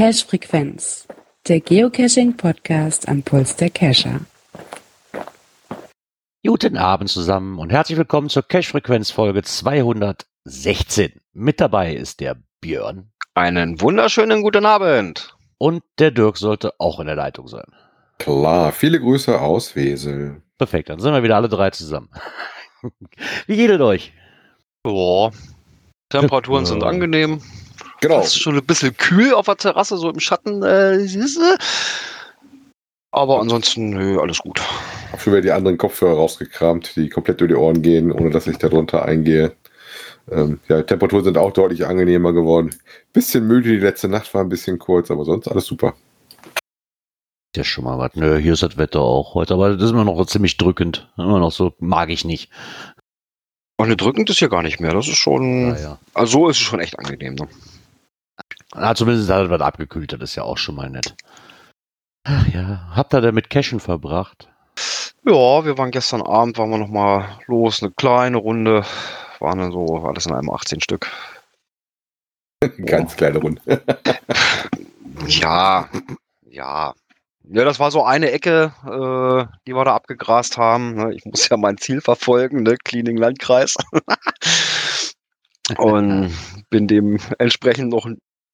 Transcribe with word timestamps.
Cache 0.00 0.24
Frequenz, 0.26 1.06
der 1.46 1.60
Geocaching 1.60 2.34
Podcast 2.34 3.06
am 3.06 3.22
Puls 3.22 3.56
der 3.56 3.68
Cacher. 3.68 4.20
Guten 6.42 6.78
Abend 6.78 7.10
zusammen 7.10 7.58
und 7.58 7.70
herzlich 7.70 7.98
willkommen 7.98 8.30
zur 8.30 8.42
Cache 8.42 8.70
Frequenz 8.70 9.10
Folge 9.10 9.42
216. 9.42 11.20
Mit 11.34 11.60
dabei 11.60 11.94
ist 11.94 12.20
der 12.20 12.38
Björn. 12.62 13.10
Einen 13.34 13.82
wunderschönen 13.82 14.40
guten 14.40 14.64
Abend. 14.64 15.36
Und 15.58 15.82
der 15.98 16.12
Dirk 16.12 16.38
sollte 16.38 16.72
auch 16.78 16.98
in 17.00 17.06
der 17.06 17.16
Leitung 17.16 17.46
sein. 17.46 17.66
Klar, 18.18 18.72
viele 18.72 19.00
Grüße 19.00 19.38
aus 19.38 19.76
Wesel. 19.76 20.40
Perfekt, 20.56 20.88
dann 20.88 20.98
sind 20.98 21.12
wir 21.12 21.22
wieder 21.22 21.36
alle 21.36 21.50
drei 21.50 21.68
zusammen. 21.68 22.08
Wie 23.46 23.56
geht 23.56 23.70
es 23.70 23.80
euch? 23.82 24.14
Boah. 24.82 25.30
Temperaturen 26.08 26.64
sind 26.64 26.84
angenehm. 26.84 27.42
Genau. 28.00 28.20
Es 28.20 28.28
ist 28.28 28.40
schon 28.40 28.56
ein 28.56 28.64
bisschen 28.64 28.96
kühl 28.96 29.34
auf 29.34 29.46
der 29.46 29.56
Terrasse, 29.56 29.96
so 29.98 30.10
im 30.10 30.20
Schatten. 30.20 30.62
Äh, 30.62 31.06
aber 33.12 33.40
ansonsten, 33.40 33.90
nö, 33.90 34.20
alles 34.20 34.38
gut. 34.38 34.60
Schon 35.18 35.32
wieder 35.32 35.42
die 35.42 35.52
anderen 35.52 35.76
Kopfhörer 35.76 36.14
rausgekramt, 36.14 36.94
die 36.96 37.08
komplett 37.08 37.40
über 37.40 37.48
die 37.48 37.54
Ohren 37.54 37.82
gehen, 37.82 38.12
ohne 38.12 38.30
dass 38.30 38.46
ich 38.46 38.56
darunter 38.56 39.04
eingehe. 39.04 39.52
Ähm, 40.30 40.60
ja, 40.68 40.82
Temperaturen 40.82 41.24
sind 41.24 41.38
auch 41.38 41.52
deutlich 41.52 41.86
angenehmer 41.86 42.32
geworden. 42.32 42.70
Bisschen 43.12 43.46
müde, 43.46 43.70
die 43.70 43.78
letzte 43.78 44.08
Nacht 44.08 44.32
war 44.32 44.42
ein 44.42 44.48
bisschen 44.48 44.78
kurz, 44.78 45.10
aber 45.10 45.24
sonst 45.24 45.48
alles 45.48 45.66
super. 45.66 45.94
Ja, 47.56 47.64
schon 47.64 47.82
mal 47.82 47.98
was. 47.98 48.14
Nö, 48.14 48.38
hier 48.38 48.52
ist 48.52 48.62
das 48.62 48.78
Wetter 48.78 49.00
auch 49.00 49.34
heute, 49.34 49.54
aber 49.54 49.74
das 49.74 49.82
ist 49.82 49.90
immer 49.90 50.04
noch 50.04 50.24
ziemlich 50.26 50.56
drückend. 50.56 51.10
Immer 51.18 51.40
noch 51.40 51.50
so, 51.50 51.74
mag 51.80 52.10
ich 52.10 52.24
nicht. 52.24 52.48
Ach, 53.78 53.86
ne, 53.86 53.96
drückend 53.96 54.30
ist 54.30 54.38
hier 54.38 54.48
gar 54.48 54.62
nicht 54.62 54.78
mehr. 54.78 54.92
Das 54.92 55.08
ist 55.08 55.16
schon. 55.16 55.70
Naja. 55.70 55.98
Also 56.14 56.32
so 56.32 56.48
ist 56.48 56.58
es 56.58 56.62
schon 56.62 56.78
echt 56.78 56.96
angenehm. 56.98 57.34
Ne? 57.34 57.48
Na, 58.74 58.94
zumindest 58.94 59.30
hat 59.30 59.44
es 59.44 59.50
was 59.50 59.60
abgekühlt, 59.60 60.12
das 60.12 60.20
ist 60.20 60.34
ja 60.36 60.44
auch 60.44 60.58
schon 60.58 60.76
mal 60.76 60.90
nett. 60.90 61.14
Ach 62.24 62.46
ja, 62.48 62.90
habt 62.94 63.14
ihr 63.14 63.20
denn 63.20 63.34
mit 63.34 63.50
Cashen 63.50 63.80
verbracht? 63.80 64.48
Ja, 65.24 65.64
wir 65.64 65.76
waren 65.76 65.90
gestern 65.90 66.22
Abend, 66.22 66.58
waren 66.58 66.70
wir 66.70 66.78
noch 66.78 66.88
mal 66.88 67.38
los, 67.46 67.82
eine 67.82 67.92
kleine 67.92 68.36
Runde. 68.36 68.84
Waren 69.38 69.58
dann 69.58 69.72
so 69.72 70.04
alles 70.04 70.26
in 70.26 70.32
einem 70.32 70.50
18 70.50 70.80
Stück. 70.80 71.10
Ganz 72.86 73.16
kleine 73.16 73.38
Runde. 73.38 73.60
Ja, 75.26 75.88
ja. 76.48 76.94
Ja, 77.44 77.64
das 77.64 77.80
war 77.80 77.90
so 77.90 78.04
eine 78.04 78.30
Ecke, 78.30 78.72
äh, 78.84 79.58
die 79.66 79.74
wir 79.74 79.84
da 79.84 79.94
abgegrast 79.94 80.56
haben. 80.56 80.94
ne? 80.94 81.14
Ich 81.14 81.24
muss 81.24 81.48
ja 81.48 81.56
mein 81.56 81.78
Ziel 81.78 82.00
verfolgen, 82.00 82.62
ne? 82.62 82.76
Cleaning 82.76 83.16
Landkreis. 83.16 83.74
Und 85.76 86.32
bin 86.70 86.86
dem 86.86 87.18
entsprechend 87.38 87.90
noch 87.90 88.08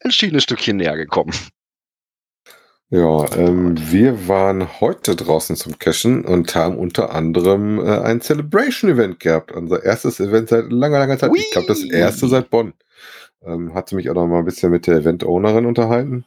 ein 0.06 0.10
entschiedenes 0.10 0.44
Stückchen 0.44 0.76
näher 0.76 0.96
gekommen. 0.96 1.32
Ja, 2.88 3.26
ähm, 3.36 3.74
wir 3.90 4.28
waren 4.28 4.80
heute 4.80 5.16
draußen 5.16 5.56
zum 5.56 5.76
Cashen 5.80 6.24
und 6.24 6.54
haben 6.54 6.78
unter 6.78 7.12
anderem 7.12 7.80
äh, 7.80 7.98
ein 7.98 8.20
Celebration-Event 8.20 9.18
gehabt. 9.18 9.50
Unser 9.50 9.82
erstes 9.82 10.20
Event 10.20 10.50
seit 10.50 10.70
langer, 10.70 11.00
langer 11.00 11.18
Zeit. 11.18 11.32
Ich 11.34 11.50
glaube, 11.50 11.66
das 11.66 11.82
erste 11.82 12.28
seit 12.28 12.48
Bonn. 12.48 12.74
Ähm, 13.46 13.74
hatte 13.74 13.94
mich 13.94 14.10
auch 14.10 14.14
noch 14.14 14.26
mal 14.26 14.40
ein 14.40 14.44
bisschen 14.44 14.70
mit 14.72 14.86
der 14.86 14.96
Event-Ownerin 14.96 15.66
unterhalten. 15.66 16.24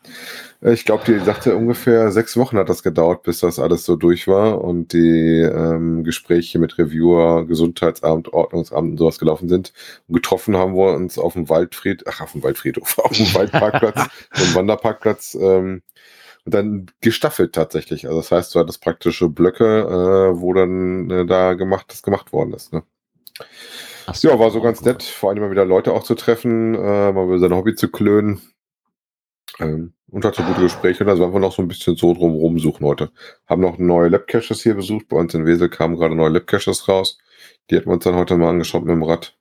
Äh, 0.61 0.73
ich 0.73 0.85
glaube, 0.85 1.03
die 1.05 1.19
sagte, 1.19 1.55
ungefähr 1.55 2.11
sechs 2.11 2.37
Wochen 2.37 2.57
hat 2.57 2.69
das 2.69 2.83
gedauert, 2.83 3.23
bis 3.23 3.39
das 3.39 3.59
alles 3.59 3.85
so 3.85 3.95
durch 3.95 4.27
war 4.27 4.63
und 4.63 4.93
die 4.93 5.41
ähm, 5.41 6.03
Gespräche 6.03 6.59
mit 6.59 6.77
Reviewer, 6.77 7.45
Gesundheitsamt, 7.45 8.33
Ordnungsamt 8.33 8.91
und 8.91 8.97
sowas 8.97 9.19
gelaufen 9.19 9.49
sind. 9.49 9.73
Und 10.07 10.15
getroffen 10.15 10.55
haben 10.57 10.75
wir 10.75 10.93
uns 10.93 11.17
auf 11.17 11.33
dem 11.33 11.49
Waldfried, 11.49 12.03
ach, 12.07 12.21
auf 12.21 12.31
dem 12.31 12.43
Waldfriedhof, 12.43 12.97
auf 13.03 13.11
dem 13.11 13.33
Waldparkplatz, 13.33 14.09
so 14.33 14.43
einem 14.45 14.55
Wanderparkplatz, 14.55 15.37
ähm, 15.39 15.81
und 16.45 16.53
dann 16.53 16.87
gestaffelt 17.01 17.53
tatsächlich. 17.53 18.07
Also 18.07 18.19
das 18.19 18.31
heißt, 18.31 18.55
du 18.55 18.59
hattest 18.59 18.81
praktische 18.81 19.29
Blöcke, 19.29 19.65
äh, 19.65 20.41
wo 20.41 20.53
dann 20.53 21.09
äh, 21.11 21.25
da 21.25 21.53
gemacht, 21.53 21.87
das 21.89 22.01
gemacht 22.01 22.33
worden 22.33 22.53
ist. 22.53 22.73
Ne? 22.73 22.83
Ach 24.11 24.23
Ja, 24.23 24.39
war 24.39 24.49
so 24.49 24.59
ganz 24.59 24.81
nett, 24.81 25.03
vor 25.03 25.29
allem 25.29 25.39
mal 25.39 25.51
wieder 25.51 25.65
Leute 25.65 25.93
auch 25.93 26.01
zu 26.01 26.15
treffen, 26.15 26.73
äh, 26.73 27.11
mal 27.11 27.25
über 27.25 27.37
sein 27.37 27.53
Hobby 27.53 27.75
zu 27.75 27.89
klönen. 27.89 28.41
Ähm, 29.59 29.93
und 30.09 30.25
hatte 30.25 30.41
gute 30.41 30.61
Gespräche. 30.61 31.03
Und 31.03 31.07
da 31.07 31.15
sind 31.15 31.31
wir 31.31 31.39
noch 31.39 31.53
so 31.53 31.61
ein 31.61 31.67
bisschen 31.67 31.95
so 31.95 32.15
drum 32.15 32.31
rumsuchen 32.31 32.83
heute. 32.87 33.11
Haben 33.45 33.61
noch 33.61 33.77
neue 33.77 34.09
Lab-Caches 34.09 34.63
hier 34.63 34.73
besucht. 34.73 35.09
Bei 35.09 35.17
uns 35.17 35.35
in 35.35 35.45
Wesel 35.45 35.69
kamen 35.69 35.95
gerade 35.95 36.15
neue 36.15 36.29
Lab-Caches 36.29 36.87
raus. 36.87 37.19
Die 37.69 37.75
hatten 37.75 37.85
wir 37.85 37.93
uns 37.93 38.03
dann 38.03 38.15
heute 38.15 38.35
mal 38.35 38.49
angeschaut 38.49 38.83
mit 38.83 38.95
dem 38.95 39.03
Rad. 39.03 39.37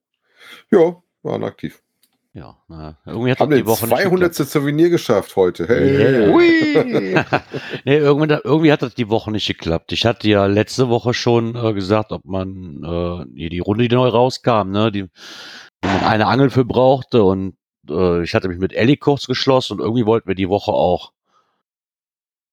Ja, 0.70 1.02
waren 1.22 1.44
aktiv. 1.44 1.82
Ja, 2.34 2.56
na, 2.68 2.98
irgendwie 3.06 3.30
hat 3.30 3.40
Haben 3.40 3.50
die 3.50 3.66
Woche 3.66 3.86
nicht 3.86 3.96
200. 3.96 4.34
Souvenir 4.34 4.90
geschafft 4.90 5.34
heute. 5.34 5.66
Hey. 5.66 6.28
Yeah. 6.28 7.24
Nee, 7.84 7.96
irgendwie, 7.96 8.32
irgendwie 8.44 8.70
hat 8.70 8.82
das 8.82 8.94
die 8.94 9.08
Woche 9.08 9.30
nicht 9.30 9.46
geklappt. 9.46 9.92
Ich 9.92 10.04
hatte 10.04 10.28
ja 10.28 10.46
letzte 10.46 10.88
Woche 10.88 11.14
schon 11.14 11.56
äh, 11.56 11.72
gesagt, 11.72 12.12
ob 12.12 12.24
man 12.24 12.82
äh, 12.84 13.24
hier 13.34 13.50
die 13.50 13.58
Runde, 13.60 13.88
die 13.88 13.94
neu 13.94 14.08
rauskam, 14.08 14.70
ne, 14.70 14.92
die, 14.92 15.04
die 15.04 15.88
man 15.88 16.04
eine 16.04 16.26
Angel 16.26 16.50
für 16.50 16.64
brauchte 16.64 17.24
und 17.24 17.56
äh, 17.88 18.22
ich 18.22 18.34
hatte 18.34 18.48
mich 18.48 18.58
mit 18.58 18.72
Ellie 18.72 18.98
kurz 18.98 19.26
geschlossen 19.26 19.74
und 19.74 19.80
irgendwie 19.80 20.06
wollten 20.06 20.28
wir 20.28 20.34
die 20.34 20.48
Woche 20.48 20.72
auch 20.72 21.12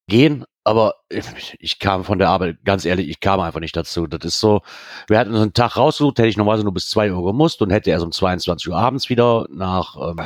gehen, 0.08 0.44
aber 0.64 0.94
ich, 1.08 1.78
kam 1.78 2.04
von 2.04 2.18
der 2.18 2.28
Arbeit, 2.28 2.58
ganz 2.64 2.84
ehrlich, 2.84 3.08
ich 3.08 3.20
kam 3.20 3.40
einfach 3.40 3.60
nicht 3.60 3.76
dazu. 3.76 4.06
Das 4.06 4.24
ist 4.24 4.40
so, 4.40 4.62
wir 5.06 5.18
hatten 5.18 5.30
uns 5.30 5.40
einen 5.40 5.54
Tag 5.54 5.76
rausgesucht, 5.76 6.18
hätte 6.18 6.28
ich 6.28 6.36
normalerweise 6.36 6.64
nur 6.64 6.74
bis 6.74 6.88
zwei 6.88 7.12
Uhr 7.12 7.24
gemusst 7.24 7.62
und 7.62 7.70
hätte 7.70 7.90
erst 7.90 8.04
um 8.04 8.12
22 8.12 8.68
Uhr 8.68 8.76
abends 8.76 9.08
wieder 9.08 9.46
nach 9.50 9.96
ähm, 9.96 10.20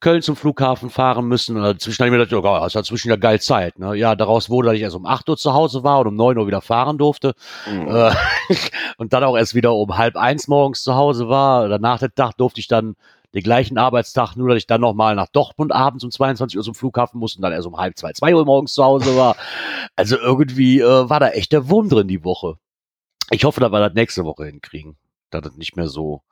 Köln 0.00 0.22
zum 0.22 0.34
Flughafen 0.34 0.90
fahren 0.90 1.28
müssen. 1.28 1.56
Und 1.56 1.62
dazwischen 1.62 1.98
habe 2.00 2.08
ich 2.08 2.18
mir 2.18 2.26
gedacht, 2.26 2.44
ja, 2.44 2.60
hast 2.60 2.74
ja 2.74 2.82
zwischen 2.82 3.10
ja 3.10 3.16
geil 3.16 3.40
Zeit. 3.40 3.78
Ne? 3.78 3.94
Ja, 3.94 4.16
daraus 4.16 4.50
wurde, 4.50 4.66
dass 4.66 4.76
ich 4.76 4.82
erst 4.82 4.96
um 4.96 5.06
8 5.06 5.28
Uhr 5.28 5.36
zu 5.36 5.52
Hause 5.52 5.84
war 5.84 6.00
und 6.00 6.08
um 6.08 6.16
9 6.16 6.38
Uhr 6.38 6.46
wieder 6.46 6.62
fahren 6.62 6.98
durfte. 6.98 7.34
Mhm. 7.70 7.88
Äh, 7.88 8.12
und 8.96 9.12
dann 9.12 9.22
auch 9.22 9.36
erst 9.36 9.54
wieder 9.54 9.74
um 9.74 9.96
halb 9.96 10.16
eins 10.16 10.48
morgens 10.48 10.82
zu 10.82 10.94
Hause 10.94 11.28
war. 11.28 11.68
Danach 11.68 11.98
der 11.98 12.14
Tag 12.14 12.36
durfte 12.38 12.60
ich 12.60 12.66
dann 12.66 12.96
den 13.34 13.42
gleichen 13.42 13.78
Arbeitstag, 13.78 14.36
nur 14.36 14.48
dass 14.48 14.58
ich 14.58 14.66
dann 14.66 14.80
nochmal 14.80 15.14
nach 15.14 15.28
Dortmund 15.28 15.72
abends 15.72 16.04
um 16.04 16.10
22 16.10 16.58
Uhr 16.58 16.64
zum 16.64 16.74
Flughafen 16.74 17.20
musste 17.20 17.38
und 17.38 17.42
dann 17.42 17.52
erst 17.52 17.66
um 17.66 17.76
halb 17.76 17.96
zwei, 17.96 18.12
zwei 18.12 18.34
Uhr 18.34 18.44
morgens 18.44 18.74
zu 18.74 18.84
Hause 18.84 19.16
war. 19.16 19.36
Also 19.96 20.16
irgendwie 20.16 20.80
äh, 20.80 21.08
war 21.08 21.20
da 21.20 21.30
echt 21.30 21.52
der 21.52 21.68
Wurm 21.68 21.88
drin 21.88 22.08
die 22.08 22.24
Woche. 22.24 22.56
Ich 23.30 23.44
hoffe, 23.44 23.60
dass 23.60 23.70
wir 23.70 23.78
das 23.78 23.94
nächste 23.94 24.24
Woche 24.24 24.46
hinkriegen. 24.46 24.96
Da 25.30 25.40
das 25.40 25.56
nicht 25.56 25.76
mehr 25.76 25.88
so. 25.88 26.22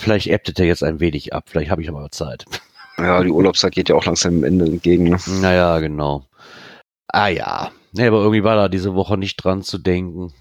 Vielleicht 0.00 0.26
ebbt 0.26 0.58
er 0.58 0.66
jetzt 0.66 0.82
ein 0.82 1.00
wenig 1.00 1.32
ab. 1.32 1.44
Vielleicht 1.46 1.70
habe 1.70 1.82
ich 1.82 1.88
aber 1.88 2.10
Zeit. 2.10 2.44
Ja, 2.98 3.22
die 3.22 3.30
Urlaubszeit 3.30 3.72
geht 3.74 3.88
ja 3.88 3.94
auch 3.94 4.04
langsam 4.04 4.34
dem 4.34 4.44
Ende 4.44 4.66
entgegen. 4.66 5.04
Ne? 5.04 5.18
Naja, 5.40 5.78
genau. 5.78 6.26
Ah 7.08 7.28
ja. 7.28 7.70
Nee, 7.92 8.06
aber 8.06 8.18
irgendwie 8.18 8.44
war 8.44 8.56
da 8.56 8.68
diese 8.68 8.94
Woche 8.94 9.16
nicht 9.16 9.36
dran 9.36 9.62
zu 9.62 9.78
denken. 9.78 10.32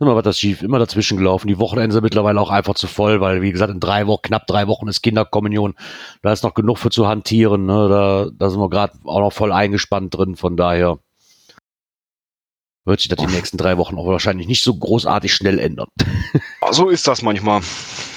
Immer 0.00 0.16
was 0.16 0.24
das 0.24 0.38
schief, 0.38 0.62
immer 0.62 0.78
dazwischen 0.78 1.18
gelaufen. 1.18 1.46
Die 1.48 1.58
Wochenende 1.58 1.92
sind 1.92 2.02
mittlerweile 2.02 2.40
auch 2.40 2.48
einfach 2.50 2.74
zu 2.74 2.86
voll, 2.86 3.20
weil, 3.20 3.42
wie 3.42 3.52
gesagt, 3.52 3.70
in 3.72 3.80
drei 3.80 4.06
Wochen, 4.06 4.22
knapp 4.22 4.46
drei 4.46 4.66
Wochen 4.66 4.88
ist 4.88 5.02
Kinderkommunion. 5.02 5.74
Da 6.22 6.32
ist 6.32 6.42
noch 6.42 6.54
genug 6.54 6.78
für 6.78 6.88
zu 6.90 7.06
hantieren. 7.06 7.66
Ne? 7.66 7.88
Da, 7.90 8.30
da 8.32 8.48
sind 8.50 8.60
wir 8.60 8.70
gerade 8.70 8.94
auch 9.04 9.20
noch 9.20 9.32
voll 9.32 9.52
eingespannt 9.52 10.16
drin. 10.16 10.36
Von 10.36 10.56
daher 10.56 10.98
wird 12.86 13.00
sich 13.00 13.10
das 13.10 13.18
die 13.18 13.26
nächsten 13.32 13.58
drei 13.58 13.76
Wochen 13.76 13.98
auch 13.98 14.06
wahrscheinlich 14.06 14.46
nicht 14.48 14.62
so 14.64 14.74
großartig 14.74 15.34
schnell 15.34 15.58
ändern. 15.58 15.88
Ah, 16.62 16.72
So 16.72 16.88
ist 16.90 17.06
das 17.08 17.22
manchmal. 17.22 17.60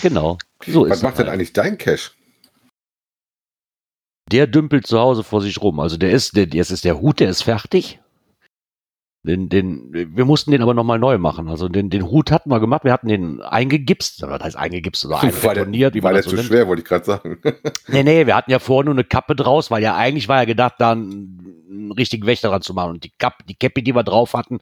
genau. 0.01 0.37
So 0.65 0.87
Was 0.89 0.97
ist 0.97 1.03
macht 1.03 1.17
denn 1.17 1.25
halt. 1.27 1.33
eigentlich 1.35 1.53
dein 1.53 1.77
Cache? 1.77 2.11
Der 4.31 4.47
dümpelt 4.47 4.87
zu 4.87 4.99
Hause 4.99 5.23
vor 5.23 5.41
sich 5.41 5.61
rum. 5.61 5.79
Also 5.79 5.97
der 5.97 6.11
ist, 6.11 6.35
der, 6.35 6.47
jetzt 6.47 6.71
ist 6.71 6.85
der 6.85 6.99
Hut, 7.01 7.19
der 7.19 7.29
ist 7.29 7.41
fertig. 7.43 7.99
Den, 9.25 9.47
den, 9.47 9.89
wir 9.93 10.25
mussten 10.25 10.51
den 10.51 10.61
aber 10.61 10.73
nochmal 10.73 10.99
neu 10.99 11.17
machen. 11.17 11.47
Also 11.47 11.69
den, 11.69 11.89
den 11.89 12.03
Hut 12.11 12.29
hatten 12.29 12.49
wir 12.49 12.59
gemacht, 12.59 12.83
wir 12.83 12.91
hatten 12.91 13.07
den 13.07 13.41
eingegipst, 13.41 14.21
was 14.23 14.43
heißt 14.43 14.57
eingegipst 14.57 15.05
oder 15.05 15.15
War 15.15 15.21
der, 15.21 15.33
einbetoniert, 15.33 15.95
war 15.95 16.01
man 16.01 16.13
der 16.15 16.23
so 16.23 16.31
zu 16.31 16.35
nennt. 16.35 16.47
schwer, 16.47 16.67
wollte 16.67 16.81
ich 16.81 16.87
gerade 16.87 17.05
sagen. 17.05 17.37
Nee, 17.87 18.03
nee, 18.03 18.27
wir 18.27 18.35
hatten 18.35 18.51
ja 18.51 18.59
vorher 18.59 18.83
nur 18.85 18.95
eine 18.95 19.05
Kappe 19.05 19.35
draus, 19.35 19.71
weil 19.71 19.81
ja 19.81 19.95
eigentlich 19.95 20.27
war 20.27 20.39
ja 20.39 20.45
gedacht, 20.45 20.73
da 20.79 20.91
einen, 20.91 21.65
einen 21.69 21.91
richtigen 21.93 22.25
Wächter 22.27 22.49
dran 22.49 22.61
zu 22.63 22.73
machen. 22.73 22.91
Und 22.91 23.03
die 23.05 23.13
Kappe, 23.17 23.45
die 23.47 23.55
Käppi, 23.55 23.81
die 23.81 23.95
wir 23.95 24.03
drauf 24.03 24.33
hatten, 24.33 24.59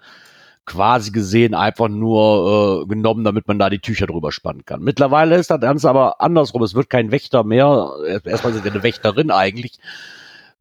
quasi 0.67 1.09
gesehen 1.09 1.55
einfach 1.55 1.87
nur 1.89 2.83
äh, 2.83 2.87
genommen, 2.87 3.23
damit 3.23 3.47
man 3.47 3.57
da 3.57 3.71
die 3.71 3.79
Tücher 3.79 4.05
drüber 4.05 4.31
spannen 4.31 4.63
kann. 4.63 4.81
Mittlerweile 4.83 5.37
ist 5.37 5.49
das 5.49 5.59
Ganze 5.59 5.89
aber 5.89 6.21
andersrum. 6.21 6.61
Es 6.61 6.75
wird 6.75 6.87
kein 6.87 7.09
Wächter 7.09 7.43
mehr. 7.43 7.93
Erst- 8.07 8.27
Erstmal 8.27 8.53
sind 8.53 8.63
wir 8.63 8.71
eine 8.71 8.83
Wächterin 8.83 9.31
eigentlich. 9.31 9.79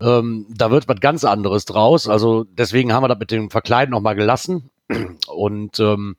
Ähm, 0.00 0.46
da 0.48 0.70
wird 0.70 0.88
was 0.88 1.00
ganz 1.00 1.24
anderes 1.24 1.64
draus. 1.64 2.08
Also 2.08 2.44
deswegen 2.44 2.92
haben 2.92 3.02
wir 3.02 3.08
das 3.08 3.18
mit 3.18 3.30
dem 3.30 3.50
Verkleiden 3.50 3.92
noch 3.92 4.00
mal 4.00 4.14
gelassen. 4.14 4.70
Und 5.28 5.78
ähm, 5.80 6.16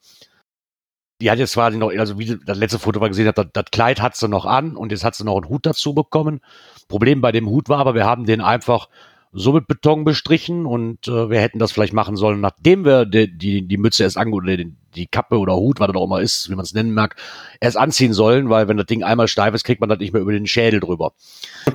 die 1.20 1.30
hat 1.30 1.40
jetzt 1.40 1.54
quasi 1.54 1.78
noch, 1.78 1.92
also 1.92 2.18
wie 2.18 2.40
das 2.46 2.58
letzte 2.58 2.80
Foto 2.80 3.00
war 3.00 3.10
gesehen 3.10 3.28
hat, 3.28 3.38
das, 3.38 3.48
das 3.54 3.66
Kleid 3.72 4.02
hat 4.02 4.16
sie 4.16 4.28
noch 4.28 4.46
an 4.46 4.76
und 4.76 4.92
jetzt 4.92 5.04
hat 5.04 5.16
sie 5.16 5.24
noch 5.24 5.36
einen 5.36 5.50
Hut 5.50 5.66
dazu 5.66 5.94
bekommen. 5.94 6.42
Problem 6.88 7.22
bei 7.22 7.32
dem 7.32 7.48
Hut 7.48 7.70
war 7.70 7.80
aber, 7.80 7.94
wir 7.94 8.06
haben 8.06 8.26
den 8.26 8.42
einfach 8.42 8.90
so 9.34 9.54
mit 9.54 9.68
Beton 9.68 10.04
bestrichen 10.04 10.66
und 10.66 11.08
äh, 11.08 11.30
wir 11.30 11.40
hätten 11.40 11.60
das 11.60 11.72
vielleicht 11.72 11.94
machen 11.94 12.18
sollen, 12.18 12.42
nachdem 12.42 12.84
wir 12.84 13.06
die, 13.06 13.32
die, 13.32 13.66
die 13.66 13.78
Mütze 13.78 14.04
erst 14.04 14.18
ange 14.18 14.36
oder 14.36 14.58
die, 14.58 14.74
die 14.96 15.08
Kappe 15.08 15.40
oder 15.40 15.56
Hut, 15.56 15.80
was 15.80 15.88
das 15.88 15.96
auch 15.96 16.06
immer 16.06 16.20
ist, 16.20 16.50
wie 16.50 16.56
man 16.56 16.66
es 16.66 16.74
nennen 16.74 16.94
mag, 16.94 17.16
erst 17.62 17.78
anziehen 17.78 18.12
sollen, 18.12 18.50
weil 18.50 18.68
wenn 18.68 18.76
das 18.76 18.88
Ding 18.88 19.04
einmal 19.04 19.30
steif 19.30 19.54
ist, 19.54 19.64
kriegt 19.64 19.80
man 19.80 19.90
das 19.90 20.00
nicht 20.00 20.12
mehr 20.12 20.22
über 20.22 20.34
den 20.34 20.48
Schädel 20.48 20.82
drüber. 20.82 21.14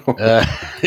äh, 0.18 0.42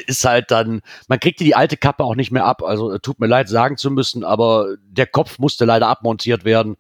ist 0.06 0.26
halt 0.26 0.52
dann, 0.52 0.82
man 1.08 1.20
kriegt 1.20 1.40
die 1.40 1.56
alte 1.56 1.76
Kappe 1.76 2.04
auch 2.04 2.16
nicht 2.16 2.32
mehr 2.32 2.46
ab. 2.46 2.62
Also 2.62 2.92
äh, 2.92 3.00
tut 3.00 3.20
mir 3.20 3.28
leid, 3.28 3.50
sagen 3.50 3.78
zu 3.78 3.90
müssen, 3.90 4.24
aber 4.24 4.76
der 4.88 5.08
Kopf 5.08 5.40
musste 5.40 5.66
leider 5.66 5.88
abmontiert 5.88 6.46
werden 6.46 6.78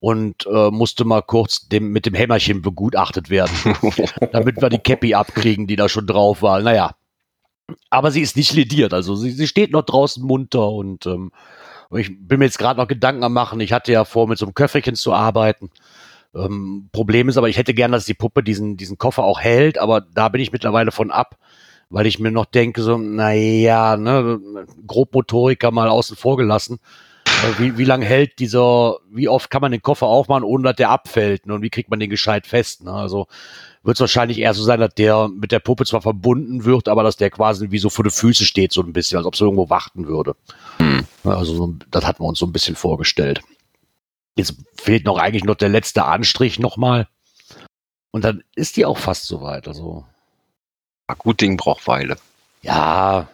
und 0.00 0.46
äh, 0.46 0.70
musste 0.70 1.04
mal 1.04 1.20
kurz 1.22 1.68
dem, 1.68 1.92
mit 1.92 2.06
dem 2.06 2.14
Hämmerchen 2.14 2.62
begutachtet 2.62 3.28
werden, 3.28 3.52
damit 4.32 4.60
wir 4.62 4.70
die 4.70 4.78
Cappy 4.78 5.12
abkriegen, 5.14 5.66
die 5.66 5.76
da 5.76 5.90
schon 5.90 6.06
drauf 6.06 6.40
war. 6.40 6.62
Naja, 6.62 6.94
aber 7.90 8.10
sie 8.10 8.22
ist 8.22 8.36
nicht 8.36 8.52
lediert. 8.52 8.94
Also 8.94 9.14
sie, 9.14 9.30
sie 9.30 9.46
steht 9.46 9.72
noch 9.72 9.82
draußen 9.82 10.24
munter 10.24 10.70
und 10.70 11.06
ähm, 11.06 11.32
ich 11.94 12.10
bin 12.26 12.38
mir 12.38 12.46
jetzt 12.46 12.58
gerade 12.58 12.80
noch 12.80 12.88
Gedanken 12.88 13.22
am 13.22 13.32
machen. 13.32 13.60
Ich 13.60 13.72
hatte 13.72 13.92
ja 13.92 14.04
vor, 14.04 14.26
mit 14.28 14.38
so 14.38 14.46
einem 14.46 14.54
Köfferchen 14.54 14.94
zu 14.94 15.12
arbeiten. 15.12 15.70
Ähm, 16.34 16.88
Problem 16.92 17.28
ist 17.28 17.36
aber, 17.36 17.48
ich 17.48 17.58
hätte 17.58 17.74
gern, 17.74 17.92
dass 17.92 18.06
die 18.06 18.14
Puppe 18.14 18.42
diesen, 18.42 18.76
diesen 18.76 18.96
Koffer 18.96 19.24
auch 19.24 19.40
hält, 19.40 19.78
aber 19.78 20.00
da 20.00 20.28
bin 20.28 20.40
ich 20.40 20.52
mittlerweile 20.52 20.90
von 20.90 21.10
ab, 21.10 21.36
weil 21.90 22.06
ich 22.06 22.18
mir 22.18 22.30
noch 22.30 22.46
denke, 22.46 22.82
so, 22.82 22.96
naja, 22.96 23.98
ne, 23.98 24.40
Grobmotoriker 24.86 25.70
mal 25.70 25.88
außen 25.88 26.16
vor 26.16 26.38
gelassen. 26.38 26.80
Äh, 27.26 27.60
wie, 27.60 27.78
wie 27.78 27.84
lange 27.84 28.06
hält 28.06 28.38
dieser, 28.38 28.96
wie 29.10 29.28
oft 29.28 29.50
kann 29.50 29.60
man 29.60 29.72
den 29.72 29.82
Koffer 29.82 30.06
aufmachen, 30.06 30.44
ohne 30.44 30.64
dass 30.64 30.76
der 30.76 30.90
abfällt? 30.90 31.46
Ne? 31.46 31.54
Und 31.54 31.62
wie 31.62 31.70
kriegt 31.70 31.90
man 31.90 32.00
den 32.00 32.10
gescheit 32.10 32.46
fest? 32.46 32.84
Ne? 32.84 32.92
Also 32.92 33.26
wird 33.82 33.96
es 33.96 34.00
wahrscheinlich 34.00 34.38
eher 34.38 34.54
so 34.54 34.62
sein, 34.62 34.80
dass 34.80 34.94
der 34.94 35.28
mit 35.28 35.52
der 35.52 35.58
Puppe 35.58 35.84
zwar 35.84 36.02
verbunden 36.02 36.64
wird, 36.64 36.88
aber 36.88 37.02
dass 37.02 37.16
der 37.16 37.30
quasi 37.30 37.70
wie 37.70 37.78
so 37.78 37.90
vor 37.90 38.04
den 38.04 38.12
Füßen 38.12 38.46
steht, 38.46 38.72
so 38.72 38.82
ein 38.82 38.92
bisschen, 38.92 39.18
als 39.18 39.26
ob 39.26 39.34
es 39.34 39.40
irgendwo 39.40 39.70
warten 39.70 40.06
würde. 40.06 40.36
Hm. 40.78 41.06
Also 41.24 41.74
das 41.90 42.04
hatten 42.04 42.22
wir 42.22 42.28
uns 42.28 42.38
so 42.38 42.46
ein 42.46 42.52
bisschen 42.52 42.76
vorgestellt. 42.76 43.42
Jetzt 44.36 44.54
fehlt 44.80 45.04
noch 45.04 45.18
eigentlich 45.18 45.44
noch 45.44 45.56
der 45.56 45.68
letzte 45.68 46.04
Anstrich 46.04 46.58
nochmal. 46.58 47.08
Und 48.12 48.24
dann 48.24 48.44
ist 48.54 48.76
die 48.76 48.86
auch 48.86 48.98
fast 48.98 49.26
soweit. 49.26 49.66
Also. 49.66 50.04
Ja, 51.08 51.16
gut 51.16 51.40
Ding 51.40 51.56
braucht 51.56 51.86
Weile. 51.86 52.16
Ja. 52.62 53.28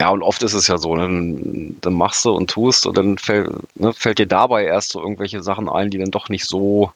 Ja, 0.00 0.08
und 0.10 0.22
oft 0.22 0.42
ist 0.42 0.54
es 0.54 0.66
ja 0.66 0.78
so, 0.78 0.96
ne? 0.96 1.02
dann, 1.02 1.76
dann 1.82 1.92
machst 1.92 2.24
du 2.24 2.30
und 2.30 2.48
tust 2.48 2.86
und 2.86 2.96
dann 2.96 3.18
fällt, 3.18 3.50
ne, 3.78 3.92
fällt 3.92 4.18
dir 4.18 4.26
dabei 4.26 4.64
erst 4.64 4.90
so 4.90 5.00
irgendwelche 5.00 5.42
Sachen 5.42 5.68
ein, 5.68 5.90
die 5.90 5.98
dann 5.98 6.10
doch 6.10 6.30
nicht 6.30 6.46
so 6.46 6.92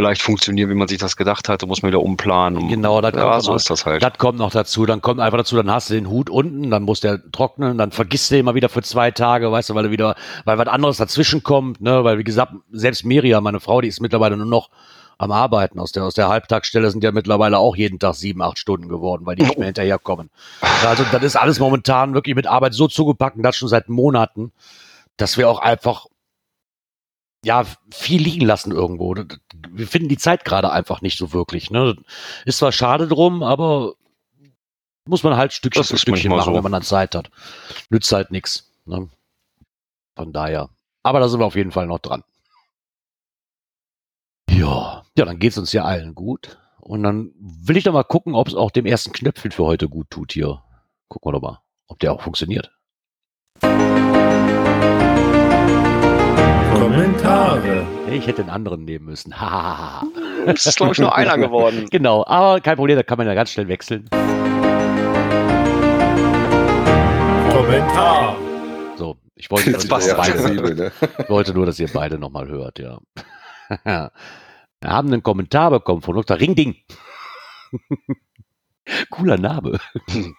vielleicht 0.00 0.22
funktionieren, 0.22 0.70
wie 0.70 0.74
man 0.74 0.88
sich 0.88 0.96
das 0.96 1.14
gedacht 1.14 1.50
hatte, 1.50 1.66
muss 1.66 1.82
man 1.82 1.90
wieder 1.90 2.00
umplanen. 2.00 2.68
Genau, 2.68 3.02
das 3.02 3.14
ja, 3.14 3.38
so 3.40 3.50
noch, 3.50 3.56
ist 3.56 3.68
das 3.68 3.84
halt. 3.84 4.02
Das 4.02 4.14
kommt 4.16 4.38
noch 4.38 4.50
dazu. 4.50 4.86
Dann 4.86 5.02
kommt 5.02 5.20
einfach 5.20 5.36
dazu, 5.36 5.56
dann 5.56 5.70
hast 5.70 5.90
du 5.90 5.94
den 5.94 6.08
Hut 6.08 6.30
unten, 6.30 6.70
dann 6.70 6.84
muss 6.84 7.00
der 7.00 7.20
trocknen, 7.32 7.76
dann 7.76 7.90
vergisst 7.90 8.30
du 8.30 8.38
ihn 8.38 8.46
mal 8.46 8.54
wieder 8.54 8.70
für 8.70 8.80
zwei 8.80 9.10
Tage, 9.10 9.52
weißt 9.52 9.68
du, 9.68 9.74
weil 9.74 9.84
du 9.84 9.90
wieder, 9.90 10.14
weil 10.46 10.56
was 10.56 10.68
anderes 10.68 10.96
dazwischen 10.96 11.42
kommt, 11.42 11.82
ne, 11.82 12.02
weil 12.02 12.16
wie 12.16 12.24
gesagt, 12.24 12.54
selbst 12.72 13.04
Miriam, 13.04 13.44
meine 13.44 13.60
Frau, 13.60 13.82
die 13.82 13.88
ist 13.88 14.00
mittlerweile 14.00 14.38
nur 14.38 14.46
noch 14.46 14.70
am 15.18 15.32
Arbeiten. 15.32 15.78
Aus 15.78 15.92
der, 15.92 16.04
aus 16.04 16.14
der 16.14 16.28
Halbtagsstelle 16.28 16.90
sind 16.90 17.04
ja 17.04 17.12
mittlerweile 17.12 17.58
auch 17.58 17.76
jeden 17.76 17.98
Tag 17.98 18.14
sieben, 18.14 18.40
acht 18.40 18.58
Stunden 18.58 18.88
geworden, 18.88 19.26
weil 19.26 19.36
die 19.36 19.42
nicht 19.42 19.58
mehr 19.58 19.66
hinterherkommen. 19.66 20.30
Also 20.86 21.04
das 21.12 21.22
ist 21.22 21.36
alles 21.36 21.60
momentan 21.60 22.14
wirklich 22.14 22.34
mit 22.34 22.46
Arbeit 22.46 22.72
so 22.72 22.88
zugepackt, 22.88 23.36
das 23.40 23.54
schon 23.54 23.68
seit 23.68 23.90
Monaten, 23.90 24.50
dass 25.18 25.36
wir 25.36 25.50
auch 25.50 25.58
einfach 25.58 26.06
ja, 27.44 27.64
viel 27.92 28.20
liegen 28.20 28.44
lassen 28.44 28.70
irgendwo. 28.70 29.14
Wir 29.70 29.86
finden 29.86 30.08
die 30.08 30.18
Zeit 30.18 30.44
gerade 30.44 30.70
einfach 30.70 31.00
nicht 31.00 31.18
so 31.18 31.32
wirklich. 31.32 31.70
Ne? 31.70 31.96
Ist 32.44 32.58
zwar 32.58 32.72
schade 32.72 33.08
drum, 33.08 33.42
aber 33.42 33.94
muss 35.06 35.22
man 35.22 35.36
halt 35.36 35.52
Stückchen 35.52 35.84
für 35.84 35.98
Stückchen 35.98 36.30
machen, 36.30 36.52
so. 36.52 36.54
wenn 36.54 36.62
man 36.62 36.72
dann 36.72 36.82
Zeit 36.82 37.14
hat. 37.14 37.30
Nützt 37.88 38.12
halt 38.12 38.30
nichts. 38.30 38.70
Ne? 38.84 39.08
Von 40.16 40.32
daher. 40.32 40.68
Aber 41.02 41.20
da 41.20 41.28
sind 41.28 41.40
wir 41.40 41.46
auf 41.46 41.56
jeden 41.56 41.72
Fall 41.72 41.86
noch 41.86 41.98
dran. 41.98 42.22
Ja, 44.50 45.04
ja, 45.16 45.24
dann 45.24 45.38
geht's 45.38 45.56
uns 45.56 45.72
ja 45.72 45.84
allen 45.84 46.14
gut. 46.14 46.58
Und 46.80 47.02
dann 47.02 47.32
will 47.38 47.76
ich 47.76 47.84
doch 47.84 47.92
mal 47.92 48.02
gucken, 48.02 48.34
ob 48.34 48.48
es 48.48 48.54
auch 48.54 48.70
dem 48.70 48.84
ersten 48.84 49.12
Knöpfchen 49.12 49.52
für 49.52 49.64
heute 49.64 49.88
gut 49.88 50.10
tut 50.10 50.32
hier. 50.32 50.62
Gucken 51.08 51.28
wir 51.28 51.32
doch 51.32 51.42
mal, 51.42 51.60
ob 51.86 51.98
der 52.00 52.12
auch 52.12 52.20
funktioniert. 52.20 52.70
Kommentare. 56.90 57.86
Ich 58.10 58.26
hätte 58.26 58.42
einen 58.42 58.50
anderen 58.50 58.84
nehmen 58.84 59.04
müssen. 59.04 59.30
das 60.46 60.66
ist, 60.66 60.76
glaube 60.76 60.92
ich, 60.92 60.98
nur 60.98 61.14
einer 61.14 61.38
geworden. 61.38 61.86
Genau, 61.90 62.26
aber 62.26 62.60
kein 62.60 62.74
Problem, 62.74 62.96
da 62.96 63.04
kann 63.04 63.16
man 63.16 63.28
ja 63.28 63.34
ganz 63.34 63.52
schnell 63.52 63.68
wechseln. 63.68 64.08
Kommentar. 67.52 68.36
So, 68.96 69.16
ich 69.36 69.48
wollte, 69.52 69.70
nur, 69.70 69.78
dass 69.78 70.08
ihr 70.08 70.14
beide, 70.16 70.74
ne? 70.74 70.92
ich 71.18 71.28
wollte 71.28 71.54
nur, 71.54 71.66
dass 71.66 71.78
ihr 71.78 71.88
beide 71.92 72.18
nochmal 72.18 72.48
hört, 72.48 72.80
ja. 72.80 72.98
Wir 73.84 74.10
haben 74.84 75.12
einen 75.12 75.22
Kommentar 75.22 75.70
bekommen 75.70 76.02
von 76.02 76.16
Dr. 76.16 76.40
Ringding. 76.40 76.74
Cooler 79.10 79.38
Name. 79.38 79.78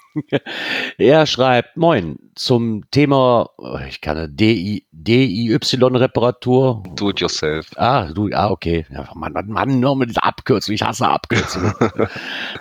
er 0.98 1.25
schreibt, 1.25 1.77
moin, 1.77 2.19
zum 2.36 2.83
Thema, 2.92 3.50
oh, 3.57 3.77
ich 3.88 4.01
kann 4.01 4.36
DIY-Reparatur. 4.36 6.83
Do 6.95 7.09
it 7.09 7.19
yourself. 7.19 7.68
Ah, 7.75 8.12
du, 8.12 8.30
ah, 8.33 8.50
okay. 8.50 8.86
Ja, 8.92 9.09
Mann, 9.15 9.33
Mann, 9.33 9.50
Mann, 9.50 9.80
nur 9.80 9.95
mit 9.95 10.09
dieser 10.09 10.25
Abkürzung. 10.25 10.75
Ich 10.75 10.83
hasse 10.83 11.07
Abkürzungen. 11.07 11.74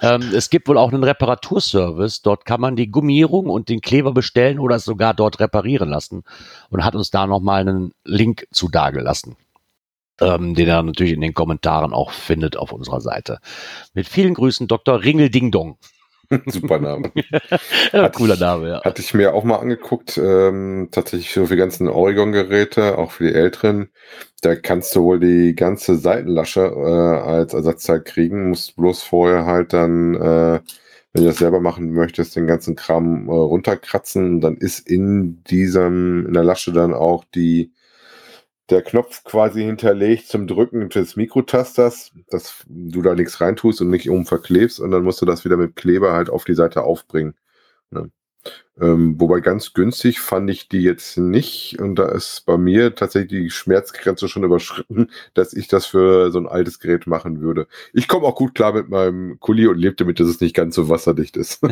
ähm, 0.03 0.23
es 0.35 0.51
gibt 0.51 0.69
wohl 0.69 0.79
auch 0.79 0.93
einen 0.93 1.05
Reparaturservice. 1.05 2.23
Dort 2.23 2.45
kann 2.45 2.61
man 2.61 2.77
die 2.77 2.91
Gummierung 2.91 3.47
und 3.47 3.69
den 3.69 3.81
Kleber 3.81 4.13
bestellen 4.13 4.59
oder 4.59 4.77
es 4.77 4.85
sogar 4.85 5.15
dort 5.15 5.41
reparieren 5.41 5.89
lassen 5.89 6.23
und 6.71 6.85
hat 6.85 6.95
uns 6.95 7.11
da 7.11 7.27
nochmal 7.27 7.63
einen 7.63 7.93
Link 8.05 8.47
zu 8.53 8.69
dagelassen 8.69 9.37
ähm, 10.21 10.55
den 10.55 10.69
er 10.69 10.83
natürlich 10.83 11.13
in 11.13 11.21
den 11.21 11.35
Kommentaren 11.35 11.93
auch 11.93 12.13
findet 12.13 12.57
auf 12.57 12.73
unserer 12.73 13.01
Seite. 13.01 13.39
Mit 13.95 14.09
vielen 14.09 14.35
Grüßen, 14.35 14.69
Dr. 14.69 15.03
Ringel 15.03 15.31
Ding 15.31 15.51
Dong. 15.51 15.79
Super 16.47 16.79
Name. 16.79 17.11
ja, 17.93 18.09
cooler 18.09 18.37
Name, 18.37 18.69
ja. 18.69 18.85
Hatte 18.85 19.03
ich 19.03 19.15
mir 19.15 19.35
auch 19.35 19.43
mal 19.43 19.57
angeguckt, 19.57 20.17
ähm, 20.17 20.89
tatsächlich 20.93 21.31
für 21.31 21.47
die 21.47 21.57
ganzen 21.57 21.89
Oregon-Geräte, 21.89 22.99
auch 22.99 23.11
für 23.11 23.25
die 23.25 23.35
älteren. 23.35 23.89
Da 24.41 24.55
kannst 24.55 24.95
du 24.95 25.03
wohl 25.03 25.19
die 25.19 25.57
ganze 25.57 25.97
Seitenlasche 25.97 26.61
äh, 26.61 27.29
als 27.29 27.53
Ersatzteil 27.53 28.03
kriegen, 28.03 28.51
musst 28.51 28.77
bloß 28.77 29.03
vorher 29.03 29.45
halt 29.45 29.73
dann, 29.73 30.15
äh, 30.15 30.61
wenn 31.13 31.23
du 31.23 31.29
das 31.29 31.39
selber 31.39 31.61
machen 31.61 31.93
möchtest, 31.93 32.37
den 32.37 32.47
ganzen 32.47 32.77
Kram 32.77 33.29
äh, 33.29 33.33
runterkratzen. 33.33 34.41
Dann 34.41 34.57
ist 34.57 34.89
in 34.89 35.43
diesem, 35.45 36.27
in 36.27 36.33
der 36.33 36.45
Lasche 36.45 36.73
dann 36.73 36.95
auch 36.95 37.25
die 37.35 37.73
der 38.71 38.83
Knopf 38.83 39.25
quasi 39.25 39.63
hinterlegt 39.63 40.29
zum 40.29 40.47
Drücken 40.47 40.89
des 40.89 41.17
Mikrotasters, 41.17 42.13
dass 42.29 42.65
du 42.67 43.03
da 43.03 43.15
nichts 43.15 43.41
reintust 43.41 43.81
und 43.81 43.91
nicht 43.91 44.11
oben 44.11 44.27
verklebst 44.27 44.81
und 44.81 44.91
dann 44.91 45.05
musst 45.05 45.21
du 45.21 45.27
das 45.27 45.45
wieder 45.45 45.57
mit 45.57 45.77
Kleber 45.77 46.13
halt 46.13 46.31
auf 46.31 46.45
die 46.45 46.55
Seite 46.55 46.85
aufbringen. 46.85 47.35
Ne? 47.91 48.11
Ähm, 48.81 49.21
wobei 49.21 49.41
ganz 49.41 49.75
günstig 49.75 50.21
fand 50.21 50.49
ich 50.49 50.69
die 50.69 50.83
jetzt 50.83 51.19
nicht 51.19 51.79
und 51.79 51.97
da 51.97 52.09
ist 52.09 52.47
bei 52.47 52.57
mir 52.57 52.95
tatsächlich 52.95 53.43
die 53.43 53.51
Schmerzgrenze 53.51 54.29
schon 54.29 54.45
überschritten, 54.45 55.11
dass 55.35 55.53
ich 55.53 55.69
das 55.69 55.87
für 55.87 56.31
so 56.31 56.39
ein 56.39 56.49
altes 56.49 56.81
Gerät 56.81 57.07
machen 57.07 57.41
würde. 57.41 57.67
Ich 57.93 58.09
komme 58.09 58.27
auch 58.27 58.37
gut 58.37 58.55
klar 58.55 58.73
mit 58.73 58.89
meinem 58.89 59.39
Kuli 59.41 59.67
und 59.67 59.79
lebe 59.79 59.97
damit, 59.97 60.21
dass 60.21 60.29
es 60.29 60.41
nicht 60.41 60.55
ganz 60.55 60.75
so 60.75 60.89
wasserdicht 60.89 61.37
ist. 61.37 61.63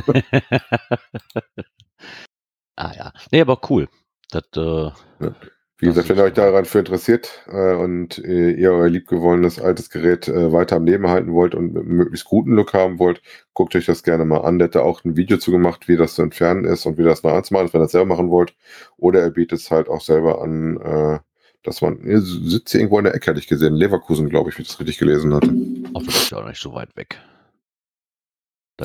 ah 2.77 2.93
ja, 2.97 3.13
nee, 3.33 3.41
aber 3.41 3.61
cool. 3.71 3.89
Das, 4.31 4.45
äh, 4.57 4.91
ja. 5.25 5.35
Wie 5.81 5.87
gesagt, 5.87 6.09
wenn 6.09 6.17
ihr 6.17 6.25
euch 6.25 6.33
daran 6.33 6.65
für 6.65 6.81
interessiert 6.81 7.45
äh, 7.47 7.75
und 7.75 8.19
äh, 8.19 8.51
ihr 8.51 8.73
euer 8.73 8.89
liebgewollenes 8.89 9.61
altes 9.61 9.91
Gerät 9.91 10.27
äh, 10.27 10.53
weiter 10.53 10.75
am 10.75 10.85
Leben 10.85 11.09
halten 11.09 11.33
wollt 11.33 11.55
und 11.55 11.77
einen 11.77 11.87
möglichst 11.87 12.27
guten 12.27 12.51
Look 12.51 12.75
haben 12.75 12.99
wollt, 12.99 13.23
guckt 13.55 13.77
euch 13.77 13.87
das 13.87 14.03
gerne 14.03 14.25
mal 14.25 14.39
an. 14.39 14.59
Der 14.59 14.67
hat 14.67 14.75
da 14.75 14.81
auch 14.81 15.05
ein 15.05 15.17
Video 15.17 15.37
zu 15.39 15.53
gemacht, 15.53 15.87
wie 15.87 15.97
das 15.97 16.17
zu 16.17 16.23
entfernen 16.23 16.65
ist 16.65 16.85
und 16.85 16.99
wie 16.99 17.05
das 17.05 17.23
neu 17.23 17.31
anzumachen 17.31 17.69
ist, 17.69 17.75
wenn 17.75 17.81
ihr 17.81 17.85
das 17.85 17.93
selber 17.93 18.09
machen 18.09 18.29
wollt. 18.29 18.57
Oder 18.97 19.21
er 19.21 19.31
bietet 19.31 19.61
es 19.61 19.71
halt 19.71 19.89
auch 19.89 20.01
selber 20.01 20.43
an, 20.43 20.79
äh, 20.79 21.19
dass 21.63 21.81
man, 21.81 22.03
ihr 22.03 22.23
sitzt 22.23 22.73
hier 22.73 22.81
irgendwo 22.81 22.99
in 22.99 23.05
der 23.05 23.15
Ecke, 23.15 23.31
hatte 23.31 23.39
ich 23.39 23.47
gesehen, 23.47 23.75
Leverkusen, 23.75 24.29
glaube 24.29 24.51
ich, 24.51 24.59
wie 24.59 24.63
ich 24.63 24.69
das 24.69 24.81
richtig 24.81 24.99
gelesen 24.99 25.33
hatte. 25.33 25.55
Ach, 25.95 26.03
das 26.05 26.23
ist 26.23 26.31
ja 26.31 26.39
auch 26.39 26.49
nicht 26.49 26.61
so 26.61 26.75
weit 26.75 26.97
weg. 26.97 27.21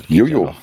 Jojo. 0.09 0.45
Ja 0.45 0.55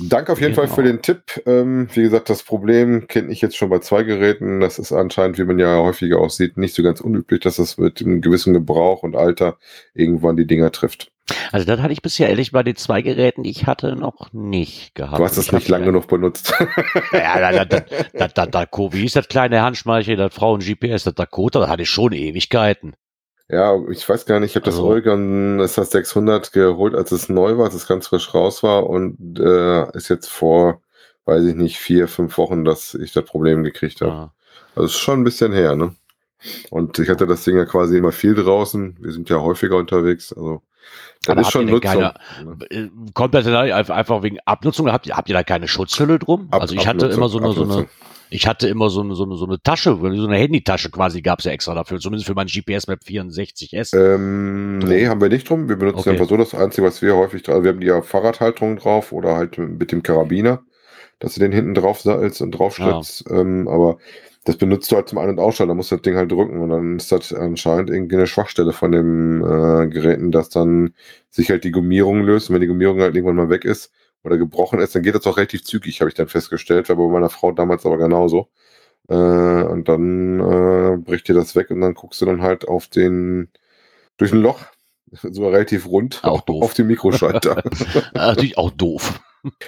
Danke 0.00 0.32
auf 0.32 0.40
jeden 0.40 0.54
genau. 0.54 0.66
Fall 0.66 0.74
für 0.74 0.82
den 0.82 1.02
Tipp. 1.02 1.42
Ähm, 1.44 1.88
wie 1.92 2.02
gesagt, 2.02 2.30
das 2.30 2.44
Problem 2.44 3.08
kenne 3.08 3.32
ich 3.32 3.40
jetzt 3.40 3.56
schon 3.56 3.68
bei 3.68 3.80
zwei 3.80 4.04
Geräten. 4.04 4.60
Das 4.60 4.78
ist 4.78 4.92
anscheinend, 4.92 5.38
wie 5.38 5.44
man 5.44 5.58
ja 5.58 5.76
häufiger 5.78 6.20
auch 6.20 6.30
sieht, 6.30 6.56
nicht 6.56 6.74
so 6.74 6.82
ganz 6.82 7.00
unüblich, 7.00 7.40
dass 7.40 7.58
es 7.58 7.78
mit 7.78 8.00
einem 8.00 8.20
gewissen 8.20 8.52
Gebrauch 8.52 9.02
und 9.02 9.16
Alter 9.16 9.58
irgendwann 9.94 10.36
die 10.36 10.46
Dinger 10.46 10.70
trifft. 10.70 11.10
Also 11.52 11.66
das 11.66 11.80
hatte 11.80 11.92
ich 11.92 12.00
bisher 12.00 12.28
ehrlich 12.28 12.52
bei 12.52 12.62
den 12.62 12.76
zwei 12.76 13.02
Geräten, 13.02 13.42
die 13.42 13.50
ich 13.50 13.66
hatte, 13.66 13.96
noch 13.96 14.32
nicht 14.32 14.94
gehabt. 14.94 15.18
Du 15.18 15.24
hast 15.24 15.36
es 15.36 15.52
nicht 15.52 15.68
lange 15.68 15.86
genug 15.86 16.06
benutzt. 16.06 16.54
ja, 17.12 17.40
da, 17.40 17.64
da, 17.64 17.80
da, 18.14 18.28
da, 18.28 18.46
da, 18.46 18.66
wie 18.92 19.04
ist 19.04 19.16
das 19.16 19.28
kleine 19.28 19.60
Handschmeichel, 19.62 20.16
das 20.16 20.32
Frauen-GPS, 20.32 21.04
das 21.04 21.14
Dakota, 21.14 21.60
das 21.60 21.68
hatte 21.68 21.82
ich 21.82 21.90
schon 21.90 22.12
Ewigkeiten. 22.12 22.94
Ja, 23.50 23.74
ich 23.90 24.06
weiß 24.06 24.26
gar 24.26 24.40
nicht, 24.40 24.50
ich 24.50 24.56
habe 24.56 24.66
das 24.66 24.74
also, 24.74 24.88
Oregon 24.88 25.56
das 25.58 25.74
600 25.74 26.52
geholt, 26.52 26.94
als 26.94 27.12
es 27.12 27.28
neu 27.30 27.56
war, 27.56 27.64
als 27.66 27.74
es 27.74 27.86
ganz 27.88 28.08
frisch 28.08 28.34
raus 28.34 28.62
war 28.62 28.88
und 28.88 29.38
äh, 29.40 29.90
ist 29.96 30.08
jetzt 30.10 30.28
vor, 30.28 30.82
weiß 31.24 31.44
ich 31.44 31.54
nicht, 31.54 31.78
vier, 31.78 32.08
fünf 32.08 32.36
Wochen, 32.36 32.64
dass 32.64 32.92
ich 32.94 33.12
das 33.12 33.24
Problem 33.24 33.64
gekriegt 33.64 34.02
habe. 34.02 34.10
Ja. 34.10 34.32
Also 34.74 34.86
ist 34.86 34.98
schon 34.98 35.20
ein 35.20 35.24
bisschen 35.24 35.52
her, 35.52 35.76
ne? 35.76 35.94
Und 36.70 36.98
ich 36.98 37.08
hatte 37.08 37.26
das 37.26 37.42
Ding 37.44 37.56
ja 37.56 37.64
quasi 37.64 37.96
immer 37.98 38.12
viel 38.12 38.34
draußen. 38.34 38.96
Wir 39.00 39.12
sind 39.12 39.28
ja 39.28 39.40
häufiger 39.40 39.76
unterwegs. 39.76 40.32
Also 40.32 40.62
das 41.24 41.32
Aber 41.32 41.40
ist 41.40 41.50
schon 41.50 41.66
Nutzung. 41.66 41.80
keine- 41.80 42.14
Äh, 42.70 42.88
Kommt 43.12 43.34
das 43.34 43.44
denn 43.44 43.54
einfach 43.54 44.22
wegen 44.22 44.38
Abnutzung? 44.44 44.90
Habt 44.92 45.06
ihr, 45.06 45.16
habt 45.16 45.28
ihr 45.28 45.34
da 45.34 45.42
keine 45.42 45.68
Schutzhülle 45.68 46.18
drum? 46.18 46.48
Ab- 46.50 46.62
also 46.62 46.74
ich 46.74 46.86
hatte 46.86 47.06
Abnutzung, 47.06 47.18
immer 47.18 47.28
so 47.28 47.38
eine, 47.38 47.52
so 47.52 47.62
eine. 47.64 47.88
Ich 48.30 48.46
hatte 48.46 48.68
immer 48.68 48.90
so 48.90 49.00
eine, 49.00 49.14
so 49.14 49.24
eine, 49.24 49.36
so 49.36 49.46
eine 49.46 49.60
Tasche, 49.62 49.96
so 50.00 50.06
eine 50.06 50.36
Handytasche 50.36 50.90
quasi 50.90 51.22
gab's 51.22 51.44
ja 51.44 51.52
extra 51.52 51.74
dafür, 51.74 51.98
zumindest 51.98 52.26
für 52.26 52.34
mein 52.34 52.46
GPS 52.46 52.86
Map 52.86 53.00
64S. 53.06 53.96
Ähm, 53.96 54.78
Drum. 54.80 54.90
nee, 54.90 55.06
haben 55.06 55.20
wir 55.20 55.28
nicht 55.28 55.48
drum. 55.48 55.68
Wir 55.68 55.76
benutzen 55.76 56.00
Okay. 56.00 56.10
einfach 56.10 56.28
so 56.28 56.36
das 56.36 56.54
Einzige, 56.54 56.86
was 56.86 57.02
wir 57.02 57.16
häufig 57.16 57.42
dra- 57.42 57.52
also 57.52 57.64
wir 57.64 57.70
haben 57.70 57.80
die 57.80 57.86
ja 57.86 58.02
Fahrradhalterung 58.02 58.76
drauf 58.76 59.12
oder 59.12 59.36
halt 59.36 59.58
mit 59.58 59.92
dem 59.92 60.02
Karabiner, 60.02 60.62
dass 61.18 61.34
du 61.34 61.40
den 61.40 61.52
hinten 61.52 61.74
drauf 61.74 62.00
sattelst 62.00 62.40
und 62.42 62.52
draufschnittst. 62.52 63.24
Ähm, 63.30 63.66
aber 63.68 63.98
das 64.44 64.56
benutzt 64.56 64.90
du 64.90 64.96
halt 64.96 65.08
zum 65.08 65.18
Ein- 65.18 65.30
und 65.30 65.40
Ausschalten. 65.40 65.68
Da 65.68 65.74
musst 65.74 65.90
du 65.90 65.96
das 65.96 66.02
Ding 66.02 66.16
halt 66.16 66.30
drücken 66.32 66.60
und 66.60 66.70
dann 66.70 66.96
ist 66.96 67.12
das 67.12 67.32
anscheinend 67.32 67.90
irgendwie 67.90 68.16
eine 68.16 68.26
Schwachstelle 68.26 68.72
von 68.72 68.92
dem 68.92 69.42
äh, 69.42 69.88
Geräten, 69.88 70.30
dass 70.32 70.48
dann 70.48 70.94
sich 71.28 71.50
halt 71.50 71.64
die 71.64 71.70
Gummierung 71.70 72.22
löst. 72.22 72.48
Und 72.48 72.54
wenn 72.54 72.60
die 72.62 72.68
Gummierung 72.68 73.00
halt 73.00 73.14
irgendwann 73.14 73.36
mal 73.36 73.50
weg 73.50 73.64
ist 73.64 73.90
oder 74.24 74.36
gebrochen 74.38 74.80
ist, 74.80 74.94
dann 74.94 75.02
geht 75.02 75.14
das 75.14 75.26
auch 75.26 75.36
relativ 75.36 75.64
zügig, 75.64 76.00
habe 76.00 76.08
ich 76.10 76.14
dann 76.14 76.28
festgestellt. 76.28 76.88
War 76.88 76.96
bei 76.96 77.06
meiner 77.08 77.30
Frau 77.30 77.52
damals 77.52 77.86
aber 77.86 77.98
genauso. 77.98 78.48
Äh, 79.08 79.14
und 79.14 79.88
dann 79.88 80.40
äh, 80.40 80.96
bricht 80.98 81.28
dir 81.28 81.34
das 81.34 81.56
weg 81.56 81.70
und 81.70 81.80
dann 81.80 81.94
guckst 81.94 82.20
du 82.20 82.26
dann 82.26 82.42
halt 82.42 82.68
auf 82.68 82.88
den 82.88 83.50
durch 84.18 84.32
ein 84.32 84.42
Loch, 84.42 84.60
so 85.12 85.48
relativ 85.48 85.86
rund, 85.86 86.20
Auch 86.24 86.42
doof. 86.42 86.64
auf 86.64 86.74
den 86.74 86.88
Mikroschalter. 86.88 87.62
Natürlich 88.14 88.58
auch 88.58 88.70
doof. 88.70 89.20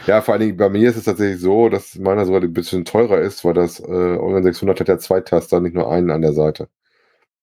ja, 0.07 0.21
vor 0.21 0.35
allen 0.35 0.43
Dingen 0.43 0.57
bei 0.57 0.69
mir 0.69 0.91
ist 0.91 0.97
es 0.97 1.05
tatsächlich 1.05 1.41
so, 1.41 1.69
dass 1.69 1.97
meiner 1.97 2.27
sogar 2.27 2.43
ein 2.43 2.53
bisschen 2.53 2.85
teurer 2.85 3.21
ist, 3.21 3.45
weil 3.45 3.55
das 3.55 3.81
äh, 3.81 3.85
Organ 3.85 4.43
600 4.43 4.81
hat 4.81 4.89
ja 4.89 4.99
zwei 4.99 5.21
Taster, 5.21 5.61
nicht 5.61 5.75
nur 5.75 5.91
einen 5.91 6.11
an 6.11 6.23
der 6.23 6.33
Seite, 6.35 6.69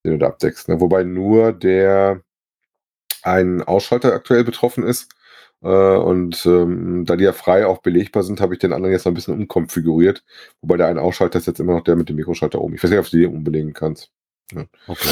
den 0.06 0.14
du 0.14 0.18
da 0.20 0.28
abdeckst. 0.28 0.70
Ne? 0.70 0.82
Wobei 0.82 1.04
nur 1.04 1.54
der 1.54 2.22
ein 3.24 3.62
Ausschalter 3.64 4.14
aktuell 4.14 4.44
betroffen 4.44 4.84
ist. 4.84 5.10
Äh, 5.62 5.68
und 5.68 6.46
ähm, 6.46 7.06
da 7.06 7.16
die 7.16 7.24
ja 7.24 7.34
frei 7.34 7.66
auch 7.66 7.80
belegbar 7.80 8.24
sind, 8.24 8.42
habe 8.42 8.54
ich 8.54 8.60
den 8.60 8.74
anderen 8.74 8.94
jetzt 8.94 9.06
noch 9.06 9.12
ein 9.12 9.16
bisschen 9.16 9.34
umkonfiguriert. 9.34 10.24
Wobei 10.62 10.78
der 10.78 10.88
eine 10.88 11.02
Ausschalter 11.02 11.40
ist 11.40 11.48
jetzt 11.48 11.60
immer 11.60 11.74
noch 11.74 11.84
der 11.84 11.96
mit 11.96 12.10
dem 12.10 12.16
Mikroschalter 12.16 12.62
oben. 12.62 12.76
Ich 12.76 12.84
weiß 12.84 12.92
nicht, 12.92 13.00
ob 13.00 13.10
du 13.10 13.18
den 13.18 13.34
umbelegen 13.34 13.74
kannst. 13.74 14.12
Okay. 14.88 15.10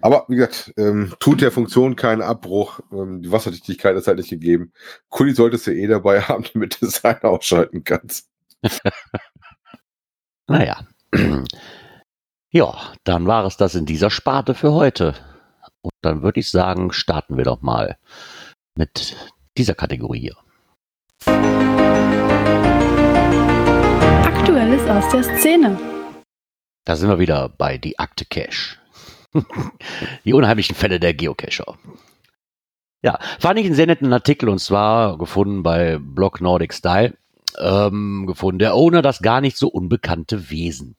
Aber 0.00 0.24
wie 0.28 0.36
gesagt, 0.36 0.72
ähm, 0.78 1.12
tut 1.20 1.42
der 1.42 1.52
Funktion 1.52 1.94
keinen 1.94 2.22
Abbruch. 2.22 2.80
Ähm, 2.90 3.20
die 3.20 3.30
Wasserdichtigkeit 3.30 3.96
ist 3.96 4.06
halt 4.06 4.16
nicht 4.16 4.30
gegeben. 4.30 4.72
Kuli 5.10 5.34
solltest 5.34 5.66
du 5.66 5.74
eh 5.74 5.86
dabei 5.86 6.20
haben, 6.28 6.44
damit 6.52 6.80
du 6.80 6.86
es 6.86 7.02
halt 7.02 7.24
ausschalten 7.24 7.84
kannst. 7.84 8.28
Naja. 10.50 10.86
Ja, 12.50 12.92
dann 13.04 13.26
war 13.26 13.44
es 13.44 13.58
das 13.58 13.74
in 13.74 13.84
dieser 13.84 14.08
Sparte 14.08 14.54
für 14.54 14.72
heute. 14.72 15.14
Und 15.82 15.92
dann 16.00 16.22
würde 16.22 16.40
ich 16.40 16.50
sagen, 16.50 16.90
starten 16.90 17.36
wir 17.36 17.44
doch 17.44 17.60
mal 17.60 17.98
mit 18.74 19.14
dieser 19.58 19.74
Kategorie 19.74 20.20
hier. 20.20 20.36
Aktuelles 24.24 24.88
aus 24.88 25.10
der 25.10 25.22
Szene. 25.38 25.78
Da 26.84 26.96
sind 26.96 27.10
wir 27.10 27.18
wieder 27.18 27.48
bei 27.50 27.76
die 27.76 27.98
Akte 27.98 28.24
Cache. 28.24 28.78
die 30.24 30.32
unheimlichen 30.32 30.74
Fälle 30.74 30.98
der 31.00 31.12
Geocacher. 31.12 31.76
Ja, 33.02 33.18
fand 33.38 33.58
ich 33.58 33.66
einen 33.66 33.74
sehr 33.74 33.86
netten 33.86 34.12
Artikel 34.12 34.48
und 34.48 34.58
zwar 34.58 35.18
gefunden 35.18 35.62
bei 35.62 35.98
Blog 36.00 36.40
Nordic 36.40 36.72
Style. 36.72 37.16
Ähm, 37.58 38.24
gefunden. 38.26 38.58
Der 38.58 38.74
Owner, 38.74 39.02
das 39.02 39.20
gar 39.20 39.40
nicht 39.40 39.56
so 39.56 39.68
unbekannte 39.68 40.50
Wesen. 40.50 40.96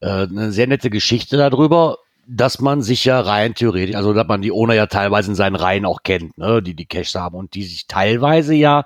Äh, 0.00 0.26
eine 0.26 0.52
sehr 0.52 0.66
nette 0.66 0.90
Geschichte 0.90 1.36
darüber, 1.36 1.98
dass 2.32 2.60
man 2.60 2.80
sich 2.80 3.04
ja 3.04 3.20
rein 3.20 3.54
theoretisch, 3.54 3.96
also 3.96 4.14
dass 4.14 4.28
man 4.28 4.40
die 4.40 4.52
Owner 4.52 4.74
ja 4.74 4.86
teilweise 4.86 5.30
in 5.30 5.34
seinen 5.34 5.56
Reihen 5.56 5.84
auch 5.84 6.04
kennt, 6.04 6.38
ne, 6.38 6.62
die 6.62 6.74
die 6.74 6.86
Caches 6.86 7.16
haben 7.16 7.34
und 7.34 7.54
die 7.54 7.64
sich 7.64 7.88
teilweise 7.88 8.54
ja 8.54 8.84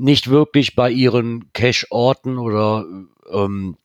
nicht 0.00 0.28
wirklich 0.28 0.74
bei 0.74 0.90
ihren 0.90 1.52
Cache-Orten 1.52 2.38
oder 2.38 2.84
ähm, 3.30 3.76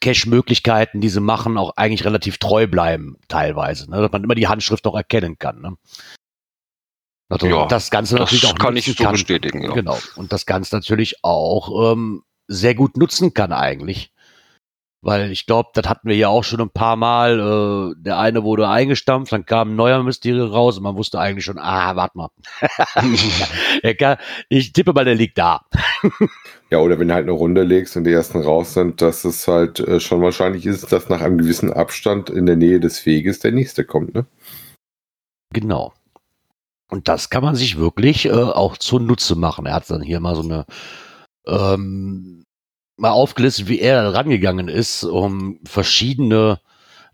Cache-Möglichkeiten, 0.00 1.00
die 1.00 1.08
sie 1.08 1.20
machen, 1.20 1.56
auch 1.56 1.72
eigentlich 1.76 2.04
relativ 2.04 2.38
treu 2.38 2.66
bleiben, 2.66 3.16
teilweise. 3.28 3.90
Ne? 3.90 4.00
Dass 4.02 4.12
man 4.12 4.24
immer 4.24 4.34
die 4.34 4.48
Handschrift 4.48 4.86
auch 4.86 4.94
erkennen 4.94 5.38
kann. 5.38 5.60
Ne? 5.60 5.76
Also 7.28 7.46
Ja, 7.46 7.66
das 7.66 7.90
Ganze 7.90 8.16
Das 8.16 8.26
natürlich 8.32 8.46
auch 8.46 8.58
kann 8.58 8.76
ich 8.76 8.84
so 8.84 9.02
kann. 9.02 9.12
bestätigen. 9.12 9.62
Ja. 9.62 9.72
Genau. 9.72 9.98
Und 10.16 10.32
das 10.32 10.46
Ganze 10.46 10.74
natürlich 10.76 11.24
auch 11.24 11.92
ähm, 11.92 12.22
sehr 12.48 12.74
gut 12.74 12.96
nutzen 12.96 13.34
kann 13.34 13.52
eigentlich. 13.52 14.12
Weil 15.02 15.32
ich 15.32 15.46
glaube, 15.46 15.70
das 15.72 15.88
hatten 15.88 16.08
wir 16.08 16.16
ja 16.16 16.28
auch 16.28 16.44
schon 16.44 16.60
ein 16.60 16.70
paar 16.70 16.96
Mal. 16.96 17.40
Äh, 17.40 18.02
der 18.02 18.18
eine 18.18 18.44
wurde 18.44 18.68
eingestampft, 18.68 19.32
dann 19.32 19.46
kam 19.46 19.70
ein 19.72 19.76
neuer 19.76 20.02
Mysterie 20.02 20.42
raus 20.42 20.76
und 20.76 20.82
man 20.82 20.96
wusste 20.96 21.18
eigentlich 21.18 21.46
schon, 21.46 21.58
ah, 21.58 21.96
warte 21.96 22.18
mal. 22.18 22.28
Kann, 23.98 24.18
ich 24.50 24.72
tippe 24.72 24.92
mal, 24.92 25.06
der 25.06 25.14
liegt 25.14 25.38
da. 25.38 25.62
Ja, 26.70 26.78
oder 26.78 26.98
wenn 26.98 27.08
du 27.08 27.14
halt 27.14 27.24
eine 27.24 27.32
Runde 27.32 27.62
legst 27.62 27.96
und 27.96 28.04
die 28.04 28.12
ersten 28.12 28.42
raus 28.42 28.74
sind, 28.74 29.00
dass 29.00 29.24
es 29.24 29.48
halt 29.48 29.80
äh, 29.80 30.00
schon 30.00 30.20
wahrscheinlich 30.20 30.66
ist, 30.66 30.92
dass 30.92 31.08
nach 31.08 31.22
einem 31.22 31.38
gewissen 31.38 31.72
Abstand 31.72 32.28
in 32.28 32.46
der 32.46 32.56
Nähe 32.56 32.78
des 32.78 33.04
Weges 33.06 33.38
der 33.38 33.52
nächste 33.52 33.84
kommt, 33.84 34.14
ne? 34.14 34.26
Genau. 35.52 35.92
Und 36.90 37.08
das 37.08 37.30
kann 37.30 37.42
man 37.42 37.54
sich 37.54 37.78
wirklich 37.78 38.26
äh, 38.26 38.32
auch 38.32 38.76
zunutze 38.76 39.34
machen. 39.34 39.66
Er 39.66 39.74
hat 39.74 39.90
dann 39.90 40.02
hier 40.02 40.20
mal 40.20 40.36
so 40.36 40.42
eine 40.42 40.66
ähm, 41.46 42.44
mal 43.00 43.10
aufgelistet, 43.10 43.68
wie 43.68 43.80
er 43.80 44.14
rangegangen 44.14 44.68
ist, 44.68 45.04
um 45.04 45.58
verschiedene, 45.64 46.60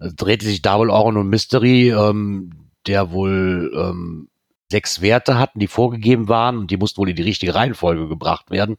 äh, 0.00 0.10
drehte 0.12 0.44
sich 0.44 0.62
da 0.62 0.78
wohl 0.78 0.90
ein 0.90 1.28
Mystery, 1.28 1.90
ähm, 1.90 2.70
der 2.86 3.12
wohl 3.12 3.72
ähm, 3.74 4.28
sechs 4.70 5.00
Werte 5.00 5.38
hatten, 5.38 5.60
die 5.60 5.68
vorgegeben 5.68 6.28
waren 6.28 6.58
und 6.58 6.70
die 6.70 6.76
mussten 6.76 6.98
wohl 6.98 7.10
in 7.10 7.16
die 7.16 7.22
richtige 7.22 7.54
Reihenfolge 7.54 8.08
gebracht 8.08 8.50
werden. 8.50 8.76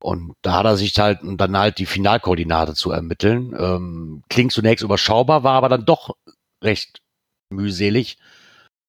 Und 0.00 0.34
da 0.42 0.52
hat 0.58 0.66
er 0.66 0.76
sich 0.76 0.98
halt 0.98 1.22
und 1.22 1.38
dann 1.40 1.56
halt 1.56 1.78
die 1.78 1.86
Finalkoordinate 1.86 2.74
zu 2.74 2.90
ermitteln. 2.90 3.54
Ähm, 3.58 4.22
klingt 4.28 4.52
zunächst 4.52 4.84
überschaubar, 4.84 5.44
war 5.44 5.54
aber 5.54 5.70
dann 5.70 5.86
doch 5.86 6.14
recht 6.62 7.00
mühselig. 7.48 8.18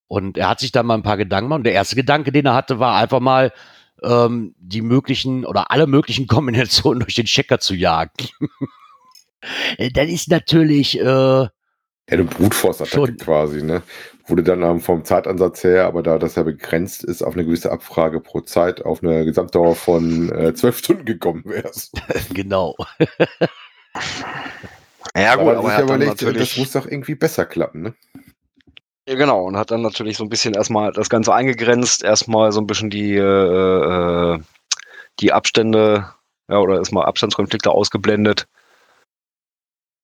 Und 0.08 0.38
er 0.38 0.50
hat 0.50 0.60
sich 0.60 0.74
dann 0.74 0.86
mal 0.86 0.96
ein 0.96 1.04
paar 1.04 1.18
Gedanken 1.18 1.46
gemacht. 1.46 1.60
Und 1.60 1.64
der 1.64 1.74
erste 1.74 1.96
Gedanke, 1.96 2.34
den 2.34 2.46
er 2.46 2.54
hatte, 2.54 2.80
war 2.80 2.98
einfach 2.98 3.22
mal 3.22 3.54
ähm, 4.04 4.56
die 4.60 4.82
möglichen 4.82 5.46
oder 5.46 5.72
alle 5.72 5.88
möglichen 5.88 6.28
Kombinationen 6.28 7.00
durch 7.02 7.16
den 7.16 7.26
Checker 7.26 7.60
zu 7.60 7.76
jagen. 7.76 8.30
das 9.94 10.08
ist 10.08 10.30
natürlich, 10.30 11.00
äh, 11.00 11.04
Ja, 11.04 11.50
eine 12.10 12.24
Brutforce-Attacke 12.24 13.16
quasi, 13.16 13.64
ne? 13.64 13.82
Wurde 14.28 14.42
dann 14.44 14.64
ähm, 14.64 14.80
vom 14.80 15.06
Zeitansatz 15.06 15.64
her, 15.64 15.86
aber 15.86 16.02
da 16.02 16.18
das 16.18 16.36
ja 16.36 16.44
begrenzt 16.44 17.04
ist, 17.04 17.22
auf 17.22 17.36
eine 17.36 17.46
gewisse 17.46 17.72
Abfrage 17.72 18.20
pro 18.20 18.42
Zeit 18.42 18.84
auf 18.84 19.04
eine 19.04 19.24
Gesamtdauer 19.24 19.76
von 19.76 20.32
äh, 20.32 20.54
zwölf 20.56 20.80
Stunden 20.80 21.06
gekommen 21.06 21.44
wärst. 21.46 21.94
genau. 22.34 22.76
Ja, 25.16 25.36
gut, 25.36 25.48
er 25.48 25.58
aber 25.60 25.72
er 25.72 25.86
dann 25.86 26.02
überlegt, 26.02 26.22
das 26.22 26.58
muss 26.58 26.72
doch 26.72 26.88
irgendwie 26.88 27.16
besser 27.16 27.46
klappen, 27.46 27.82
ne? 27.84 27.94
Ja, 29.08 29.16
genau, 29.16 29.44
und 29.46 29.56
hat 29.56 29.70
dann 29.70 29.84
natürlich 29.84 30.18
so 30.18 30.24
ein 30.24 30.30
bisschen 30.30 30.56
erstmal 30.56 30.92
das 30.92 31.10
Ganze 31.10 31.34
eingegrenzt, 31.34 32.04
erstmal 32.04 32.52
so 32.52 32.60
ein 32.60 32.66
bisschen 32.66 32.90
die, 32.90 33.16
äh, 33.16 34.34
äh, 34.34 34.40
die 35.20 35.32
Abstände, 35.32 36.12
ja, 36.50 36.58
oder 36.58 36.78
erstmal 36.78 37.06
Abstandskonflikte 37.06 37.70
ausgeblendet. 37.70 38.48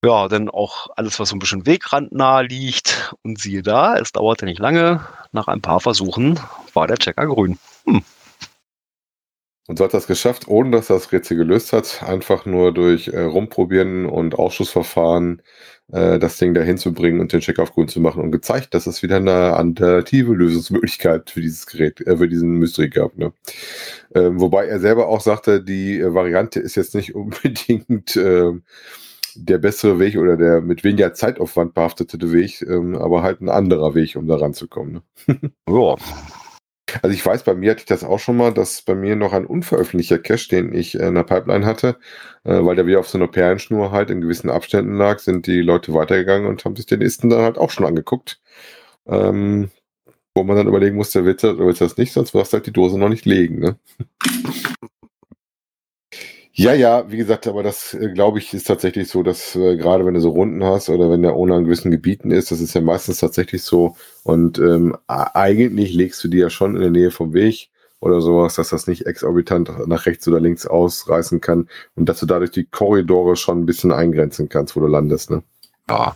Ja, 0.04 0.28
dann 0.28 0.50
auch 0.50 0.88
alles, 0.96 1.20
was 1.20 1.30
so 1.30 1.36
ein 1.36 1.40
bisschen 1.40 1.66
wegrandnah 1.66 2.42
liegt. 2.42 3.14
Und 3.24 3.40
siehe 3.40 3.62
da, 3.64 3.98
es 3.98 4.12
dauerte 4.12 4.46
nicht 4.46 4.60
lange. 4.60 5.06
Nach 5.32 5.48
ein 5.48 5.62
paar 5.62 5.80
Versuchen 5.80 6.40
war 6.74 6.88
der 6.88 6.98
Checker 6.98 7.28
grün. 7.28 7.60
Und 9.68 9.78
so 9.78 9.84
hat 9.84 9.94
das 9.94 10.08
geschafft, 10.08 10.48
ohne 10.48 10.72
dass 10.72 10.90
er 10.90 10.96
das 10.96 11.12
Rätsel 11.12 11.38
gelöst 11.38 11.72
hat, 11.72 12.04
einfach 12.04 12.46
nur 12.46 12.74
durch 12.74 13.10
äh, 13.10 13.22
Rumprobieren 13.22 14.08
und 14.08 14.38
Ausschussverfahren 14.38 15.42
äh, 15.92 16.20
das 16.20 16.38
Ding 16.38 16.54
dahin 16.54 16.78
zu 16.78 16.94
bringen 16.94 17.20
und 17.20 17.32
den 17.32 17.42
Check 17.42 17.60
auf 17.60 17.74
grün 17.74 17.88
zu 17.88 18.00
machen 18.00 18.24
und 18.24 18.32
gezeigt, 18.32 18.74
dass 18.74 18.88
es 18.88 19.04
wieder 19.04 19.18
eine 19.18 19.54
alternative 19.54 20.34
Lösungsmöglichkeit 20.34 21.30
für 21.30 21.42
dieses 21.42 21.68
Gerät, 21.68 22.02
äh, 22.02 22.18
für 22.18 22.28
diesen 22.28 22.54
Mystery 22.54 22.90
gab. 22.90 23.18
Ne? 23.18 23.34
Ähm, 24.16 24.40
wobei 24.40 24.66
er 24.66 24.80
selber 24.80 25.08
auch 25.08 25.22
sagte, 25.22 25.64
die 25.64 26.00
äh, 26.00 26.14
Variante 26.14 26.60
ist 26.60 26.76
jetzt 26.76 26.96
nicht 26.96 27.14
unbedingt 27.16 28.16
äh, 28.16 28.52
der 29.36 29.58
bessere 29.60 30.00
Weg 30.00 30.18
oder 30.18 30.38
der 30.38 30.62
mit 30.62 30.84
weniger 30.84 31.14
Zeitaufwand 31.14 31.74
behaftete 31.74 32.32
Weg, 32.32 32.62
ähm, 32.64 32.96
aber 32.96 33.24
halt 33.24 33.42
ein 33.42 33.50
anderer 33.50 33.96
Weg, 33.96 34.16
um 34.16 34.28
da 34.28 34.38
ranzukommen. 34.38 35.02
Ne? 35.28 35.52
Ja, 35.70 35.96
Also 37.02 37.14
ich 37.14 37.26
weiß, 37.26 37.44
bei 37.44 37.54
mir 37.54 37.72
hatte 37.72 37.82
ich 37.82 37.86
das 37.86 38.04
auch 38.04 38.20
schon 38.20 38.38
mal, 38.38 38.54
dass 38.54 38.82
bei 38.82 38.96
mir 38.96 39.16
noch 39.16 39.34
ein 39.34 39.46
unveröffentlichter 39.46 40.20
Cache, 40.20 40.48
den 40.50 40.74
ich 40.74 40.96
in 40.96 41.16
der 41.16 41.24
Pipeline 41.24 41.66
hatte, 41.66 41.98
äh, 42.44 42.64
weil 42.64 42.76
der 42.76 42.88
wieder 42.88 43.00
auf 43.00 43.10
so 43.10 43.18
einer 43.18 43.28
Perlenschnur 43.28 43.92
halt 43.92 44.10
in 44.10 44.22
gewissen 44.22 44.50
Abständen 44.50 44.96
lag, 44.96 45.20
sind 45.20 45.48
die 45.48 45.62
Leute 45.62 45.94
weitergegangen 45.94 46.48
und 46.48 46.64
haben 46.66 46.76
sich 46.76 46.86
den 46.86 47.00
nächsten 47.00 47.30
dann 47.30 47.42
halt 47.42 47.58
auch 47.58 47.72
schon 47.72 47.86
angeguckt. 47.86 48.40
Ähm, 49.08 49.72
wo 50.36 50.44
man 50.44 50.56
dann 50.56 50.68
überlegen 50.68 50.96
musste, 50.96 51.26
willst 51.26 51.44
du 51.44 51.58
willst 51.60 51.82
du 51.82 51.86
das 51.86 51.98
nicht, 51.98 52.14
sonst 52.14 52.34
wirst 52.34 52.54
du 52.54 52.58
halt 52.58 52.68
die 52.68 52.74
Dose 52.74 52.98
noch 52.98 53.10
nicht 53.10 53.26
legen. 53.26 53.60
Ne? 53.60 53.76
Ja, 56.62 56.76
ja, 56.76 57.10
wie 57.10 57.18
gesagt, 57.18 57.48
aber 57.48 57.64
das 57.64 57.96
äh, 57.96 58.12
glaube 58.14 58.38
ich 58.38 58.54
ist 58.54 58.68
tatsächlich 58.68 59.10
so, 59.10 59.24
dass 59.24 59.56
äh, 59.56 59.78
gerade 59.78 60.06
wenn 60.06 60.14
du 60.14 60.20
so 60.22 60.30
Runden 60.30 60.64
hast 60.64 60.90
oder 60.90 61.10
wenn 61.10 61.24
der 61.24 61.36
ohne 61.36 61.56
an 61.56 61.64
gewissen 61.64 61.90
Gebieten 61.90 62.30
ist, 62.30 62.52
das 62.52 62.62
ist 62.62 62.76
ja 62.76 62.82
meistens 62.82 63.18
tatsächlich 63.18 63.64
so. 63.64 63.96
Und 64.24 64.60
ähm, 64.60 64.96
eigentlich 65.08 65.92
legst 65.96 66.24
du 66.24 66.28
die 66.28 66.38
ja 66.38 66.52
schon 66.52 66.76
in 66.76 66.82
der 66.84 66.92
Nähe 66.92 67.10
vom 67.10 67.34
Weg 67.34 67.72
oder 68.00 68.22
sowas, 68.22 68.54
dass 68.54 68.70
das 68.70 68.86
nicht 68.86 69.08
exorbitant 69.08 69.88
nach 69.88 70.06
rechts 70.06 70.28
oder 70.28 70.40
links 70.40 70.68
ausreißen 70.68 71.42
kann 71.42 71.68
und 71.96 72.08
dass 72.08 72.20
du 72.20 72.28
dadurch 72.28 72.52
die 72.52 72.66
Korridore 72.66 73.38
schon 73.38 73.62
ein 73.62 73.66
bisschen 73.66 73.92
eingrenzen 73.92 74.48
kannst, 74.48 74.76
wo 74.76 74.82
du 74.82 74.88
landest, 74.88 75.32
ne? 75.32 75.42
Ja, 75.90 76.16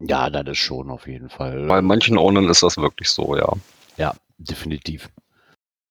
Ja, 0.00 0.28
das 0.28 0.48
ist 0.48 0.58
schon 0.58 0.90
auf 0.90 1.06
jeden 1.06 1.28
Fall. 1.28 1.68
bei 1.68 1.82
manchen 1.82 2.18
Ownern 2.18 2.48
ist 2.48 2.64
das 2.64 2.78
wirklich 2.78 3.10
so, 3.10 3.36
ja. 3.36 3.52
Ja, 3.96 4.12
definitiv. 4.38 5.08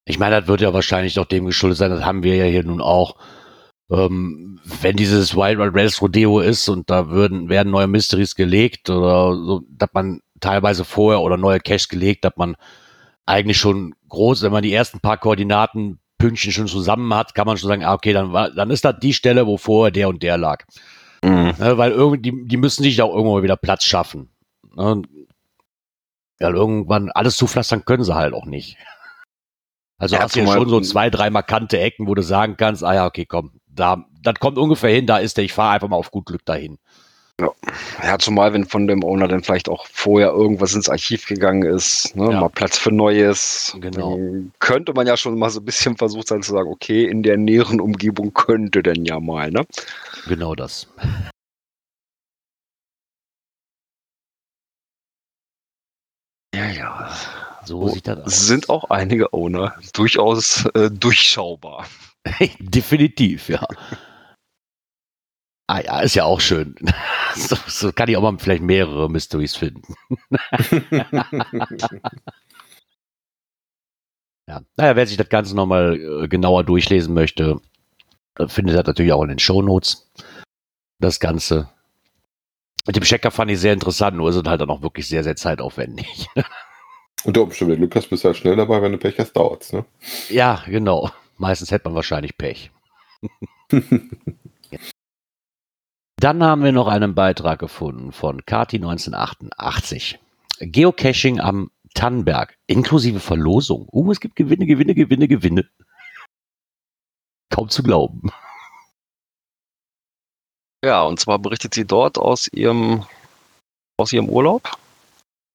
Ich 0.03 0.19
meine, 0.19 0.41
das 0.41 0.49
wird 0.49 0.59
ja 0.59 0.73
wahrscheinlich 0.73 1.13
doch 1.13 1.25
dem 1.25 1.45
geschuldet 1.45 1.77
sein, 1.77 1.91
das 1.91 2.03
haben 2.03 2.23
wir 2.23 2.35
ja 2.35 2.43
hier 2.43 2.63
nun 2.65 2.81
auch. 2.81 3.15
Ähm, 3.89 4.59
wenn 4.81 4.97
dieses 4.97 5.35
Wild 5.35 5.59
Wild 5.59 5.73
West 5.73 6.01
Rodeo 6.01 6.39
ist 6.39 6.67
und 6.67 6.89
da 6.89 7.09
würden, 7.09 7.47
werden 7.47 7.71
neue 7.71 7.87
Mysteries 7.87 8.35
gelegt 8.35 8.89
oder 8.89 9.33
so, 9.33 9.61
dass 9.69 9.89
man 9.93 10.21
teilweise 10.41 10.83
vorher 10.83 11.21
oder 11.21 11.37
neue 11.37 11.59
Caches 11.59 11.87
gelegt, 11.87 12.25
dass 12.25 12.33
man 12.35 12.57
eigentlich 13.25 13.57
schon 13.57 13.95
groß, 14.09 14.43
wenn 14.43 14.51
man 14.51 14.63
die 14.63 14.73
ersten 14.73 14.99
paar 14.99 15.17
Koordinaten 15.17 15.99
Pünktchen 16.17 16.51
schon 16.51 16.67
zusammen 16.67 17.13
hat, 17.13 17.35
kann 17.35 17.45
man 17.45 17.57
schon 17.57 17.67
sagen, 17.67 17.83
ah, 17.83 17.93
okay, 17.93 18.11
dann 18.11 18.33
war, 18.33 18.51
dann 18.51 18.71
ist 18.71 18.83
das 18.83 18.95
die 18.99 19.13
Stelle, 19.13 19.45
wo 19.45 19.57
vorher 19.57 19.91
der 19.91 20.09
und 20.09 20.23
der 20.23 20.37
lag. 20.37 20.65
Mhm. 21.23 21.53
Ne, 21.57 21.77
weil 21.77 21.91
irgendwie, 21.91 22.21
die, 22.21 22.47
die 22.47 22.57
müssen 22.57 22.83
sich 22.83 23.01
auch 23.01 23.13
irgendwo 23.13 23.43
wieder 23.43 23.57
Platz 23.57 23.83
schaffen. 23.83 24.29
Ne? 24.75 25.01
Weil 26.39 26.55
irgendwann 26.55 27.09
alles 27.11 27.37
zupflastern 27.37 27.85
können 27.85 28.03
sie 28.03 28.15
halt 28.15 28.33
auch 28.33 28.45
nicht. 28.45 28.77
Also 29.97 30.15
Ja, 30.15 30.23
hast 30.23 30.35
du 30.35 30.41
ja 30.41 30.47
schon 30.47 30.69
so 30.69 30.79
zwei, 30.81 31.09
drei 31.09 31.29
markante 31.29 31.79
Ecken, 31.79 32.07
wo 32.07 32.13
du 32.13 32.21
sagen 32.21 32.55
kannst, 32.57 32.83
ah 32.83 32.93
ja, 32.93 33.05
okay, 33.05 33.25
komm, 33.25 33.59
da, 33.77 34.03
das 34.23 34.35
kommt 34.35 34.57
ungefähr 34.57 34.89
hin, 34.89 35.05
da 35.05 35.17
ist 35.17 35.37
der, 35.37 35.45
ich 35.45 35.53
fahre 35.53 35.75
einfach 35.75 35.87
mal 35.87 35.95
auf 35.95 36.11
gut 36.11 36.25
Glück 36.25 36.45
dahin. 36.45 36.77
Ja, 38.03 38.17
zumal 38.17 38.51
wenn 38.53 38.65
von 38.65 38.87
dem 38.87 39.03
Owner 39.03 39.27
dann 39.27 39.43
vielleicht 39.43 39.69
auch 39.69 39.85
vorher 39.91 40.29
irgendwas 40.29 40.73
ins 40.73 40.89
Archiv 40.89 41.27
gegangen 41.27 41.61
ist, 41.61 42.15
ne, 42.15 42.31
Ja. 42.31 42.41
mal 42.41 42.49
Platz 42.49 42.79
für 42.79 42.91
Neues. 42.91 43.77
Genau. 43.79 44.17
Könnte 44.57 44.93
man 44.93 45.05
ja 45.05 45.15
schon 45.17 45.37
mal 45.37 45.51
so 45.51 45.59
ein 45.59 45.65
bisschen 45.65 45.97
versucht 45.97 46.27
sein 46.29 46.41
zu 46.41 46.51
sagen, 46.53 46.67
okay, 46.67 47.05
in 47.05 47.21
der 47.21 47.37
näheren 47.37 47.79
Umgebung 47.79 48.33
könnte 48.33 48.81
denn 48.81 49.05
ja 49.05 49.19
mal, 49.19 49.51
ne? 49.51 49.67
Genau 50.27 50.55
das. 50.55 50.87
Ja, 56.55 56.65
ja. 56.71 57.09
So 57.65 57.81
Oh, 57.81 57.87
sieht 57.89 58.07
das 58.07 58.19
aus. 58.19 58.27
Es 58.27 58.47
sind 58.47 58.69
auch 58.69 58.89
einige 58.89 59.33
Owner 59.33 59.75
durchaus 59.93 60.65
äh, 60.73 60.89
durchschaubar. 60.89 61.85
Definitiv, 62.59 63.49
ja. 63.49 63.65
Ah 65.69 65.81
ja, 65.81 65.99
ist 65.99 66.15
ja 66.15 66.25
auch 66.25 66.41
schön. 66.41 66.75
So, 67.35 67.55
so 67.67 67.91
kann 67.91 68.09
ich 68.09 68.17
auch 68.17 68.23
mal 68.23 68.35
vielleicht 68.39 68.63
mehrere 68.63 69.11
Mysteries 69.11 69.55
finden. 69.55 69.93
Ja, 74.49 74.61
naja, 74.77 74.95
wer 74.95 75.05
sich 75.05 75.17
das 75.17 75.27
Ganze 75.27 75.55
nochmal 75.55 76.23
äh, 76.23 76.27
genauer 76.29 76.63
durchlesen 76.63 77.13
möchte, 77.13 77.59
äh, 78.39 78.47
findet 78.47 78.77
das 78.77 78.85
natürlich 78.85 79.11
auch 79.11 79.23
in 79.23 79.29
den 79.29 79.39
Shownotes. 79.39 80.09
Das 80.99 81.19
Ganze. 81.19 81.69
Mit 82.85 82.95
dem 82.95 83.03
Checker 83.03 83.29
fand 83.29 83.51
ich 83.51 83.59
sehr 83.59 83.73
interessant, 83.73 84.15
nur 84.15 84.29
ist 84.29 84.37
es 84.37 84.43
halt 84.45 84.61
dann 84.61 84.69
auch 84.69 84.81
wirklich 84.81 85.07
sehr, 85.07 85.23
sehr 85.23 85.35
zeitaufwendig. 85.35 86.27
Wenn 87.25 87.33
du 87.33 87.47
Glück 87.47 87.95
hast, 87.95 88.09
bist 88.09 88.23
du 88.23 88.27
halt 88.27 88.37
schnell 88.37 88.55
dabei, 88.55 88.81
wenn 88.81 88.93
du 88.93 88.97
Pech 88.97 89.19
hast, 89.19 89.33
dauert's, 89.33 89.73
ne? 89.73 89.83
ja, 90.29 90.63
genau. 90.65 91.11
Meistens 91.37 91.71
hätte 91.71 91.85
man 91.85 91.95
wahrscheinlich 91.95 92.37
Pech. 92.37 92.71
Dann 96.19 96.43
haben 96.43 96.63
wir 96.63 96.71
noch 96.71 96.87
einen 96.87 97.13
Beitrag 97.13 97.59
gefunden 97.59 98.11
von 98.11 98.43
Kati 98.45 98.77
1988. 98.77 100.19
Geocaching 100.59 101.39
am 101.39 101.69
Tannenberg, 101.93 102.57
inklusive 102.65 103.19
Verlosung. 103.19 103.87
Uh, 103.91 104.11
es 104.11 104.19
gibt 104.19 104.35
Gewinne, 104.35 104.65
Gewinne, 104.65 104.95
Gewinne, 104.95 105.27
Gewinne. 105.27 105.69
Kaum 107.49 107.69
zu 107.69 107.83
glauben. 107.83 108.31
Ja, 110.83 111.03
und 111.03 111.19
zwar 111.19 111.37
berichtet 111.39 111.75
sie 111.75 111.85
dort 111.85 112.17
aus 112.17 112.47
ihrem, 112.47 113.05
aus 113.97 114.11
ihrem 114.11 114.29
Urlaub. 114.29 114.77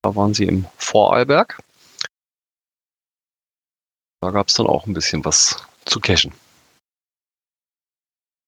Da 0.02 0.14
waren 0.14 0.34
sie 0.34 0.44
im 0.44 0.66
Vorarlberg. 0.76 1.60
Da 4.20 4.30
gab 4.30 4.48
es 4.48 4.54
dann 4.54 4.66
auch 4.68 4.86
ein 4.86 4.94
bisschen 4.94 5.24
was 5.24 5.66
zu 5.84 6.00
cashen. 6.00 6.32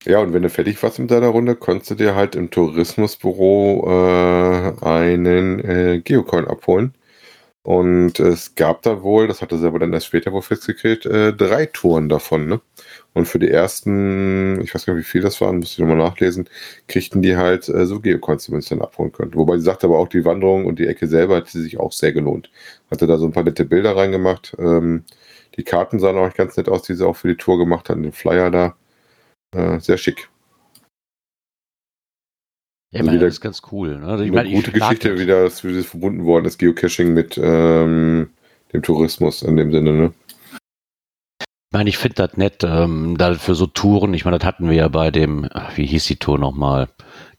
Ja, 0.06 0.18
und 0.18 0.34
wenn 0.34 0.42
du 0.42 0.50
fertig 0.50 0.82
warst 0.82 0.98
mit 0.98 1.10
deiner 1.10 1.28
Runde, 1.28 1.56
konntest 1.56 1.92
du 1.92 1.94
dir 1.94 2.14
halt 2.14 2.36
im 2.36 2.50
Tourismusbüro 2.50 3.84
äh, 3.88 4.84
einen 4.84 5.60
äh, 5.60 6.00
Geocoin 6.04 6.46
abholen. 6.46 6.94
Und 7.62 8.20
es 8.20 8.54
gab 8.56 8.82
da 8.82 9.02
wohl, 9.02 9.26
das 9.26 9.40
hatte 9.40 9.56
selber 9.56 9.78
dann 9.78 9.94
erst 9.94 10.06
später 10.06 10.32
wohl 10.32 10.42
festgekriegt, 10.42 11.06
äh, 11.06 11.32
drei 11.32 11.64
Touren 11.64 12.10
davon, 12.10 12.46
ne? 12.46 12.60
Und 13.14 13.26
für 13.26 13.38
die 13.38 13.48
ersten, 13.50 14.60
ich 14.60 14.74
weiß 14.74 14.84
gar 14.84 14.94
nicht, 14.94 15.06
wie 15.06 15.10
viel 15.10 15.22
das 15.22 15.40
waren, 15.40 15.58
musste 15.58 15.74
ich 15.74 15.78
nochmal 15.78 15.96
nachlesen, 15.96 16.50
kriegten 16.88 17.22
die 17.22 17.36
halt 17.38 17.68
äh, 17.70 17.86
so 17.86 18.00
Geocoins, 18.00 18.44
die 18.44 18.52
man 18.52 18.60
sich 18.60 18.68
dann 18.68 18.82
abholen 18.82 19.12
könnte. 19.12 19.38
Wobei 19.38 19.56
sie 19.56 19.64
sagte 19.64 19.86
aber 19.86 19.98
auch, 19.98 20.08
die 20.08 20.26
Wanderung 20.26 20.66
und 20.66 20.78
die 20.78 20.86
Ecke 20.86 21.06
selber 21.06 21.36
hat 21.36 21.48
sie 21.48 21.62
sich 21.62 21.80
auch 21.80 21.92
sehr 21.92 22.12
gelohnt. 22.12 22.50
Hatte 22.90 23.06
da 23.06 23.16
so 23.16 23.24
ein 23.26 23.32
paar 23.32 23.44
nette 23.44 23.64
Bilder 23.64 23.96
reingemacht. 23.96 24.54
Ähm, 24.58 25.04
die 25.56 25.64
Karten 25.64 25.98
sahen 25.98 26.16
auch 26.18 26.32
ganz 26.34 26.56
nett 26.56 26.68
aus, 26.68 26.82
die 26.82 26.94
sie 26.94 27.06
auch 27.06 27.16
für 27.16 27.28
die 27.28 27.36
Tour 27.36 27.58
gemacht 27.58 27.88
hatten, 27.88 28.02
den 28.02 28.12
Flyer 28.12 28.50
da. 28.50 28.76
Äh, 29.54 29.78
sehr 29.80 29.98
schick. 29.98 30.28
Ja, 32.92 33.00
ich 33.00 33.06
meine, 33.06 33.18
Wieder- 33.18 33.26
das 33.26 33.34
ist 33.34 33.40
ganz 33.40 33.62
cool. 33.72 33.98
Ne? 33.98 34.06
Also 34.06 34.22
Eine 34.22 34.32
meine, 34.32 34.50
gute 34.50 34.72
Geschichte, 34.72 35.18
wie 35.18 35.26
das, 35.26 35.64
wie 35.64 35.74
das 35.74 35.86
verbunden 35.86 36.24
worden 36.24 36.44
ist, 36.46 36.58
Geocaching 36.58 37.12
mit 37.12 37.38
ähm, 37.42 38.30
dem 38.72 38.82
Tourismus 38.82 39.42
in 39.42 39.56
dem 39.56 39.72
Sinne, 39.72 39.92
ne? 39.92 40.14
Ich 41.40 41.76
meine, 41.76 41.90
ich 41.90 41.98
finde 41.98 42.14
das 42.14 42.36
nett, 42.36 42.62
ähm, 42.62 43.16
da 43.18 43.34
für 43.34 43.56
so 43.56 43.66
Touren, 43.66 44.14
ich 44.14 44.24
meine, 44.24 44.38
das 44.38 44.46
hatten 44.46 44.68
wir 44.68 44.76
ja 44.76 44.86
bei 44.86 45.10
dem, 45.10 45.48
ach, 45.52 45.76
wie 45.76 45.86
hieß 45.86 46.06
die 46.06 46.16
Tour 46.16 46.38
nochmal, 46.38 46.88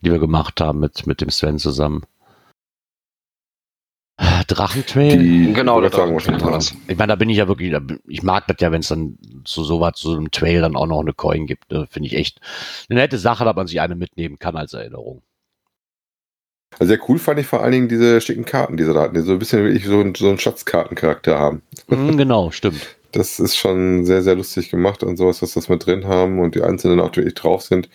die 0.01 0.11
wir 0.11 0.19
gemacht 0.19 0.59
haben 0.59 0.81
mit, 0.81 1.07
mit 1.07 1.21
dem 1.21 1.29
Sven 1.29 1.57
zusammen. 1.57 2.03
Drachentrail? 4.47 5.17
Die, 5.19 5.53
Genau, 5.53 5.81
das 5.81 5.93
sagen, 5.95 6.13
wahrscheinlich 6.13 6.43
war 6.43 6.51
das. 6.51 6.73
Ich 6.87 6.97
meine, 6.97 7.11
da 7.13 7.15
bin 7.15 7.29
ich 7.29 7.37
ja 7.37 7.47
wirklich, 7.47 7.73
ich 8.07 8.23
mag 8.23 8.47
das 8.47 8.57
ja, 8.59 8.71
wenn 8.71 8.81
es 8.81 8.87
dann 8.87 9.17
zu 9.45 9.63
sowas, 9.63 9.93
zu 9.95 10.11
so 10.11 10.17
einem 10.17 10.31
Trail 10.31 10.61
dann 10.61 10.75
auch 10.75 10.87
noch 10.87 10.99
eine 11.01 11.13
Coin 11.13 11.45
gibt. 11.47 11.71
Ne? 11.71 11.87
Finde 11.89 12.07
ich 12.07 12.15
echt 12.15 12.39
eine 12.89 12.99
nette 12.99 13.17
Sache, 13.17 13.45
dass 13.45 13.55
man 13.55 13.67
sich 13.67 13.81
eine 13.81 13.95
mitnehmen 13.95 14.37
kann 14.39 14.55
als 14.55 14.73
Erinnerung. 14.73 15.21
Also 16.77 16.89
sehr 16.93 16.99
cool 17.07 17.19
fand 17.19 17.39
ich 17.39 17.47
vor 17.47 17.61
allen 17.63 17.71
Dingen 17.71 17.87
diese 17.87 18.19
schicken 18.19 18.43
Karten, 18.45 18.75
die 18.77 18.83
sie 18.83 18.93
da 18.93 19.01
hatten, 19.01 19.13
die 19.15 19.21
so 19.21 19.31
ein 19.31 19.39
bisschen 19.39 19.63
wirklich 19.63 19.85
so, 19.85 19.99
einen- 19.99 20.15
so 20.15 20.27
einen 20.27 20.39
Schatzkartencharakter 20.39 21.39
haben. 21.39 21.61
Mhm, 21.87 22.17
genau, 22.17 22.51
stimmt. 22.51 22.97
Das 23.15 23.39
ist 23.39 23.55
schon 23.55 24.05
sehr, 24.05 24.21
sehr 24.21 24.35
lustig 24.35 24.69
gemacht 24.69 25.01
und 25.01 25.15
sowas, 25.15 25.39
dass 25.39 25.53
das 25.53 25.69
mit 25.69 25.85
drin 25.85 26.05
haben 26.05 26.39
und 26.39 26.53
die 26.53 26.61
einzelnen 26.61 26.99
auch 26.99 27.15
wirklich 27.15 27.33
drauf 27.33 27.61
sind. 27.61 27.89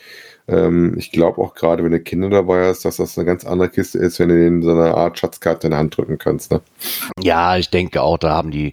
Ähm, 0.49 0.95
ich 0.97 1.13
glaube 1.13 1.43
auch 1.43 1.55
gerade, 1.55 1.85
wenn 1.85 1.93
du 1.93 2.01
Kinder 2.01 2.31
dabei 2.31 2.67
hast, 2.67 2.87
dass 2.87 2.97
das 2.97 3.19
eine 3.19 3.27
ganz 3.27 3.45
andere 3.45 3.69
Kiste 3.69 3.99
ist, 3.99 4.19
wenn 4.19 4.31
du 4.31 4.37
denen 4.37 4.63
so 4.63 4.71
eine 4.71 4.95
Art 4.95 5.19
Schatzkarte 5.19 5.67
in 5.67 5.73
die 5.73 5.77
Hand 5.77 5.95
drücken 5.95 6.17
kannst. 6.17 6.51
Ne? 6.51 6.63
Ja, 7.23 7.59
ich 7.59 7.69
denke 7.69 8.01
auch, 8.01 8.17
da 8.17 8.31
haben 8.31 8.51
die 8.51 8.73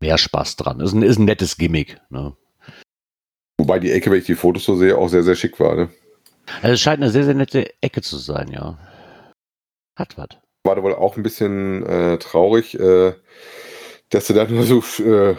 mehr 0.00 0.18
Spaß 0.18 0.56
dran. 0.56 0.80
Ist 0.80 0.94
ein, 0.94 1.02
ist 1.02 1.18
ein 1.18 1.26
nettes 1.26 1.56
Gimmick. 1.56 1.96
Ne? 2.10 2.34
Wobei 3.58 3.78
die 3.78 3.92
Ecke, 3.92 4.10
wenn 4.10 4.18
ich 4.18 4.26
die 4.26 4.34
Fotos 4.34 4.64
so 4.64 4.74
sehe, 4.74 4.98
auch 4.98 5.08
sehr, 5.08 5.22
sehr 5.22 5.36
schick 5.36 5.60
war. 5.60 5.76
Ne? 5.76 5.88
Also 6.60 6.74
es 6.74 6.80
scheint 6.80 7.00
eine 7.00 7.12
sehr, 7.12 7.24
sehr 7.24 7.34
nette 7.34 7.70
Ecke 7.80 8.02
zu 8.02 8.16
sein, 8.16 8.50
ja. 8.50 8.76
Hat 9.96 10.18
was. 10.18 10.28
war 10.64 10.76
da 10.76 10.82
wohl 10.82 10.94
auch 10.94 11.16
ein 11.16 11.22
bisschen 11.22 11.86
äh, 11.86 12.18
traurig, 12.18 12.78
äh, 12.78 13.12
dass 14.10 14.26
sie 14.26 14.34
da 14.34 14.46
nur 14.46 14.64
so 14.64 14.82
äh, 15.02 15.36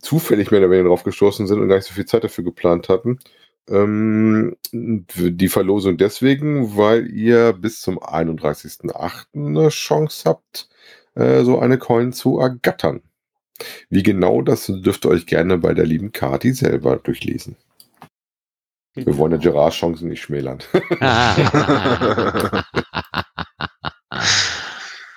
zufällig 0.00 0.50
mehr 0.50 0.60
oder 0.60 0.70
weniger 0.70 0.88
drauf 0.88 1.04
gestoßen 1.04 1.46
sind 1.46 1.60
und 1.60 1.68
gar 1.68 1.76
nicht 1.76 1.86
so 1.86 1.94
viel 1.94 2.06
Zeit 2.06 2.24
dafür 2.24 2.44
geplant 2.44 2.88
hatten. 2.88 3.18
Ähm, 3.68 4.56
die 4.72 5.48
Verlosung 5.48 5.96
deswegen, 5.96 6.76
weil 6.76 7.08
ihr 7.10 7.52
bis 7.52 7.80
zum 7.80 7.98
31.08. 7.98 9.26
eine 9.34 9.68
Chance 9.68 10.28
habt, 10.28 10.68
äh, 11.14 11.44
so 11.44 11.58
eine 11.58 11.78
Coin 11.78 12.12
zu 12.12 12.38
ergattern. 12.38 13.02
Wie 13.90 14.02
genau, 14.02 14.42
das 14.42 14.66
dürft 14.66 15.04
ihr 15.04 15.10
euch 15.10 15.26
gerne 15.26 15.58
bei 15.58 15.74
der 15.74 15.84
lieben 15.86 16.12
Kati 16.12 16.52
selber 16.52 16.96
durchlesen. 16.96 17.56
Wir 18.94 19.16
wollen 19.18 19.30
der 19.30 19.40
Gerard 19.40 19.74
Chancen 19.74 20.08
nicht 20.08 20.22
schmälern. 20.22 20.58
ah, 21.00 21.36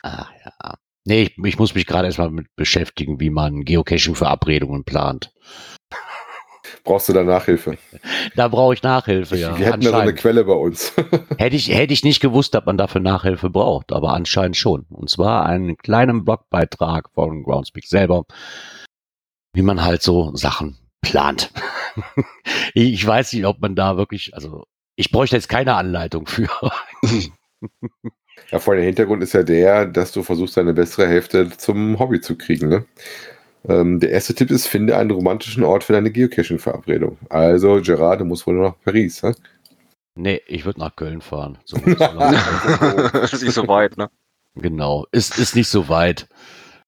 ja. 0.04 0.76
Nee, 1.06 1.24
ich, 1.24 1.38
ich 1.44 1.60
muss 1.60 1.76
mich 1.76 1.86
gerade 1.86 2.08
erstmal 2.08 2.30
mit 2.30 2.48
beschäftigen, 2.56 3.20
wie 3.20 3.30
man 3.30 3.66
Geocaching-Verabredungen 3.66 4.86
plant. 4.86 5.34
Brauchst 6.86 7.08
du 7.08 7.14
da 7.14 7.24
Nachhilfe? 7.24 7.78
Da 8.36 8.50
brauche 8.50 8.74
ich 8.74 8.84
Nachhilfe, 8.84 9.38
ja. 9.38 9.58
Wir 9.58 9.68
hätten 9.68 9.82
da 9.82 9.92
so 9.92 9.96
eine. 9.96 10.14
Quelle 10.14 10.44
bei 10.44 10.54
uns. 10.54 10.94
hätte, 11.38 11.56
ich, 11.56 11.70
hätte 11.70 11.94
ich 11.94 12.04
nicht 12.04 12.20
gewusst, 12.20 12.54
dass 12.54 12.66
man 12.66 12.78
dafür 12.78 13.00
Nachhilfe 13.00 13.50
braucht, 13.50 13.94
aber 13.94 14.14
anscheinend 14.14 14.58
schon. 14.58 14.86
Und 14.90 15.10
zwar 15.10 15.46
einen 15.46 15.78
kleinen 15.78 16.26
Blogbeitrag 16.26 17.10
von 17.14 17.44
Groundspeak 17.44 17.86
selber, 17.86 18.26
wie 19.54 19.62
man 19.62 19.84
halt 19.84 20.02
so 20.02 20.36
Sachen 20.36 20.78
plant. 21.02 21.52
ich 22.74 23.06
weiß 23.06 23.34
nicht, 23.34 23.46
ob 23.46 23.62
man 23.62 23.76
da 23.76 23.96
wirklich, 23.96 24.34
also 24.34 24.66
ich 24.96 25.12
bräuchte 25.12 25.38
jetzt 25.38 25.50
keine 25.50 25.76
Anleitung 25.76 26.28
für. 26.28 26.50
Ja, 28.52 28.60
vor 28.60 28.74
allem 28.74 28.82
der 28.82 28.88
Hintergrund 28.88 29.24
ist 29.24 29.34
ja 29.34 29.44
der, 29.44 29.86
dass 29.86 30.12
du 30.12 30.24
versuchst, 30.24 30.58
deine 30.58 30.74
bessere 30.74 31.08
Hälfte 31.08 31.50
zum 31.58 31.98
Hobby 32.00 32.22
zu 32.22 32.38
kriegen. 32.38 32.70
Ne? 32.70 32.86
Ähm, 33.68 34.00
der 34.00 34.12
erste 34.12 34.36
Tipp 34.36 34.52
ist, 34.52 34.68
finde 34.68 34.98
einen 34.98 35.12
romantischen 35.12 35.64
Ort 35.64 35.84
für 35.84 35.94
deine 35.94 36.12
Geocaching-Verabredung. 36.12 37.18
Also, 37.30 37.82
Gerard, 37.82 38.22
du 38.22 38.26
musst 38.26 38.46
wohl 38.46 38.56
nur 38.56 38.70
nach 38.70 38.80
Paris. 38.84 39.24
Ne? 39.24 39.36
Nee, 40.16 40.42
ich 40.48 40.66
würde 40.66 40.80
nach 40.80 40.96
Köln 40.96 41.22
fahren. 41.22 41.58
So, 41.66 41.78
das 41.98 43.34
ist 43.34 43.44
nicht 43.44 43.54
so 43.54 43.68
weit, 43.68 43.98
ne? 43.98 44.10
Genau, 44.56 45.08
ist, 45.12 45.40
ist 45.40 45.56
nicht 45.56 45.70
so 45.70 45.90
weit. 45.90 46.28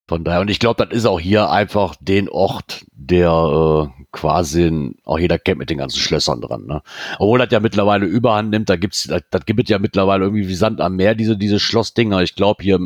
Von 0.08 0.24
daher, 0.24 0.42
und 0.42 0.52
ich 0.52 0.60
glaube, 0.60 0.86
das 0.86 0.96
ist 0.96 1.06
auch 1.08 1.20
hier 1.20 1.50
einfach 1.50 1.96
den 2.00 2.30
Ort, 2.30 2.86
der 2.94 3.90
äh, 3.98 4.04
quasi 4.12 4.94
auch 5.04 5.18
jeder 5.18 5.40
kennt 5.40 5.58
mit 5.58 5.72
den 5.72 5.80
ganzen 5.80 6.00
Schlössern 6.00 6.42
dran. 6.42 6.66
Ne? 6.68 6.84
Obwohl 7.18 7.40
das 7.40 7.50
ja 7.52 7.60
mittlerweile 7.60 8.06
Überhand 8.06 8.52
nimmt, 8.52 8.70
da 8.70 8.76
gibt's, 8.76 9.08
das, 9.08 9.24
das 9.32 9.46
gibt 9.46 9.62
es 9.64 9.70
ja 9.70 9.80
mittlerweile 9.80 10.26
irgendwie 10.26 10.48
wie 10.48 10.56
Sand 10.56 10.80
am 10.80 10.96
Meer, 10.96 11.16
diese, 11.16 11.38
diese 11.38 11.60
Schlossdinger. 11.60 12.22
Ich 12.22 12.36
glaube 12.36 12.64
hier 12.64 12.80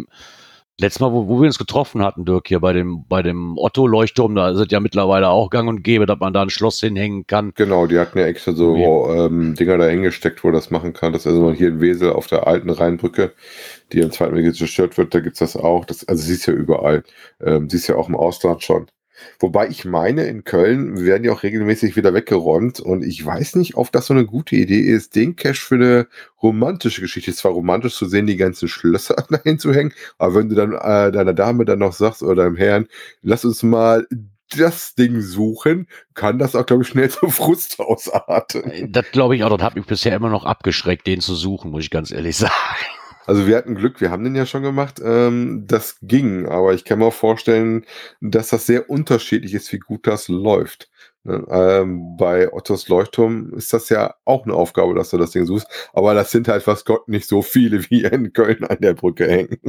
Letztes 0.82 1.02
Mal, 1.02 1.12
wo, 1.12 1.28
wo 1.28 1.42
wir 1.42 1.48
uns 1.48 1.58
getroffen 1.58 2.02
hatten, 2.02 2.24
Dirk, 2.24 2.48
hier 2.48 2.62
bei 2.62 2.72
dem, 2.72 3.04
bei 3.10 3.22
dem 3.22 3.58
Otto-Leuchtturm, 3.58 4.34
da 4.34 4.50
ist 4.52 4.60
es 4.60 4.68
ja 4.70 4.80
mittlerweile 4.80 5.28
auch 5.28 5.50
gang 5.50 5.68
und 5.68 5.84
gäbe, 5.84 6.06
dass 6.06 6.20
man 6.20 6.32
da 6.32 6.42
ein 6.42 6.50
Schloss 6.50 6.80
hinhängen 6.80 7.28
kann. 7.28 7.52
Genau, 7.56 7.86
die 7.86 8.00
hatten 8.00 8.18
ja 8.18 8.26
extra 8.28 8.54
so 8.54 8.78
Ja. 8.78 9.26
ähm, 9.26 9.56
Dinger 9.56 9.78
da 9.78 9.88
hingesteckt, 9.88 10.42
wo 10.42 10.48
du 10.52 10.54
das 10.54 10.72
machen 10.72 10.94
kann. 10.94 11.12
Das 11.12 11.26
ist 11.26 11.34
also 11.34 11.52
hier 11.52 11.68
in 11.68 11.82
Wesel 11.82 12.14
auf 12.14 12.28
der 12.28 12.48
alten 12.48 12.70
Rheinbrücke, 12.70 13.34
die 13.92 14.00
im 14.00 14.12
Zweiten 14.12 14.36
Weltkrieg 14.36 14.56
zerstört 14.56 14.98
wird, 14.98 15.14
da 15.14 15.20
gibt's 15.20 15.40
das 15.40 15.58
auch. 15.58 15.84
Das, 15.84 16.08
also 16.08 16.24
siehst 16.24 16.48
ja 16.48 16.54
überall. 16.54 17.04
Ähm, 17.44 17.70
siehst 17.70 17.90
ja 17.90 17.96
auch 17.96 18.08
im 18.08 18.16
Ausland 18.16 18.64
schon. 18.64 18.88
Wobei 19.40 19.68
ich 19.68 19.86
meine, 19.86 20.24
in 20.24 20.44
Köln 20.44 21.04
werden 21.04 21.24
die 21.24 21.30
auch 21.30 21.44
regelmäßig 21.44 21.96
wieder 21.96 22.14
weggeräumt 22.14 22.80
und 22.80 23.04
ich 23.04 23.26
weiß 23.26 23.56
nicht, 23.56 23.76
ob 23.76 23.92
das 23.92 24.08
so 24.08 24.14
eine 24.14 24.26
gute 24.26 24.56
Idee 24.56 24.82
ist, 24.82 25.16
den 25.16 25.36
Cache 25.36 25.56
für 25.56 25.76
eine 25.76 26.08
romantische 26.42 27.02
Geschichte, 27.02 27.32
ist 27.32 27.38
zwar 27.38 27.52
romantisch 27.52 27.96
zu 27.96 28.06
sehen, 28.06 28.28
die 28.28 28.38
ganzen 28.38 28.68
Schlösser 28.68 29.16
dahin 29.30 29.60
zu 29.60 29.74
hängen, 29.74 29.94
aber 30.18 30.36
wenn 30.36 30.50
du 30.50 30.56
dann 30.56 30.74
äh, 30.74 31.12
deiner 31.12 31.34
Dame 31.34 31.66
dann 31.66 31.80
noch 31.80 31.94
sagst 31.94 32.24
oder 32.24 32.44
deinem 32.44 32.58
Herrn, 32.58 32.88
lass 33.22 33.46
uns 33.46 33.64
mal 33.64 34.08
das 34.58 34.96
Ding 34.96 35.22
suchen, 35.22 35.88
kann 36.14 36.40
das 36.40 36.56
auch, 36.56 36.66
glaube 36.66 36.84
ich, 36.84 36.90
schnell 36.90 37.10
zu 37.10 37.30
Frust 37.30 37.80
ausarten. 37.80 38.92
Das 38.92 39.06
glaube 39.12 39.36
ich 39.36 39.44
auch, 39.44 39.56
das 39.56 39.66
hat 39.66 39.76
mich 39.76 39.86
bisher 39.86 40.16
immer 40.16 40.30
noch 40.30 40.46
abgeschreckt, 40.46 41.08
den 41.08 41.22
zu 41.22 41.36
suchen, 41.36 41.72
muss 41.72 41.84
ich 41.84 41.92
ganz 41.92 42.12
ehrlich 42.12 42.38
sagen. 42.38 42.54
Also 43.30 43.46
wir 43.46 43.58
hatten 43.58 43.76
Glück, 43.76 44.02
wir 44.02 44.10
haben 44.10 44.24
den 44.24 44.34
ja 44.34 44.48
schon 44.48 44.64
gemacht. 44.64 45.00
Ähm, 45.06 45.66
das 45.68 46.00
ging, 46.02 46.48
aber 46.48 46.74
ich 46.74 46.84
kann 46.84 46.98
mir 46.98 47.06
auch 47.06 47.14
vorstellen, 47.14 47.86
dass 48.22 48.50
das 48.50 48.66
sehr 48.66 48.90
unterschiedlich 48.90 49.54
ist, 49.54 49.72
wie 49.72 49.78
gut 49.78 50.08
das 50.08 50.30
läuft. 50.30 50.90
Ne? 51.24 51.46
Ähm, 51.48 52.18
bei 52.18 52.52
Ottos 52.52 52.88
Leuchtturm 52.88 53.54
ist 53.54 53.72
das 53.72 53.90
ja 53.90 54.16
auch 54.26 54.46
eine 54.46 54.56
Aufgabe, 54.56 54.96
dass 54.96 55.12
du 55.12 55.20
das 55.20 55.30
Ding 55.30 55.46
suchst, 55.46 55.68
aber 55.94 56.16
das 56.16 56.32
sind 56.32 56.48
halt 56.48 56.66
was 56.66 56.86
Gott 56.86 57.08
nicht 57.08 57.28
so 57.28 57.44
viele, 57.44 57.88
wie 57.92 58.02
in 58.04 58.34
Köln 58.34 58.64
an 58.64 58.80
der 58.82 58.96
Brücke 58.96 59.28
hängen. 59.28 59.60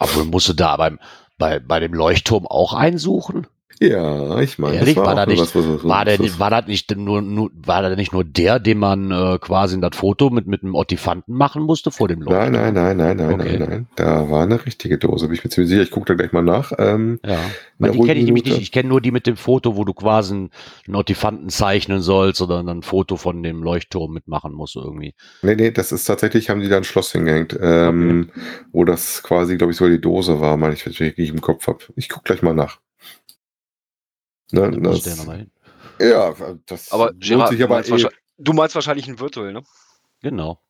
Obwohl 0.00 0.26
musst 0.26 0.50
du 0.50 0.52
da 0.52 0.76
beim, 0.76 0.98
bei, 1.38 1.60
bei 1.60 1.80
dem 1.80 1.94
Leuchtturm 1.94 2.46
auch 2.46 2.74
einsuchen? 2.74 3.46
Ja, 3.80 4.40
ich 4.40 4.58
meine, 4.58 4.76
Ehrlich, 4.76 4.96
war 4.96 5.08
auch 5.08 5.14
da 5.14 5.26
nicht- 5.26 5.40
was, 5.40 5.54
was, 5.54 5.68
was, 5.68 5.84
War, 5.84 6.04
der, 6.04 6.18
war 6.40 6.50
das 6.50 6.66
nicht 6.66 6.90
nur, 6.96 7.22
nur, 7.22 7.50
war 7.54 7.82
das 7.82 7.96
nicht 7.96 8.12
nur 8.12 8.24
der, 8.24 8.58
den 8.58 8.78
man 8.78 9.12
äh, 9.12 9.38
quasi 9.38 9.76
in 9.76 9.80
das 9.80 9.96
Foto 9.96 10.30
mit, 10.30 10.48
mit 10.48 10.62
einem 10.64 10.74
Ottifanten 10.74 11.34
machen 11.34 11.62
musste 11.62 11.92
vor 11.92 12.08
dem 12.08 12.18
Nein, 12.20 12.52
nein, 12.52 12.74
nein, 12.74 12.96
nein, 12.96 13.16
nein, 13.16 13.34
Okay. 13.40 13.56
nein, 13.58 13.68
nein. 13.70 13.86
Da 13.94 14.28
war 14.30 14.42
eine 14.42 14.66
richtige 14.66 14.98
Dose, 14.98 15.26
bin 15.28 15.34
ich 15.36 15.44
mir 15.44 15.50
ziemlich 15.50 15.68
sicher. 15.70 15.82
Ich 15.82 15.92
gucke 15.92 16.06
da 16.06 16.14
gleich 16.14 16.32
mal 16.32 16.42
nach. 16.42 16.72
Ähm, 16.78 17.20
Ja. 17.24 17.38
Weil 17.78 17.92
die 17.92 17.98
kenne 18.00 18.14
ich 18.18 18.24
nämlich 18.26 18.44
nicht. 18.44 18.58
Ich 18.60 18.72
kenne 18.72 18.88
nur 18.88 19.00
die 19.00 19.12
mit 19.12 19.28
dem 19.28 19.36
Foto, 19.36 19.76
wo 19.76 19.84
du 19.84 19.94
quasi 19.94 20.34
einen 20.34 20.50
Ottifanten 20.96 21.48
zeichnen 21.48 22.00
sollst 22.00 22.42
oder 22.42 22.58
ein 22.66 22.82
Foto 22.82 23.16
von 23.16 23.44
dem 23.44 23.62
Leuchtturm 23.62 24.12
mitmachen 24.12 24.52
musst 24.54 24.74
irgendwie. 24.74 25.14
Nee, 25.42 25.54
nee, 25.54 25.70
das 25.70 25.92
ist 25.92 26.04
tatsächlich, 26.04 26.50
haben 26.50 26.60
die 26.60 26.68
da 26.68 26.78
ein 26.78 26.84
Schloss 26.84 27.12
hingehängt, 27.12 27.56
ähm, 27.62 28.30
wo 28.72 28.84
das 28.84 29.22
quasi, 29.22 29.56
glaube 29.56 29.70
ich, 29.70 29.76
so 29.76 29.86
die 29.88 30.00
Dose 30.00 30.40
war, 30.40 30.56
meine 30.56 30.74
ich, 30.74 30.84
wenn 30.84 30.92
ich 30.92 31.00
richtig 31.00 31.28
im 31.30 31.40
Kopf 31.40 31.68
habe. 31.68 31.78
Ich 31.94 32.08
guck 32.08 32.24
gleich 32.24 32.42
mal 32.42 32.54
nach. 32.54 32.78
Ne, 34.50 34.70
der 34.70 34.80
das, 34.80 35.04
hin. 35.04 35.50
ja, 36.00 36.34
das 36.66 36.90
Aber 36.92 37.06
lohnt 37.06 37.22
Gerard, 37.22 37.48
sich 37.50 37.58
du, 37.58 37.64
aber 37.64 37.74
meinst 37.74 37.88
eh. 37.88 37.92
wahrscheinlich, 37.92 38.18
du 38.38 38.52
meinst 38.52 38.74
wahrscheinlich 38.74 39.08
ein 39.08 39.20
Virtual, 39.20 39.52
ne? 39.52 39.62
Genau. 40.22 40.60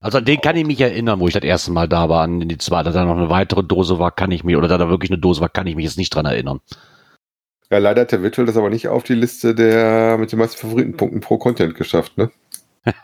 Also 0.00 0.18
an 0.18 0.24
den 0.24 0.40
kann 0.40 0.56
ich 0.56 0.64
mich 0.64 0.80
erinnern, 0.80 1.18
wo 1.20 1.26
ich 1.26 1.34
das 1.34 1.42
erste 1.42 1.72
Mal 1.72 1.88
da 1.88 2.08
war. 2.08 2.22
An 2.22 2.48
die 2.48 2.58
zwei, 2.58 2.82
dass 2.82 2.94
da 2.94 3.04
noch 3.04 3.16
eine 3.16 3.30
weitere 3.30 3.64
Dose 3.64 3.98
war, 3.98 4.12
kann 4.12 4.30
ich 4.30 4.44
mich, 4.44 4.56
oder 4.56 4.68
da 4.68 4.78
da 4.78 4.88
wirklich 4.88 5.10
eine 5.10 5.20
Dose 5.20 5.40
war, 5.40 5.48
kann 5.48 5.66
ich 5.66 5.74
mich 5.74 5.84
jetzt 5.84 5.98
nicht 5.98 6.14
dran 6.14 6.26
erinnern. 6.26 6.60
Ja, 7.70 7.78
leider 7.78 8.02
hat 8.02 8.12
der 8.12 8.22
Virtual 8.22 8.46
das 8.46 8.56
aber 8.56 8.70
nicht 8.70 8.88
auf 8.88 9.02
die 9.02 9.14
Liste 9.14 9.54
der 9.54 10.16
mit 10.18 10.32
den 10.32 10.38
meisten 10.38 10.56
Favoritenpunkten 10.58 11.20
pro 11.20 11.36
Content 11.36 11.74
geschafft, 11.74 12.16
ne? 12.16 12.30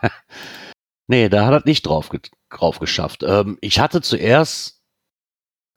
Nee, 1.07 1.29
da 1.29 1.45
hat 1.45 1.53
er 1.53 1.61
nicht 1.65 1.85
drauf, 1.85 2.09
drauf 2.49 2.79
geschafft. 2.79 3.23
Ähm, 3.23 3.57
ich 3.61 3.79
hatte 3.79 4.01
zuerst 4.01 4.74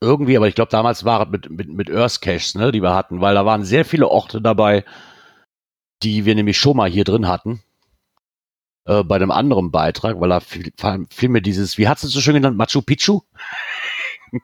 irgendwie, 0.01 0.37
aber 0.37 0.49
ich 0.49 0.55
glaube, 0.55 0.71
damals 0.71 1.05
war 1.05 1.23
es 1.23 1.29
mit, 1.29 1.51
mit, 1.51 1.69
mit 1.69 1.91
Earth 1.91 2.21
Caches, 2.21 2.55
ne, 2.55 2.71
die 2.73 2.83
wir 2.83 2.95
hatten, 2.95 3.21
weil 3.21 3.35
da 3.35 3.45
waren 3.45 3.65
sehr 3.65 3.85
viele 3.85 4.09
Orte 4.09 4.41
dabei, 4.41 4.85
die 6.03 6.25
wir 6.25 6.35
nämlich 6.35 6.59
schon 6.59 6.77
mal 6.77 6.89
hier 6.89 7.05
drin 7.05 7.27
hatten. 7.27 7.63
Äh, 8.87 9.03
bei 9.03 9.17
einem 9.17 9.31
anderen 9.31 9.71
Beitrag, 9.71 10.21
weil 10.21 10.29
da 10.29 10.41
fiel, 10.41 10.73
fiel 11.11 11.29
mir 11.29 11.43
dieses, 11.43 11.79
wie 11.79 11.89
hast 11.89 12.03
du 12.03 12.07
es 12.07 12.13
so 12.13 12.21
schön 12.21 12.35
genannt, 12.35 12.57
Machu 12.57 12.81
Picchu? 12.81 13.21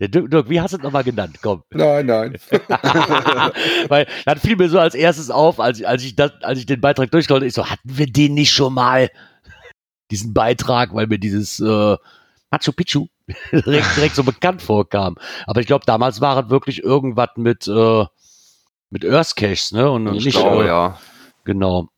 Der 0.00 0.08
Dirk, 0.08 0.30
Dirk, 0.30 0.48
wie 0.48 0.60
hast 0.60 0.72
du 0.72 0.78
es 0.78 0.82
nochmal 0.82 1.04
genannt? 1.04 1.38
Komm. 1.42 1.62
Nein, 1.70 2.06
nein. 2.06 2.38
Weil 3.88 4.06
dann 4.24 4.38
fiel 4.38 4.56
mir 4.56 4.68
so 4.68 4.78
als 4.78 4.94
erstes 4.94 5.30
auf, 5.30 5.60
als, 5.60 5.82
als, 5.84 6.02
ich, 6.04 6.16
das, 6.16 6.32
als 6.42 6.58
ich 6.58 6.66
den 6.66 6.80
Beitrag 6.80 7.10
durchschaute, 7.10 7.46
ich 7.46 7.54
so, 7.54 7.68
hatten 7.68 7.96
wir 7.98 8.06
den 8.06 8.34
nicht 8.34 8.52
schon 8.52 8.74
mal? 8.74 9.10
Diesen 10.10 10.34
Beitrag, 10.34 10.94
weil 10.94 11.06
mir 11.06 11.18
dieses 11.18 11.60
äh, 11.60 11.96
Machu 12.50 12.72
Picchu 12.72 13.08
direkt, 13.52 13.96
direkt 13.96 14.14
so 14.14 14.24
bekannt 14.24 14.62
vorkam. 14.62 15.16
Aber 15.46 15.60
ich 15.60 15.66
glaube, 15.66 15.84
damals 15.86 16.20
war 16.20 16.44
es 16.44 16.50
wirklich 16.50 16.82
irgendwas 16.82 17.30
mit, 17.36 17.66
äh, 17.68 18.04
mit 18.90 19.04
Earth 19.04 19.36
Caches, 19.36 19.72
ne? 19.72 19.90
Und 19.90 20.14
Ich 20.14 20.24
nicht, 20.26 20.38
glaube, 20.38 20.64
äh, 20.64 20.66
ja. 20.68 20.98
Genau. 21.44 21.88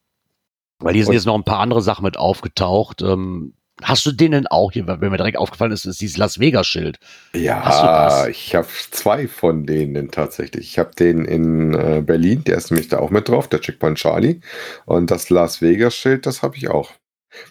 Weil 0.79 0.95
hier 0.95 1.05
sind 1.05 1.11
Und- 1.11 1.15
jetzt 1.15 1.27
noch 1.27 1.35
ein 1.35 1.45
paar 1.45 1.61
andere 1.61 1.83
Sachen 1.83 2.05
mit 2.05 2.17
aufgetaucht. 2.17 3.03
Ähm, 3.03 3.55
hast 3.83 4.07
du 4.07 4.12
den 4.12 4.33
denn 4.33 4.47
auch 4.47 4.73
hier, 4.73 4.87
weil 4.87 4.99
mir 4.99 5.17
direkt 5.17 5.37
aufgefallen 5.39 5.73
ist, 5.73 5.85
ist 5.85 6.01
dieses 6.01 6.17
Las 6.17 6.39
Vegas-Schild. 6.39 6.99
Ja, 7.35 8.27
ich 8.29 8.55
habe 8.55 8.67
zwei 8.91 9.29
von 9.29 9.67
denen 9.67 10.11
tatsächlich. 10.11 10.67
Ich 10.69 10.79
habe 10.79 10.95
den 10.95 11.25
in 11.25 11.75
äh, 11.75 12.03
Berlin, 12.05 12.45
der 12.45 12.57
ist 12.57 12.71
nämlich 12.71 12.89
da 12.89 12.99
auch 12.99 13.11
mit 13.11 13.29
drauf, 13.29 13.49
der 13.49 13.61
Checkpoint 13.61 13.99
Charlie. 13.99 14.41
Und 14.87 15.11
das 15.11 15.29
Las 15.31 15.61
Vegas-Schild, 15.61 16.25
das 16.27 16.43
habe 16.43 16.57
ich 16.57 16.69
auch. 16.71 16.91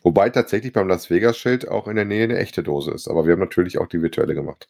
Wobei 0.04 0.30
tatsächlich 0.30 0.74
beim 0.74 0.88
Las 0.88 1.10
Vegas-Schild 1.10 1.67
auch 1.67 1.88
in 1.88 1.95
der 1.95 2.06
Nähe 2.06 2.24
eine 2.24 2.38
echte 2.38 2.63
Dose 2.63 2.91
ist. 2.91 3.08
Aber 3.08 3.26
wir 3.26 3.34
haben 3.34 3.39
natürlich 3.39 3.78
auch 3.78 3.88
die 3.88 4.02
virtuelle 4.02 4.36
gemacht. 4.36 4.67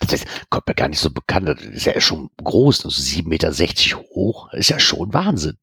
Das 0.00 0.12
ist, 0.12 0.26
kommt 0.50 0.68
mir 0.68 0.74
gar 0.74 0.88
nicht 0.88 1.00
so 1.00 1.10
bekannt. 1.10 1.48
Das 1.48 1.62
ist 1.62 1.86
ja 1.86 2.00
schon 2.00 2.30
groß, 2.42 2.84
also 2.84 3.02
7,60 3.02 3.28
Meter 3.28 3.50
hoch. 4.10 4.48
Das 4.50 4.60
ist 4.60 4.70
ja 4.70 4.78
schon 4.78 5.12
Wahnsinn. 5.12 5.56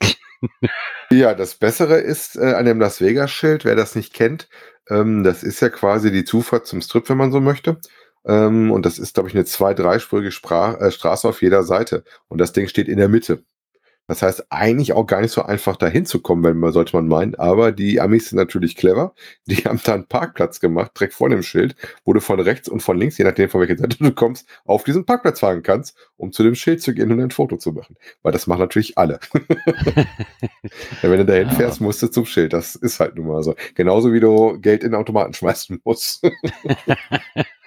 Ja, 1.09 1.33
das 1.35 1.55
Bessere 1.55 1.99
ist 1.99 2.35
äh, 2.35 2.53
an 2.53 2.65
dem 2.65 2.79
Las 2.79 2.99
Vegas-Schild, 2.99 3.63
wer 3.63 3.75
das 3.75 3.95
nicht 3.95 4.13
kennt, 4.13 4.49
ähm, 4.89 5.23
das 5.23 5.43
ist 5.43 5.61
ja 5.61 5.69
quasi 5.69 6.11
die 6.11 6.25
Zufahrt 6.25 6.67
zum 6.67 6.81
Strip, 6.81 7.09
wenn 7.09 7.17
man 7.17 7.31
so 7.31 7.39
möchte. 7.39 7.79
Ähm, 8.25 8.71
und 8.71 8.85
das 8.85 8.99
ist, 8.99 9.13
glaube 9.13 9.29
ich, 9.29 9.35
eine 9.35 9.45
zwei-, 9.45 9.73
dreispurige 9.73 10.31
Spra 10.31 10.75
äh, 10.75 10.91
Straße 10.91 11.27
auf 11.27 11.41
jeder 11.41 11.63
Seite. 11.63 12.03
Und 12.27 12.39
das 12.39 12.53
Ding 12.53 12.67
steht 12.67 12.87
in 12.87 12.97
der 12.97 13.09
Mitte. 13.09 13.43
Das 14.07 14.21
heißt, 14.21 14.47
eigentlich 14.49 14.91
auch 14.93 15.05
gar 15.05 15.21
nicht 15.21 15.31
so 15.31 15.43
einfach 15.43 15.77
dahin 15.77 16.05
zu 16.05 16.21
kommen, 16.21 16.43
wenn 16.43 16.57
man, 16.57 16.73
sollte 16.73 16.95
man 16.95 17.07
meinen. 17.07 17.35
Aber 17.35 17.71
die 17.71 18.01
Amis 18.01 18.29
sind 18.29 18.37
natürlich 18.37 18.75
clever. 18.75 19.13
Die 19.45 19.55
haben 19.63 19.79
da 19.83 19.93
einen 19.93 20.07
Parkplatz 20.07 20.59
gemacht, 20.59 20.91
direkt 20.99 21.13
vor 21.13 21.29
dem 21.29 21.41
Schild, 21.41 21.75
wo 22.03 22.11
du 22.13 22.19
von 22.19 22.39
rechts 22.39 22.67
und 22.67 22.81
von 22.81 22.97
links, 22.97 23.17
je 23.17 23.23
nachdem 23.25 23.49
von 23.49 23.61
welcher 23.61 23.77
Seite 23.77 23.97
du 23.97 24.11
kommst, 24.11 24.47
auf 24.65 24.83
diesen 24.83 25.05
Parkplatz 25.05 25.39
fahren 25.39 25.63
kannst, 25.63 25.95
um 26.17 26.31
zu 26.33 26.43
dem 26.43 26.55
Schild 26.55 26.81
zu 26.81 26.93
gehen 26.93 27.11
und 27.11 27.21
ein 27.21 27.31
Foto 27.31 27.55
zu 27.57 27.71
machen. 27.71 27.95
Weil 28.23 28.33
das 28.33 28.45
machen 28.47 28.59
natürlich 28.59 28.97
alle. 28.97 29.19
Ja, 31.01 31.09
wenn 31.09 31.17
du 31.19 31.25
dahin 31.25 31.47
Ja. 31.49 31.53
fährst, 31.55 31.81
musst 31.81 32.01
du 32.01 32.07
zum 32.07 32.25
Schild. 32.25 32.53
Das 32.53 32.75
ist 32.75 32.99
halt 32.99 33.15
nun 33.15 33.27
mal 33.27 33.43
so. 33.43 33.55
Genauso 33.75 34.13
wie 34.13 34.19
du 34.19 34.59
Geld 34.59 34.83
in 34.83 34.91
den 34.91 34.95
Automaten 34.99 35.33
schmeißen 35.33 35.81
musst. 35.83 36.23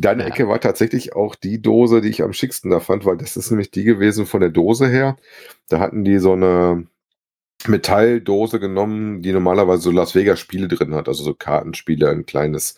Deine 0.00 0.22
Ja. 0.22 0.28
Ecke 0.28 0.48
war 0.48 0.60
tatsächlich 0.60 1.14
auch 1.16 1.34
die 1.34 1.60
Dose, 1.60 2.00
die 2.00 2.08
ich 2.08 2.22
am 2.22 2.32
schicksten 2.32 2.70
da 2.70 2.78
fand, 2.80 3.04
weil 3.04 3.16
das 3.16 3.36
ist 3.36 3.50
nämlich 3.50 3.70
die 3.72 3.84
gewesen 3.84 4.26
von 4.26 4.40
der 4.40 4.50
Dose 4.50 4.88
her. 4.88 5.16
Da 5.68 5.80
hatten 5.80 6.04
die 6.04 6.18
so 6.18 6.32
eine 6.32 6.86
Metalldose 7.66 8.60
genommen, 8.60 9.22
die 9.22 9.32
normalerweise 9.32 9.82
so 9.82 9.90
Las 9.90 10.14
Vegas 10.14 10.38
Spiele 10.40 10.68
drin 10.68 10.94
hat, 10.94 11.08
also 11.08 11.24
so 11.24 11.34
Kartenspiele, 11.34 12.08
ein 12.10 12.26
kleines, 12.26 12.76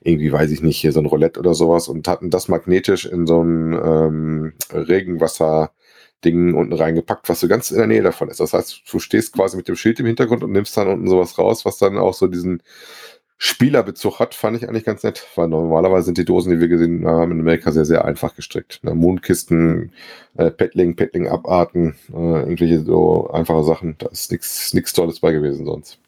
irgendwie 0.00 0.32
weiß 0.32 0.50
ich 0.50 0.62
nicht, 0.62 0.78
hier 0.78 0.92
so 0.92 1.00
ein 1.00 1.06
Roulette 1.06 1.38
oder 1.40 1.54
sowas 1.54 1.88
und 1.88 2.08
hatten 2.08 2.30
das 2.30 2.48
magnetisch 2.48 3.04
in 3.06 3.26
so 3.26 3.42
ein 3.42 3.74
ähm, 3.74 4.52
Regenwasser 4.72 5.72
Ding 6.24 6.54
unten 6.54 6.72
reingepackt, 6.72 7.28
was 7.28 7.40
so 7.40 7.48
ganz 7.48 7.70
in 7.70 7.78
der 7.78 7.86
Nähe 7.88 8.02
davon 8.02 8.28
ist. 8.30 8.40
Das 8.40 8.52
heißt, 8.54 8.82
du 8.90 8.98
stehst 9.00 9.34
quasi 9.34 9.56
mit 9.56 9.68
dem 9.68 9.76
Schild 9.76 10.00
im 10.00 10.06
Hintergrund 10.06 10.44
und 10.44 10.52
nimmst 10.52 10.76
dann 10.76 10.88
unten 10.88 11.08
sowas 11.08 11.36
raus, 11.38 11.64
was 11.64 11.78
dann 11.78 11.98
auch 11.98 12.14
so 12.14 12.28
diesen 12.28 12.62
Spielerbezug 13.44 14.20
hat, 14.20 14.36
fand 14.36 14.56
ich 14.56 14.68
eigentlich 14.68 14.84
ganz 14.84 15.02
nett, 15.02 15.26
weil 15.34 15.48
normalerweise 15.48 16.04
sind 16.04 16.16
die 16.16 16.24
Dosen, 16.24 16.52
die 16.52 16.60
wir 16.60 16.68
gesehen 16.68 17.04
haben, 17.04 17.32
in 17.32 17.40
Amerika 17.40 17.72
sehr, 17.72 17.84
sehr 17.84 18.04
einfach 18.04 18.36
gestrickt. 18.36 18.78
Ne? 18.84 18.94
Mondkisten, 18.94 19.92
äh, 20.36 20.52
Petling, 20.52 20.94
Petling 20.94 21.26
abarten, 21.26 21.96
äh, 22.12 22.38
irgendwelche 22.42 22.84
so 22.84 23.28
einfache 23.32 23.64
Sachen. 23.64 23.96
Da 23.98 24.06
ist 24.10 24.30
nichts 24.30 24.92
Tolles 24.92 25.18
bei 25.18 25.32
gewesen 25.32 25.66
sonst. 25.66 25.98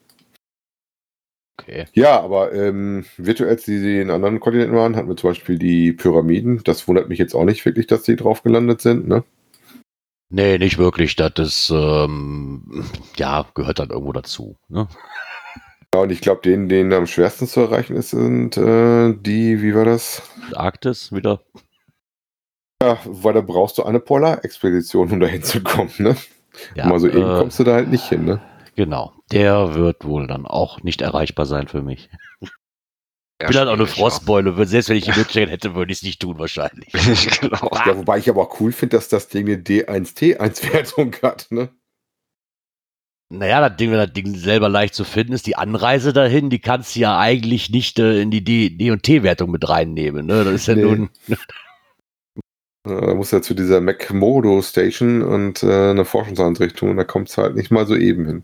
Okay. 1.59 1.87
Ja, 1.91 2.21
aber 2.21 2.53
ähm, 2.53 3.03
virtuell, 3.17 3.57
die, 3.57 3.81
die 3.81 3.99
in 3.99 4.11
anderen 4.11 4.39
Kontinenten 4.39 4.77
waren, 4.77 4.95
hatten 4.95 5.09
wir 5.09 5.17
zum 5.17 5.31
Beispiel 5.31 5.59
die 5.59 5.91
Pyramiden. 5.91 6.61
Das 6.63 6.87
wundert 6.87 7.09
mich 7.09 7.19
jetzt 7.19 7.35
auch 7.35 7.43
nicht 7.43 7.65
wirklich, 7.65 7.87
dass 7.87 8.03
die 8.03 8.15
drauf 8.15 8.43
gelandet 8.43 8.79
sind, 8.79 9.09
ne? 9.09 9.25
Nee, 10.29 10.57
nicht 10.57 10.77
wirklich. 10.77 11.17
Das 11.17 11.33
ist, 11.37 11.69
ähm, 11.69 12.85
ja, 13.17 13.45
gehört 13.53 13.79
dann 13.79 13.89
irgendwo 13.89 14.13
dazu. 14.13 14.55
Ne? 14.69 14.87
Ja, 15.95 16.01
und 16.01 16.11
ich 16.11 16.19
glaube, 16.19 16.41
denen, 16.41 16.67
denen 16.67 16.91
am 16.91 17.07
schwersten 17.07 17.47
zu 17.47 17.61
erreichen 17.61 17.95
ist, 17.95 18.09
sind 18.09 18.57
äh, 18.57 19.13
die, 19.13 19.61
wie 19.61 19.73
war 19.73 19.85
das? 19.85 20.21
Arktis 20.53 21.13
wieder. 21.13 21.39
Ja, 22.83 22.99
weil 23.05 23.33
da 23.33 23.39
brauchst 23.39 23.77
du 23.77 23.83
eine 23.83 24.01
Polarexpedition, 24.01 25.09
um 25.09 25.21
da 25.21 25.27
hinzukommen, 25.27 25.93
ne? 25.99 26.17
Ja, 26.75 26.87
Mal 26.87 26.99
so 26.99 27.07
eben 27.07 27.21
äh, 27.21 27.37
kommst 27.39 27.59
du 27.59 27.63
da 27.63 27.75
halt 27.75 27.87
nicht 27.87 28.09
hin, 28.09 28.25
ne? 28.25 28.41
Genau. 28.75 29.13
Der 29.31 29.73
wird 29.75 30.03
wohl 30.03 30.27
dann 30.27 30.45
auch 30.45 30.83
nicht 30.83 31.01
erreichbar 31.01 31.45
sein 31.45 31.69
für 31.69 31.81
mich. 31.81 32.09
Ich 32.41 32.49
bin 33.47 33.55
halt 33.55 33.69
auch 33.69 33.73
eine 33.73 33.83
ja. 33.83 33.87
Frostbeule. 33.87 34.65
Selbst 34.65 34.89
wenn 34.89 34.97
ich 34.97 35.05
die 35.05 35.11
Möglichkeit 35.11 35.49
hätte, 35.49 35.75
würde 35.75 35.93
ich 35.93 35.99
es 35.99 36.03
nicht 36.03 36.21
tun, 36.21 36.39
wahrscheinlich. 36.39 36.91
genau. 37.39 37.71
Ja, 37.85 37.95
wobei 37.97 38.17
ich 38.17 38.29
aber 38.29 38.41
auch 38.41 38.59
cool 38.59 38.73
finde, 38.73 38.97
dass 38.97 39.07
das 39.07 39.29
Ding 39.29 39.47
eine 39.47 39.55
D1T1-Wertung 39.55 41.15
hat, 41.23 41.47
ne? 41.51 41.69
Naja, 43.29 43.67
das 43.67 43.77
Ding, 43.77 43.89
wenn 43.91 43.97
das 43.97 44.13
Ding 44.13 44.35
selber 44.35 44.69
leicht 44.69 44.93
zu 44.93 45.03
finden 45.03 45.33
ist, 45.33 45.47
die 45.47 45.55
Anreise 45.57 46.13
dahin, 46.13 46.49
die 46.51 46.59
kannst 46.59 46.95
du 46.95 46.99
ja 46.99 47.17
eigentlich 47.17 47.69
nicht 47.71 47.97
äh, 47.99 48.21
in 48.21 48.29
die 48.31 48.43
D- 48.43 48.69
D- 48.69 48.91
und 48.91 49.01
T-Wertung 49.03 49.49
mit 49.51 49.67
reinnehmen. 49.67 50.27
Ne? 50.27 50.43
Das 50.43 50.53
ist 50.53 50.67
ja 50.67 50.75
Nee. 50.75 50.83
nun. 50.83 51.09
Da 52.83 53.15
muss 53.15 53.31
ja 53.31 53.41
zu 53.41 53.55
dieser 53.55 53.81
McMurdo 53.81 54.61
Station 54.61 55.23
und 55.23 55.63
äh, 55.63 55.89
eine 55.89 56.05
Forschungseinrichtung 56.05 56.91
und 56.91 56.97
da 56.97 57.03
kommt 57.03 57.29
es 57.29 57.37
halt 57.37 57.55
nicht 57.55 57.71
mal 57.71 57.87
so 57.87 57.95
eben 57.95 58.27
hin. 58.27 58.43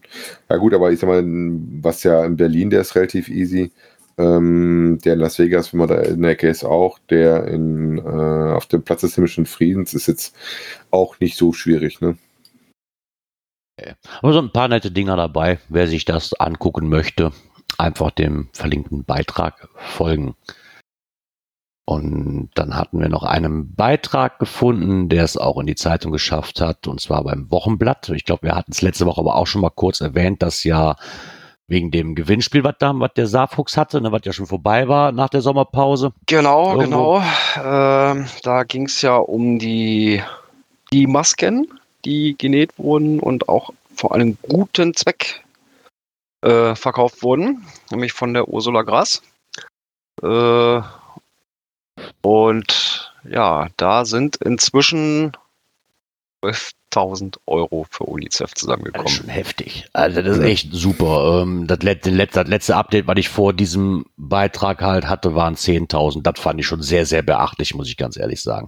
Ja 0.49 0.57
gut, 0.57 0.73
aber 0.73 0.91
ich 0.91 0.99
sag 0.99 1.07
mal, 1.09 1.23
was 1.23 2.01
ja 2.01 2.25
in 2.25 2.37
Berlin, 2.37 2.71
der 2.71 2.81
ist 2.81 2.95
relativ 2.95 3.29
easy. 3.29 3.71
Ähm, 4.17 4.97
der 5.05 5.13
in 5.13 5.19
Las 5.19 5.37
Vegas, 5.37 5.73
wenn 5.73 5.77
man 5.79 5.89
da 5.89 5.99
in 6.01 6.23
der 6.23 6.31
Ecke 6.31 6.47
ist, 6.49 6.63
auch. 6.63 6.97
Der 7.11 7.47
in, 7.49 7.99
äh, 7.99 8.01
auf 8.01 8.65
dem 8.65 8.81
Platz 8.81 9.01
des 9.01 9.13
himmlischen 9.13 9.45
Friedens 9.45 9.93
ist 9.93 10.07
jetzt 10.07 10.35
auch 10.89 11.19
nicht 11.19 11.37
so 11.37 11.53
schwierig, 11.53 12.01
ne? 12.01 12.17
Aber 14.21 14.33
so 14.33 14.39
ein 14.39 14.51
paar 14.51 14.67
nette 14.67 14.91
Dinger 14.91 15.15
dabei. 15.15 15.59
Wer 15.69 15.87
sich 15.87 16.05
das 16.05 16.33
angucken 16.33 16.89
möchte, 16.89 17.31
einfach 17.77 18.11
dem 18.11 18.49
verlinkten 18.53 19.03
Beitrag 19.03 19.67
folgen. 19.75 20.35
Und 21.85 22.51
dann 22.53 22.75
hatten 22.75 22.99
wir 22.99 23.09
noch 23.09 23.23
einen 23.23 23.75
Beitrag 23.75 24.39
gefunden, 24.39 25.09
der 25.09 25.23
es 25.23 25.35
auch 25.35 25.59
in 25.59 25.65
die 25.65 25.75
Zeitung 25.75 26.11
geschafft 26.11 26.61
hat, 26.61 26.87
und 26.87 27.01
zwar 27.01 27.23
beim 27.23 27.51
Wochenblatt. 27.51 28.09
Ich 28.09 28.23
glaube, 28.23 28.43
wir 28.43 28.55
hatten 28.55 28.71
es 28.71 28.81
letzte 28.81 29.05
Woche 29.05 29.19
aber 29.19 29.35
auch 29.35 29.47
schon 29.47 29.61
mal 29.61 29.71
kurz 29.71 29.99
erwähnt, 29.99 30.41
dass 30.41 30.63
ja 30.63 30.95
wegen 31.67 31.89
dem 31.89 32.15
Gewinnspiel, 32.15 32.63
was 32.63 32.75
da, 32.79 32.93
was 32.95 33.11
der 33.15 33.27
Saarfuchs 33.27 33.77
hatte, 33.77 33.99
ne, 34.01 34.11
was 34.11 34.21
ja 34.25 34.33
schon 34.33 34.45
vorbei 34.45 34.87
war 34.87 35.11
nach 35.11 35.29
der 35.29 35.41
Sommerpause. 35.41 36.13
Genau, 36.27 36.79
Irgendwo. 36.79 37.21
genau. 37.55 38.11
Ähm, 38.11 38.25
da 38.43 38.63
ging 38.63 38.85
es 38.85 39.01
ja 39.01 39.15
um 39.15 39.57
die, 39.57 40.21
die 40.93 41.07
Masken, 41.07 41.67
die 42.05 42.35
genäht 42.37 42.77
wurden 42.77 43.19
und 43.19 43.49
auch 43.49 43.71
vor 43.95 44.13
einem 44.13 44.37
guten 44.41 44.93
Zweck 44.93 45.43
äh, 46.41 46.75
verkauft 46.75 47.23
wurden, 47.23 47.65
nämlich 47.91 48.13
von 48.13 48.33
der 48.33 48.47
Ursula 48.47 48.81
Gras. 48.81 49.21
Äh, 50.21 50.81
und 52.21 53.13
ja, 53.29 53.67
da 53.77 54.05
sind 54.05 54.37
inzwischen 54.37 55.37
12.000 56.91 57.35
Euro 57.47 57.85
für 57.89 58.03
UNICEF 58.05 58.39
Das 58.39 58.49
ist 58.51 58.57
zusammengekommen. 58.59 59.07
schon 59.07 59.29
heftig. 59.29 59.85
Also 59.93 60.21
das 60.21 60.37
ist 60.37 60.43
echt 60.43 60.69
super. 60.73 61.41
Ähm, 61.43 61.67
das, 61.67 61.79
letzte, 61.81 62.11
das 62.11 62.47
letzte 62.47 62.75
Update, 62.75 63.07
was 63.07 63.17
ich 63.17 63.29
vor 63.29 63.53
diesem 63.53 64.05
Beitrag 64.17 64.81
halt 64.81 65.07
hatte, 65.07 65.35
waren 65.35 65.55
10.000. 65.55 66.21
Das 66.23 66.39
fand 66.39 66.59
ich 66.59 66.65
schon 66.67 66.81
sehr, 66.81 67.05
sehr 67.05 67.21
beachtlich, 67.21 67.73
muss 67.75 67.87
ich 67.87 67.97
ganz 67.97 68.17
ehrlich 68.17 68.41
sagen. 68.41 68.67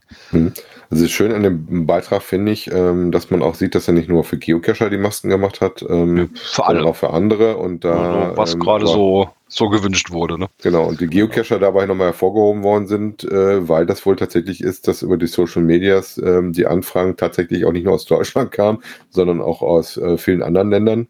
Also 0.89 1.07
schön 1.07 1.31
an 1.33 1.43
dem 1.43 1.85
Beitrag 1.85 2.21
finde 2.23 2.51
ich, 2.51 2.71
ähm, 2.71 3.11
dass 3.11 3.29
man 3.29 3.41
auch 3.41 3.55
sieht, 3.55 3.75
dass 3.75 3.87
er 3.87 3.93
nicht 3.93 4.09
nur 4.09 4.23
für 4.23 4.37
Geocacher 4.37 4.89
die 4.89 4.97
Masken 4.97 5.29
gemacht 5.29 5.61
hat, 5.61 5.83
ähm, 5.87 6.29
Für 6.35 6.55
sondern 6.55 6.77
alle. 6.77 6.85
auch 6.87 6.95
für 6.95 7.09
andere 7.11 7.57
und 7.57 7.83
da 7.83 7.91
Also, 8.29 8.37
was 8.37 8.53
ähm, 8.53 8.59
gerade 8.59 8.87
so, 8.87 9.29
so 9.53 9.69
gewünscht 9.69 10.11
wurde. 10.11 10.39
Ne? 10.39 10.47
Genau, 10.61 10.87
und 10.87 10.99
die 10.99 11.07
Geocacher 11.07 11.59
dabei 11.59 11.85
nochmal 11.85 12.07
hervorgehoben 12.07 12.63
worden 12.63 12.87
sind, 12.87 13.23
äh, 13.23 13.67
weil 13.67 13.85
das 13.85 14.05
wohl 14.05 14.15
tatsächlich 14.15 14.61
ist, 14.61 14.87
dass 14.87 15.01
über 15.01 15.17
die 15.17 15.27
Social 15.27 15.61
Medias 15.61 16.17
ähm, 16.17 16.53
die 16.53 16.65
Anfragen 16.65 17.15
tatsächlich 17.17 17.65
auch 17.65 17.71
nicht 17.71 17.85
nur 17.85 17.93
aus 17.93 18.05
Deutschland 18.05 18.51
kamen, 18.51 18.79
sondern 19.09 19.41
auch 19.41 19.61
aus 19.61 19.97
äh, 19.97 20.17
vielen 20.17 20.41
anderen 20.41 20.71
Ländern. 20.71 21.07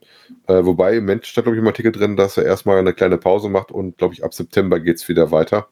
Äh, 0.47 0.65
wobei 0.65 0.97
im 0.97 1.05
Moment 1.05 1.25
stand, 1.25 1.45
glaube 1.45 1.55
ich, 1.55 1.61
im 1.61 1.67
Artikel 1.67 1.93
drin, 1.93 2.17
dass 2.17 2.35
er 2.35 2.43
erstmal 2.43 2.77
eine 2.77 2.93
kleine 2.93 3.17
Pause 3.17 3.47
macht 3.47 3.71
und, 3.71 3.97
glaube 3.97 4.13
ich, 4.13 4.25
ab 4.25 4.33
September 4.33 4.79
geht's 4.79 5.07
wieder 5.07 5.31
weiter. 5.31 5.67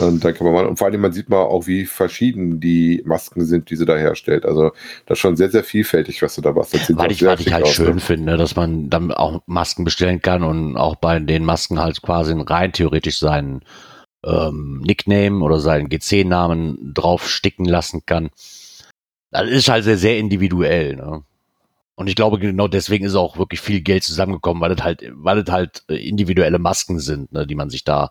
Und 0.00 0.24
dann 0.24 0.34
kann 0.34 0.46
man 0.46 0.54
mal, 0.54 0.66
und 0.66 0.78
vor 0.78 0.86
allem, 0.86 1.02
man 1.02 1.12
sieht 1.12 1.28
mal 1.28 1.42
auch, 1.42 1.66
wie 1.66 1.84
verschieden 1.84 2.58
die 2.58 3.02
Masken 3.04 3.44
sind, 3.44 3.68
die 3.68 3.76
sie 3.76 3.84
da 3.84 3.96
herstellt. 3.96 4.46
Also, 4.46 4.70
das 5.04 5.16
ist 5.16 5.20
schon 5.20 5.36
sehr, 5.36 5.50
sehr 5.50 5.64
vielfältig, 5.64 6.22
was 6.22 6.34
du 6.34 6.40
da 6.40 6.56
Was 6.56 6.72
auch 6.72 7.10
ich, 7.10 7.24
was 7.24 7.40
ich 7.40 7.52
halt 7.52 7.64
aus, 7.64 7.74
schön 7.74 7.96
ne? 7.96 8.00
finde, 8.00 8.38
dass 8.38 8.56
man 8.56 8.88
dann 8.88 9.12
auch 9.12 9.42
Masken 9.46 9.84
bestellen 9.84 10.22
kann 10.22 10.42
und 10.42 10.78
auch 10.78 10.96
bei 10.96 11.18
den 11.18 11.44
Masken 11.44 11.78
halt 11.78 12.00
quasi 12.00 12.34
rein 12.34 12.72
theoretisch 12.72 13.18
seinen 13.18 13.60
ähm, 14.24 14.80
Nickname 14.80 15.44
oder 15.44 15.60
seinen 15.60 15.90
GC-Namen 15.90 16.94
drauf 16.94 17.28
sticken 17.28 17.66
lassen 17.66 18.02
kann. 18.06 18.30
Das 19.30 19.50
ist 19.50 19.68
halt 19.68 19.84
sehr, 19.84 19.98
sehr 19.98 20.18
individuell. 20.18 20.96
Ne? 20.96 21.22
Und 21.96 22.08
ich 22.08 22.14
glaube, 22.14 22.38
genau 22.38 22.68
deswegen 22.68 23.06
ist 23.06 23.14
auch 23.14 23.38
wirklich 23.38 23.60
viel 23.60 23.80
Geld 23.80 24.04
zusammengekommen, 24.04 24.60
weil 24.60 24.74
das 24.74 24.84
halt, 24.84 25.02
weil 25.12 25.42
das 25.42 25.52
halt 25.52 25.82
äh, 25.88 25.96
individuelle 25.96 26.58
Masken 26.58 27.00
sind, 27.00 27.32
ne, 27.32 27.46
die 27.46 27.54
man 27.54 27.70
sich 27.70 27.84
da 27.84 28.10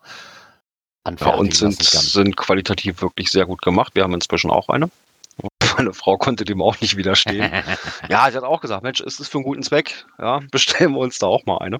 anfertigen 1.04 1.46
und 1.46 1.54
sind, 1.54 1.82
sind 1.82 2.36
qualitativ 2.36 3.00
wirklich 3.00 3.30
sehr 3.30 3.46
gut 3.46 3.62
gemacht. 3.62 3.94
Wir 3.94 4.02
haben 4.02 4.14
inzwischen 4.14 4.50
auch 4.50 4.68
eine. 4.68 4.90
Meine 5.76 5.94
Frau 5.94 6.16
konnte 6.18 6.44
dem 6.44 6.62
auch 6.62 6.80
nicht 6.80 6.96
widerstehen. 6.96 7.48
ja, 8.08 8.28
sie 8.28 8.36
hat 8.36 8.44
auch 8.44 8.60
gesagt, 8.60 8.82
Mensch, 8.82 9.00
ist 9.00 9.20
es 9.20 9.28
für 9.28 9.38
einen 9.38 9.44
guten 9.44 9.62
Zweck? 9.62 10.04
Ja, 10.18 10.40
bestellen 10.50 10.92
wir 10.92 11.00
uns 11.00 11.18
da 11.20 11.28
auch 11.28 11.46
mal 11.46 11.58
eine. 11.58 11.78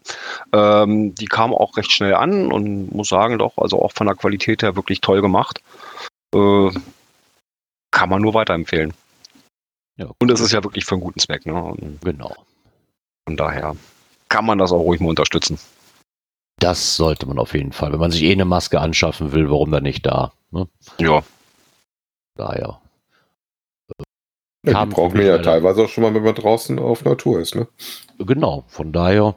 Ähm, 0.52 1.14
die 1.16 1.26
kam 1.26 1.52
auch 1.52 1.76
recht 1.76 1.90
schnell 1.90 2.14
an 2.14 2.52
und 2.52 2.94
muss 2.94 3.08
sagen, 3.08 3.38
doch, 3.38 3.58
also 3.58 3.82
auch 3.82 3.92
von 3.92 4.06
der 4.06 4.14
Qualität 4.14 4.62
her 4.62 4.76
wirklich 4.76 5.00
toll 5.00 5.22
gemacht. 5.22 5.60
Äh, 6.32 6.70
kann 7.90 8.10
man 8.10 8.22
nur 8.22 8.34
weiterempfehlen. 8.34 8.92
Ja, 9.96 10.10
Und 10.18 10.30
es 10.30 10.40
ist 10.40 10.52
ja 10.52 10.62
wirklich 10.62 10.84
für 10.84 10.94
einen 10.94 11.02
guten 11.02 11.20
Zweck. 11.20 11.46
Ne? 11.46 11.54
Und 11.54 12.00
genau. 12.02 12.34
von 13.26 13.36
daher 13.36 13.76
kann 14.28 14.44
man 14.44 14.58
das 14.58 14.72
auch 14.72 14.80
ruhig 14.80 15.00
mal 15.00 15.08
unterstützen. 15.08 15.58
Das 16.58 16.96
sollte 16.96 17.26
man 17.26 17.38
auf 17.38 17.54
jeden 17.54 17.72
Fall. 17.72 17.92
Wenn 17.92 18.00
man 18.00 18.10
sich 18.10 18.22
eh 18.22 18.32
eine 18.32 18.44
Maske 18.44 18.80
anschaffen 18.80 19.32
will, 19.32 19.50
warum 19.50 19.70
dann 19.70 19.82
nicht 19.82 20.06
da? 20.06 20.32
Ne? 20.50 20.68
Ja, 20.98 21.22
Daher. 22.36 22.80
Ja, 24.64 24.72
Kam 24.72 24.90
die 24.90 24.94
brauchen 24.94 25.18
wir 25.18 25.26
ja 25.26 25.38
teilweise 25.38 25.84
auch 25.84 25.88
schon 25.88 26.02
mal, 26.02 26.14
wenn 26.14 26.22
man 26.22 26.34
draußen 26.34 26.78
auf 26.78 27.04
Natur 27.04 27.40
ist, 27.40 27.54
ne? 27.54 27.68
Genau, 28.18 28.64
von 28.68 28.92
daher, 28.92 29.36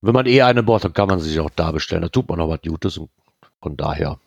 wenn 0.00 0.14
man 0.14 0.26
eh 0.26 0.42
eine 0.42 0.62
braucht, 0.62 0.84
dann 0.84 0.92
kann 0.92 1.08
man 1.08 1.18
sie 1.18 1.30
sich 1.30 1.40
auch 1.40 1.50
da 1.56 1.72
bestellen. 1.72 2.02
Da 2.02 2.08
tut 2.08 2.28
man 2.28 2.38
noch 2.38 2.48
was 2.48 2.60
Gutes 2.62 2.98
und 2.98 3.10
von 3.62 3.76
daher 3.76 4.18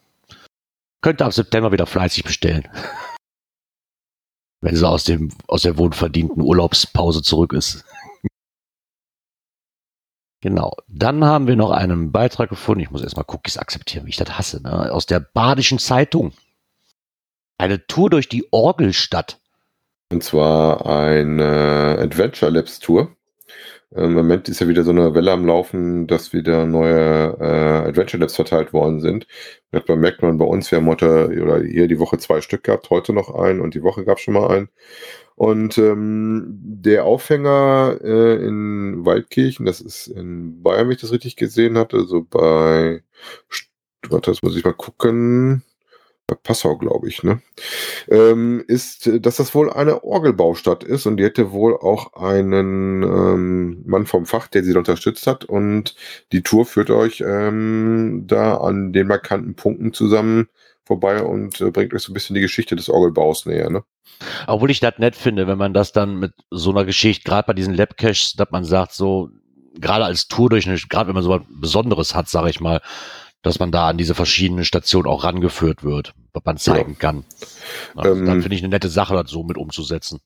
könnte 1.01 1.25
ab 1.25 1.33
September 1.33 1.71
wieder 1.71 1.85
fleißig 1.85 2.23
bestellen. 2.23 2.67
Wenn 4.63 4.77
sie 4.77 4.87
aus 4.87 5.03
dem, 5.03 5.29
aus 5.47 5.63
der 5.63 5.77
wohlverdienten 5.77 6.41
Urlaubspause 6.41 7.21
zurück 7.21 7.53
ist. 7.53 7.83
Genau. 10.39 10.73
Dann 10.89 11.23
haben 11.23 11.47
wir 11.47 11.55
noch 11.55 11.71
einen 11.71 12.11
Beitrag 12.11 12.49
gefunden. 12.49 12.81
Ich 12.81 12.91
muss 12.91 13.01
erstmal 13.01 13.23
Cookies 13.29 13.57
akzeptieren, 13.57 14.05
wie 14.05 14.09
ich 14.09 14.17
das 14.17 14.37
hasse. 14.37 14.61
Ne? 14.61 14.91
Aus 14.91 15.05
der 15.05 15.21
Badischen 15.21 15.79
Zeitung. 15.79 16.33
Eine 17.57 17.87
Tour 17.87 18.09
durch 18.09 18.27
die 18.27 18.51
Orgelstadt. 18.51 19.39
Und 20.11 20.21
zwar 20.21 20.85
eine 20.85 21.97
Adventure 21.97 22.51
Labs 22.51 22.79
Tour. 22.79 23.15
Im 23.95 24.13
Moment 24.13 24.49
ist 24.49 24.59
ja 24.59 24.67
wieder 24.67 24.83
so 24.83 24.89
eine 24.89 25.13
Welle 25.13 25.31
am 25.31 25.45
Laufen, 25.45 26.07
dass 26.07 26.33
wieder 26.33 26.65
neue 26.65 27.37
äh, 27.39 27.87
Adventure 27.89 28.19
Labs 28.21 28.35
verteilt 28.35 28.73
worden 28.73 29.01
sind. 29.01 29.27
Das 29.71 29.83
merkt 29.87 30.23
man 30.23 30.37
bei 30.39 30.45
uns, 30.45 30.71
wir 30.71 30.79
haben 30.79 30.87
heute 30.87 31.27
oder 31.41 31.61
hier 31.61 31.87
die 31.87 31.99
Woche 31.99 32.17
zwei 32.17 32.41
Stück 32.41 32.63
gehabt, 32.63 32.89
heute 32.89 33.13
noch 33.13 33.35
einen 33.35 33.61
und 33.61 33.75
die 33.75 33.83
Woche 33.83 34.03
gab 34.03 34.17
es 34.17 34.23
schon 34.23 34.33
mal 34.33 34.49
einen. 34.49 34.69
Und 35.35 35.77
ähm, 35.77 36.45
der 36.59 37.05
Aufhänger 37.05 37.99
äh, 38.03 38.45
in 38.45 39.05
Waldkirchen, 39.05 39.65
das 39.65 39.81
ist 39.81 40.07
in 40.07 40.63
Bayern, 40.63 40.87
wenn 40.87 40.95
ich 40.95 41.01
das 41.01 41.11
richtig 41.11 41.35
gesehen 41.35 41.77
hatte, 41.77 42.05
so 42.05 42.23
bei, 42.23 43.03
warte, 44.09 44.31
das 44.31 44.41
muss 44.43 44.55
ich 44.55 44.63
mal 44.63 44.73
gucken. 44.73 45.63
Passau, 46.43 46.77
glaube 46.77 47.09
ich, 47.09 47.23
ne? 47.23 47.41
Ähm, 48.09 48.63
ist, 48.67 49.09
dass 49.19 49.37
das 49.37 49.53
wohl 49.53 49.71
eine 49.71 50.03
Orgelbaustadt 50.03 50.83
ist 50.83 51.05
und 51.05 51.17
die 51.17 51.23
hätte 51.23 51.51
wohl 51.51 51.75
auch 51.75 52.13
einen 52.13 53.03
ähm, 53.03 53.83
Mann 53.85 54.05
vom 54.05 54.25
Fach, 54.25 54.47
der 54.47 54.63
sie 54.63 54.75
unterstützt 54.75 55.27
hat 55.27 55.45
und 55.45 55.95
die 56.31 56.41
Tour 56.41 56.65
führt 56.65 56.89
euch 56.89 57.21
ähm, 57.25 58.23
da 58.25 58.57
an 58.57 58.93
den 58.93 59.07
markanten 59.07 59.55
Punkten 59.55 59.93
zusammen 59.93 60.47
vorbei 60.85 61.21
und 61.21 61.59
äh, 61.61 61.71
bringt 61.71 61.93
euch 61.93 62.01
so 62.01 62.11
ein 62.11 62.13
bisschen 62.13 62.35
die 62.35 62.41
Geschichte 62.41 62.75
des 62.75 62.89
Orgelbaus 62.89 63.45
näher, 63.45 63.69
ne? 63.69 63.83
Obwohl 64.47 64.71
ich 64.71 64.79
das 64.79 64.97
nett 64.99 65.15
finde, 65.15 65.47
wenn 65.47 65.57
man 65.57 65.73
das 65.73 65.91
dann 65.91 66.19
mit 66.19 66.33
so 66.49 66.71
einer 66.71 66.85
Geschichte, 66.85 67.23
gerade 67.23 67.47
bei 67.47 67.53
diesen 67.53 67.73
Labcaches, 67.73 68.33
dass 68.33 68.51
man 68.51 68.63
sagt, 68.63 68.93
so, 68.93 69.29
gerade 69.75 70.05
als 70.05 70.27
Tour 70.27 70.49
durch 70.49 70.65
gerade 70.89 71.07
wenn 71.07 71.15
man 71.15 71.23
so 71.23 71.29
was 71.29 71.41
Besonderes 71.49 72.15
hat, 72.15 72.29
sage 72.29 72.49
ich 72.49 72.59
mal, 72.59 72.81
dass 73.43 73.59
man 73.59 73.71
da 73.71 73.89
an 73.89 73.97
diese 73.97 74.15
verschiedenen 74.15 74.65
Stationen 74.65 75.07
auch 75.07 75.23
rangeführt 75.23 75.83
wird, 75.83 76.15
was 76.33 76.43
man 76.45 76.57
zeigen 76.57 76.93
ja. 76.93 76.97
kann. 76.97 77.25
Also 77.95 78.17
ähm, 78.17 78.25
dann 78.25 78.41
finde 78.41 78.55
ich 78.55 78.63
eine 78.63 78.69
nette 78.69 78.89
Sache, 78.89 79.13
das 79.13 79.29
so 79.29 79.43
mit 79.43 79.57
umzusetzen. 79.57 80.19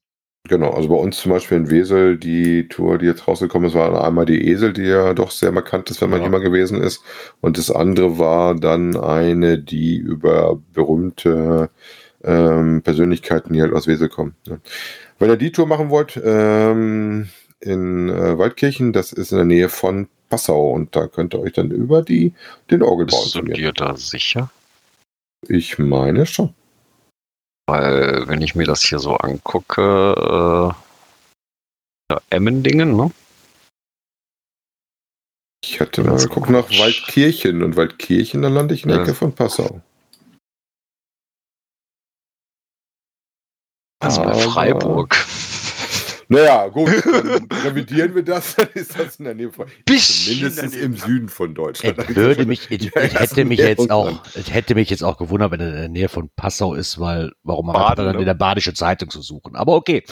Genau, 0.48 0.70
also 0.72 0.88
bei 0.88 0.96
uns 0.96 1.18
zum 1.18 1.32
Beispiel 1.32 1.58
in 1.58 1.70
Wesel, 1.70 2.18
die 2.18 2.70
Tour, 2.70 2.98
die 2.98 3.06
jetzt 3.06 3.28
rausgekommen 3.28 3.68
ist, 3.68 3.76
war 3.76 4.06
einmal 4.06 4.26
die 4.26 4.48
Esel, 4.48 4.72
die 4.72 4.84
ja 4.84 5.14
doch 5.14 5.32
sehr 5.32 5.52
markant 5.52 5.90
ist, 5.90 6.00
wenn 6.00 6.10
man 6.10 6.22
ja. 6.22 6.28
immer 6.28 6.40
gewesen 6.40 6.82
ist. 6.82 7.04
Und 7.42 7.58
das 7.58 7.70
andere 7.70 8.18
war 8.18 8.56
dann 8.56 8.96
eine, 8.96 9.60
die 9.60 9.98
über 9.98 10.58
berühmte 10.74 11.70
ähm, 12.24 12.82
Persönlichkeiten, 12.82 13.54
die 13.54 13.62
halt 13.62 13.74
aus 13.74 13.88
Wesel 13.88 14.08
kommen. 14.08 14.36
Ne? 14.48 14.62
Wenn 15.20 15.30
ihr 15.30 15.38
die 15.38 15.52
Tour 15.52 15.68
machen 15.68 15.90
wollt, 15.90 16.20
ähm, 16.24 17.28
in 17.60 18.10
äh, 18.10 18.38
Waldkirchen, 18.38 18.94
das 18.94 19.12
ist 19.12 19.32
in 19.32 19.38
der 19.38 19.46
Nähe 19.46 19.70
von 19.70 20.08
Passau 20.30 20.72
und 20.72 20.96
da 20.96 21.08
könnt 21.08 21.34
ihr 21.34 21.40
euch 21.40 21.54
dann 21.54 21.72
über 21.72 22.02
die, 22.02 22.34
den 22.70 22.84
Orgelbau 22.84 23.22
Bist 23.22 23.36
du 23.36 23.42
dir 23.42 23.72
da 23.72 23.96
sicher? 23.96 24.52
Ich 25.48 25.78
meine 25.78 26.26
schon. 26.26 26.54
Weil, 27.68 28.28
wenn 28.28 28.42
ich 28.42 28.56
mir 28.56 28.66
das 28.66 28.82
hier 28.82 29.00
so 29.00 29.16
angucke, 29.16 29.82
äh, 29.82 32.14
ja, 32.14 32.22
Emmendingen, 32.30 32.96
ne? 32.96 33.12
Ich 35.64 35.82
hatte 35.82 36.04
mal 36.04 36.18
geguckt 36.18 36.50
nach 36.50 36.70
Waldkirchen 36.70 37.62
und 37.62 37.76
Waldkirchen, 37.76 38.42
dann 38.42 38.54
lande 38.54 38.74
ich 38.74 38.84
in 38.84 38.90
der 38.90 39.02
Ecke 39.02 39.14
von 39.14 39.34
Passau. 39.34 39.82
Also 44.00 44.24
bei 44.24 44.34
Freiburg. 44.34 45.16
Naja, 46.30 46.68
gut, 46.68 46.90
dann 47.06 47.48
revidieren 47.64 48.14
wir 48.14 48.24
das, 48.24 48.56
dann 48.56 48.68
ist 48.74 49.00
das 49.00 49.16
in 49.16 49.26
der 49.26 49.36
Nähe 49.36 49.52
von, 49.52 49.68
mindestens 49.88 50.76
im 50.76 50.96
Süden 50.98 51.30
von 51.30 51.56
Deutschland. 51.56 51.98
Es 52.00 52.16
würde 52.16 52.46
mich, 52.46 52.68
es, 52.70 52.90
es 52.94 53.14
hätte 53.14 53.46
mich 53.46 53.60
jetzt 53.60 53.90
auch, 53.90 54.22
es 54.36 54.54
hätte 54.54 54.76
mich 54.76 54.90
jetzt 54.90 55.04
auch 55.04 55.18
gewundert, 55.18 55.52
wenn 55.52 55.62
er 55.62 55.68
in 55.68 55.76
der 55.76 55.90
Nähe 55.90 56.10
von 56.10 56.30
Passau 56.36 56.74
ist, 56.74 57.00
weil, 57.00 57.32
warum 57.44 57.68
man 57.68 57.96
dann 57.96 58.14
ne? 58.14 58.20
in 58.20 58.26
der 58.26 58.34
Badische 58.34 58.74
Zeitung 58.74 59.10
zu 59.10 59.22
suchen. 59.22 59.56
Aber 59.56 59.76
okay. 59.76 60.04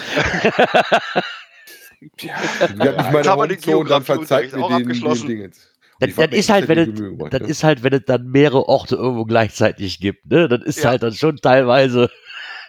ja, 2.21 2.35
ja, 2.77 3.07
ich 3.07 3.11
meine, 3.11 3.29
aber 3.29 3.47
so, 3.59 3.83
dann 3.83 4.03
verzeiht 4.03 4.55
mir 4.55 4.67
den, 4.69 4.87
den 4.87 5.27
Ding 5.27 5.41
jetzt. 5.41 5.69
Das, 5.99 6.15
das 6.15 6.31
ist 6.31 6.49
halt, 6.49 6.67
wenn 6.67 6.77
es, 6.77 7.29
das 7.29 7.49
ist 7.49 7.63
halt, 7.63 7.83
wenn 7.83 7.93
es 7.93 8.03
dann 8.05 8.27
mehrere 8.27 8.67
Orte 8.67 8.95
irgendwo 8.95 9.25
gleichzeitig 9.25 9.99
gibt, 9.99 10.25
ne? 10.29 10.47
Das 10.47 10.61
ist 10.63 10.83
ja. 10.83 10.89
halt 10.91 11.03
dann 11.03 11.13
schon 11.13 11.37
teilweise. 11.37 12.09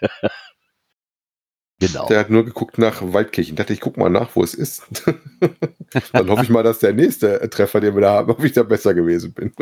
Genau. 1.78 2.06
Der 2.06 2.20
hat 2.20 2.30
nur 2.30 2.44
geguckt 2.44 2.78
nach 2.78 3.02
Waldkirchen. 3.02 3.52
Ich 3.52 3.56
dachte, 3.58 3.74
ich 3.74 3.80
guck 3.80 3.98
mal 3.98 4.08
nach, 4.08 4.34
wo 4.34 4.42
es 4.42 4.54
ist. 4.54 4.86
Dann 6.12 6.30
hoffe 6.30 6.42
ich 6.42 6.48
mal, 6.48 6.62
dass 6.62 6.78
der 6.78 6.94
nächste 6.94 7.48
Treffer, 7.50 7.80
den 7.80 7.94
wir 7.94 8.00
da 8.00 8.14
haben, 8.14 8.30
ob 8.30 8.42
ich 8.42 8.52
da 8.52 8.62
besser 8.62 8.94
gewesen 8.94 9.34
bin. 9.34 9.52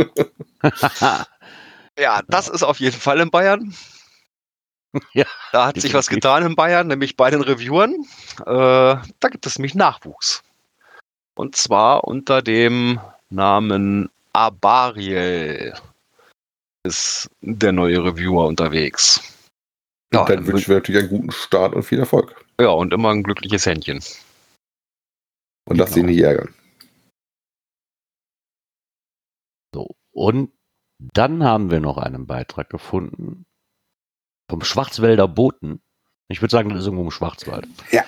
ja, 1.99 2.23
das 2.29 2.49
ist 2.49 2.63
auf 2.63 2.79
jeden 2.79 2.97
Fall 2.97 3.21
in 3.21 3.31
Bayern. 3.31 3.75
Ja, 5.13 5.27
da 5.51 5.67
hat 5.67 5.81
sich 5.81 5.93
was 5.93 6.09
getan 6.09 6.47
in 6.47 6.55
Bayern, 6.55 6.87
nämlich 6.87 7.17
bei 7.17 7.29
den 7.29 7.41
Reviewern. 7.41 7.97
Äh, 8.43 8.45
da 8.47 9.29
gibt 9.29 9.45
es 9.45 9.59
nämlich 9.59 9.75
Nachwuchs. 9.75 10.45
Und 11.35 11.57
zwar 11.57 12.05
unter 12.05 12.43
dem 12.43 13.01
Namen 13.29 14.09
Abariel 14.33 15.75
ist 16.85 17.29
der 17.41 17.73
neue 17.73 18.05
Reviewer 18.05 18.47
unterwegs. 18.47 19.34
Ja, 20.15 20.25
dann 20.25 20.47
wünschen 20.47 20.69
wir 20.69 20.77
natürlich 20.77 21.03
einen 21.03 21.11
guten 21.11 21.31
Start 21.31 21.75
und 21.75 21.83
viel 21.83 21.99
Erfolg. 21.99 22.45
Ja, 22.61 22.71
und 22.71 22.93
immer 22.93 23.11
ein 23.11 23.23
glückliches 23.23 23.67
Händchen. 23.67 24.03
Und 25.67 25.77
lass 25.77 25.95
genau. 25.95 26.09
ihn 26.09 26.15
nicht 26.15 26.23
ärgern. 26.23 26.55
So, 29.75 29.97
und 30.13 30.53
dann 30.99 31.43
haben 31.43 31.71
wir 31.71 31.81
noch 31.81 31.99
einen 31.99 32.27
Beitrag 32.27 32.71
gefunden 32.71 33.45
vom 34.49 34.63
Schwarzwälder 34.63 35.27
Boten. 35.27 35.83
Ich 36.29 36.41
würde 36.41 36.53
sagen, 36.53 36.71
das 36.71 36.81
ist 36.81 36.87
irgendwo 36.87 37.05
im 37.05 37.11
Schwarzwald. 37.11 37.69
Ja, 37.93 38.03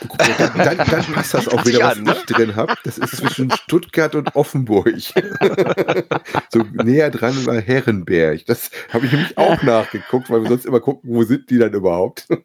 dann, 0.56 0.78
dann, 0.78 1.04
passt 1.12 1.34
das 1.34 1.48
auch 1.48 1.66
wieder, 1.66 1.80
was 1.80 1.98
ich 1.98 2.24
drin 2.24 2.56
habe. 2.56 2.72
Das 2.82 2.96
ist 2.96 3.16
zwischen 3.16 3.50
Stuttgart 3.50 4.14
und 4.14 4.34
Offenburg. 4.34 4.88
so 6.50 6.64
näher 6.72 7.10
dran 7.10 7.44
war 7.44 7.60
Herrenberg. 7.60 8.46
Das 8.46 8.70
habe 8.90 9.04
ich 9.04 9.12
nämlich 9.12 9.36
auch 9.36 9.62
nachgeguckt, 9.62 10.30
weil 10.30 10.42
wir 10.42 10.48
sonst 10.48 10.64
immer 10.64 10.80
gucken, 10.80 11.10
wo 11.12 11.24
sind 11.24 11.50
die 11.50 11.58
dann 11.58 11.72
überhaupt. 11.72 12.26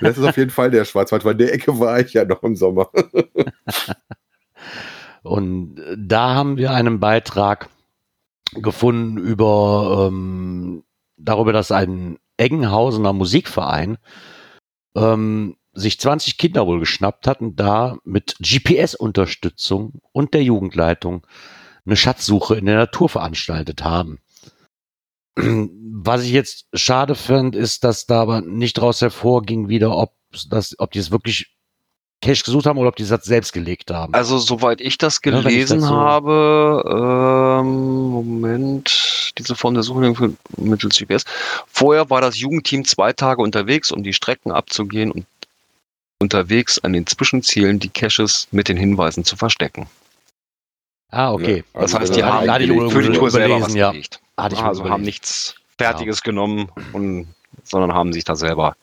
Das 0.00 0.18
ist 0.18 0.24
auf 0.24 0.36
jeden 0.36 0.50
Fall 0.50 0.70
der 0.70 0.84
Schwarzwald, 0.84 1.24
weil 1.24 1.32
in 1.32 1.38
der 1.38 1.54
Ecke 1.54 1.78
war 1.78 2.00
ich 2.00 2.12
ja 2.12 2.24
noch 2.24 2.42
im 2.42 2.56
Sommer. 2.56 2.90
Und 5.22 5.80
da 5.96 6.34
haben 6.34 6.56
wir 6.56 6.72
einen 6.72 7.00
Beitrag 7.00 7.68
gefunden 8.54 9.18
über 9.18 10.08
ähm, 10.08 10.84
darüber, 11.16 11.52
dass 11.52 11.72
ein 11.72 12.18
Eggenhausener 12.36 13.12
Musikverein 13.12 13.98
ähm, 14.96 15.56
sich 15.72 16.00
20 16.00 16.38
Kinder 16.38 16.66
wohl 16.66 16.80
geschnappt 16.80 17.26
hatten, 17.26 17.54
da 17.54 17.98
mit 18.04 18.36
GPS-Unterstützung 18.40 20.00
und 20.12 20.34
der 20.34 20.42
Jugendleitung 20.42 21.26
eine 21.84 21.96
Schatzsuche 21.96 22.56
in 22.56 22.66
der 22.66 22.76
Natur 22.76 23.08
veranstaltet 23.08 23.84
haben. 23.84 24.18
Was 25.36 26.24
ich 26.24 26.32
jetzt 26.32 26.66
schade 26.72 27.14
fand, 27.14 27.54
ist, 27.54 27.84
dass 27.84 28.06
da 28.06 28.22
aber 28.22 28.40
nicht 28.40 28.78
daraus 28.78 29.02
hervorging, 29.02 29.68
wieder, 29.68 29.94
ob, 29.96 30.14
das, 30.48 30.74
ob 30.78 30.92
die 30.92 30.98
es 30.98 31.10
wirklich 31.10 31.55
Cash 32.22 32.44
gesucht 32.44 32.66
haben 32.66 32.78
oder 32.78 32.88
ob 32.88 32.96
die 32.96 33.02
es 33.02 33.08
selbst 33.08 33.52
gelegt 33.52 33.90
haben. 33.90 34.14
Also, 34.14 34.38
soweit 34.38 34.80
ich 34.80 34.98
das 34.98 35.20
gelesen 35.20 35.50
ja, 35.50 35.58
ich 35.58 35.68
das 35.68 35.82
so 35.82 35.96
habe, 35.96 37.62
ähm, 37.62 38.08
Moment, 38.10 39.32
diese 39.38 39.54
Form 39.54 39.74
der 39.74 39.82
Suche 39.82 40.34
mittels 40.56 40.98
GPS. 40.98 41.24
Vorher 41.66 42.08
war 42.08 42.20
das 42.20 42.38
Jugendteam 42.38 42.84
zwei 42.84 43.12
Tage 43.12 43.42
unterwegs, 43.42 43.90
um 43.90 44.02
die 44.02 44.14
Strecken 44.14 44.50
abzugehen 44.50 45.10
und 45.10 45.26
unterwegs 46.18 46.78
an 46.78 46.94
den 46.94 47.06
Zwischenzielen 47.06 47.78
die 47.78 47.90
Caches 47.90 48.48
mit 48.50 48.68
den 48.68 48.76
Hinweisen 48.76 49.24
zu 49.24 49.36
verstecken. 49.36 49.86
Ah, 51.10 51.32
okay. 51.32 51.64
Ja, 51.74 51.80
also 51.80 51.98
das 51.98 52.00
heißt, 52.00 52.16
die 52.16 52.24
haben 52.24 52.90
für 52.90 53.02
die 53.02 53.12
Tour 53.12 53.30
selber 53.30 53.60
was 53.60 53.74
ja. 53.74 53.90
gelegt. 53.90 54.20
also 54.36 54.88
haben 54.88 55.02
nichts 55.02 55.54
Fertiges 55.78 56.18
ja. 56.18 56.24
genommen 56.24 56.70
und, 56.92 57.28
sondern 57.62 57.92
haben 57.92 58.12
sich 58.12 58.24
da 58.24 58.34
selber 58.34 58.76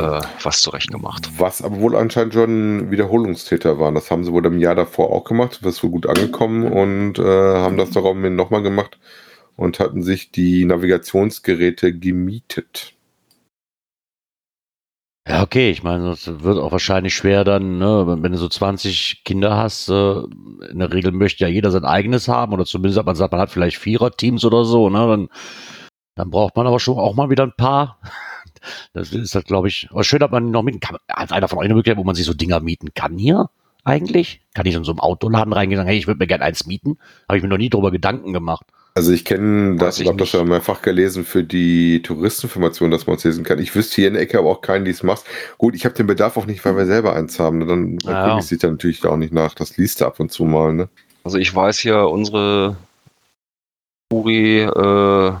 äh, 0.00 0.20
was 0.42 0.62
zurecht 0.62 0.90
gemacht. 0.90 1.28
Was 1.38 1.62
aber 1.62 1.80
wohl 1.80 1.96
anscheinend 1.96 2.34
schon 2.34 2.90
Wiederholungstäter 2.90 3.78
waren. 3.78 3.94
Das 3.94 4.10
haben 4.10 4.24
sie 4.24 4.32
wohl 4.32 4.46
im 4.46 4.58
Jahr 4.58 4.74
davor 4.74 5.10
auch 5.10 5.24
gemacht, 5.24 5.60
was 5.62 5.82
wohl 5.82 5.90
gut 5.90 6.06
angekommen 6.06 6.64
und 6.64 7.18
äh, 7.18 7.22
haben 7.22 7.76
das 7.76 7.90
daraufhin 7.90 8.36
nochmal 8.36 8.62
gemacht 8.62 8.98
und 9.56 9.80
hatten 9.80 10.02
sich 10.02 10.30
die 10.30 10.64
Navigationsgeräte 10.64 11.96
gemietet. 11.98 12.94
Ja, 15.28 15.42
okay, 15.42 15.70
ich 15.70 15.82
meine, 15.82 16.04
das 16.08 16.42
wird 16.42 16.56
auch 16.56 16.72
wahrscheinlich 16.72 17.14
schwer 17.14 17.44
dann, 17.44 17.76
ne, 17.76 18.16
wenn 18.20 18.32
du 18.32 18.38
so 18.38 18.48
20 18.48 19.24
Kinder 19.24 19.56
hast, 19.58 19.90
äh, 19.90 20.20
in 20.70 20.78
der 20.78 20.90
Regel 20.90 21.12
möchte 21.12 21.44
ja 21.44 21.50
jeder 21.50 21.70
sein 21.70 21.84
eigenes 21.84 22.28
haben 22.28 22.54
oder 22.54 22.64
zumindest 22.64 22.98
hat 22.98 23.04
man 23.04 23.14
sagt, 23.14 23.32
man 23.32 23.40
hat 23.42 23.50
vielleicht 23.50 23.76
Vierer-Teams 23.76 24.42
oder 24.46 24.64
so, 24.64 24.88
ne, 24.88 25.06
dann, 25.06 25.28
dann 26.14 26.30
braucht 26.30 26.56
man 26.56 26.66
aber 26.66 26.80
schon 26.80 26.98
auch 26.98 27.14
mal 27.14 27.28
wieder 27.28 27.42
ein 27.42 27.52
paar. 27.54 28.00
Das 28.92 29.12
ist 29.12 29.34
halt, 29.34 29.46
glaube 29.46 29.68
ich, 29.68 29.88
aber 29.90 30.04
schön, 30.04 30.20
dass 30.20 30.30
man 30.30 30.50
noch 30.50 30.62
mieten 30.62 30.80
kann. 30.80 30.96
Hat 31.08 31.32
einer 31.32 31.48
von 31.48 31.58
euch 31.58 31.66
eine 31.66 31.74
Möglichkeit, 31.74 31.98
wo 31.98 32.04
man 32.04 32.14
sich 32.14 32.26
so 32.26 32.34
Dinger 32.34 32.60
mieten 32.60 32.94
kann 32.94 33.18
hier 33.18 33.50
eigentlich? 33.84 34.40
Kann 34.54 34.66
ich 34.66 34.74
in 34.74 34.84
so 34.84 34.92
einem 34.92 35.00
Autoladen 35.00 35.52
reingehen 35.52 35.78
und 35.78 35.84
sagen, 35.84 35.90
hey, 35.90 35.98
ich 35.98 36.06
würde 36.06 36.18
mir 36.18 36.26
gerne 36.26 36.44
eins 36.44 36.66
mieten? 36.66 36.98
Habe 37.28 37.38
ich 37.38 37.42
mir 37.42 37.48
noch 37.48 37.58
nie 37.58 37.70
drüber 37.70 37.90
Gedanken 37.90 38.32
gemacht. 38.32 38.66
Also 38.94 39.12
ich 39.12 39.24
kenne 39.24 39.76
das, 39.76 40.00
ich 40.00 40.08
habe 40.08 40.18
das 40.18 40.30
schon 40.30 40.48
mehrfach 40.48 40.82
gelesen 40.82 41.24
für 41.24 41.44
die 41.44 42.02
Touristeninformation, 42.02 42.90
dass 42.90 43.06
man 43.06 43.14
es 43.14 43.24
lesen 43.24 43.44
kann. 43.44 43.60
Ich 43.60 43.74
wüsste 43.76 43.96
hier 43.96 44.08
in 44.08 44.14
der 44.14 44.22
Ecke 44.22 44.38
aber 44.38 44.50
auch 44.50 44.60
keinen, 44.60 44.84
die 44.84 44.90
es 44.90 45.04
macht. 45.04 45.24
Gut, 45.56 45.76
ich 45.76 45.84
habe 45.84 45.94
den 45.94 46.08
Bedarf 46.08 46.36
auch 46.36 46.46
nicht, 46.46 46.64
weil 46.64 46.76
wir 46.76 46.86
selber 46.86 47.14
eins 47.14 47.38
haben. 47.38 47.60
Dann, 47.60 47.98
dann 47.98 48.14
ah, 48.14 48.28
gucke 48.28 48.40
ich 48.40 48.46
sich 48.46 48.58
da 48.58 48.68
natürlich 48.68 49.04
auch 49.06 49.16
nicht 49.16 49.32
nach. 49.32 49.54
Das 49.54 49.76
liest 49.76 50.00
du 50.00 50.06
ab 50.06 50.18
und 50.18 50.32
zu 50.32 50.44
mal. 50.44 50.72
Ne? 50.72 50.88
Also 51.22 51.38
ich 51.38 51.54
weiß 51.54 51.84
ja, 51.84 52.02
unsere 52.02 52.76
Puri 54.08 54.62
äh, 54.62 55.32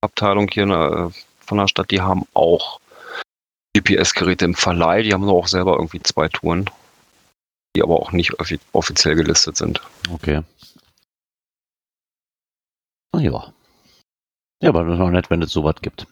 Abteilung 0.00 0.48
hier 0.50 0.64
äh, 0.64 1.10
von 1.48 1.58
der 1.58 1.66
Stadt, 1.68 1.90
die 1.90 2.00
haben 2.00 2.26
auch 2.34 2.80
GPS-Geräte 3.76 4.44
im 4.44 4.54
Verleih. 4.54 5.02
Die 5.02 5.12
haben 5.12 5.28
auch 5.28 5.48
selber 5.48 5.72
irgendwie 5.72 6.02
zwei 6.02 6.28
Touren, 6.28 6.70
die 7.74 7.82
aber 7.82 7.96
auch 7.96 8.12
nicht 8.12 8.34
offiziell 8.72 9.14
gelistet 9.14 9.56
sind. 9.56 9.80
Okay. 10.12 10.42
Ah 13.12 13.20
ja. 13.20 13.52
Ja, 14.62 14.68
aber 14.70 14.84
das 14.84 14.94
ist 14.94 15.00
auch 15.00 15.10
nett, 15.10 15.30
wenn 15.30 15.42
es 15.42 15.52
sowas 15.52 15.76
gibt. 15.80 16.06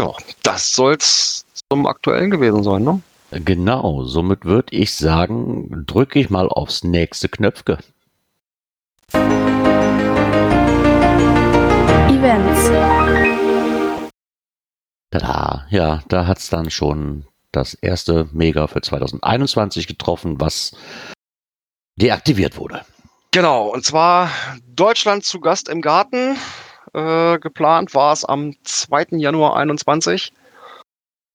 Ja, 0.00 0.12
das 0.42 0.72
soll's 0.72 1.46
zum 1.70 1.86
aktuellen 1.86 2.30
gewesen 2.30 2.62
sein, 2.62 2.82
ne? 2.82 3.00
Genau, 3.30 4.04
somit 4.04 4.44
würde 4.44 4.76
ich 4.76 4.94
sagen, 4.94 5.84
drücke 5.86 6.18
ich 6.18 6.30
mal 6.30 6.48
aufs 6.48 6.84
nächste 6.84 7.28
Knöpfke. 7.28 7.78
Events. 12.08 13.03
Tada, 15.14 15.64
ja, 15.70 16.02
da 16.08 16.26
hat's 16.26 16.50
dann 16.50 16.70
schon 16.70 17.24
das 17.52 17.74
erste 17.74 18.28
Mega 18.32 18.66
für 18.66 18.80
2021 18.80 19.86
getroffen, 19.86 20.40
was 20.40 20.74
deaktiviert 21.94 22.56
wurde. 22.56 22.84
Genau, 23.30 23.68
und 23.68 23.84
zwar 23.84 24.28
Deutschland 24.66 25.24
zu 25.24 25.38
Gast 25.38 25.68
im 25.68 25.82
Garten. 25.82 26.36
Äh, 26.92 27.38
geplant 27.38 27.94
war 27.94 28.12
es 28.12 28.24
am 28.24 28.56
2. 28.64 29.06
Januar 29.12 29.56
21. 29.56 30.32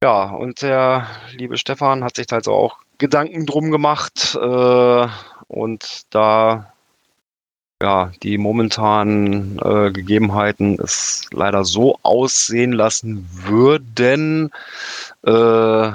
Ja, 0.04 0.30
und 0.30 0.62
der 0.62 1.08
liebe 1.32 1.58
Stefan 1.58 2.04
hat 2.04 2.18
sich 2.18 2.30
also 2.34 2.52
auch 2.52 2.80
Gedanken 2.98 3.46
drum 3.46 3.72
gemacht 3.72 4.38
äh, 4.42 5.08
und 5.48 6.02
da 6.10 6.74
ja, 7.82 8.12
die 8.24 8.38
momentanen 8.38 9.58
äh, 9.60 9.92
Gegebenheiten 9.92 10.78
es 10.80 11.26
leider 11.32 11.64
so 11.64 11.98
aussehen 12.04 12.74
lassen 12.74 13.28
würden, 13.32 14.52
äh, 15.24 15.92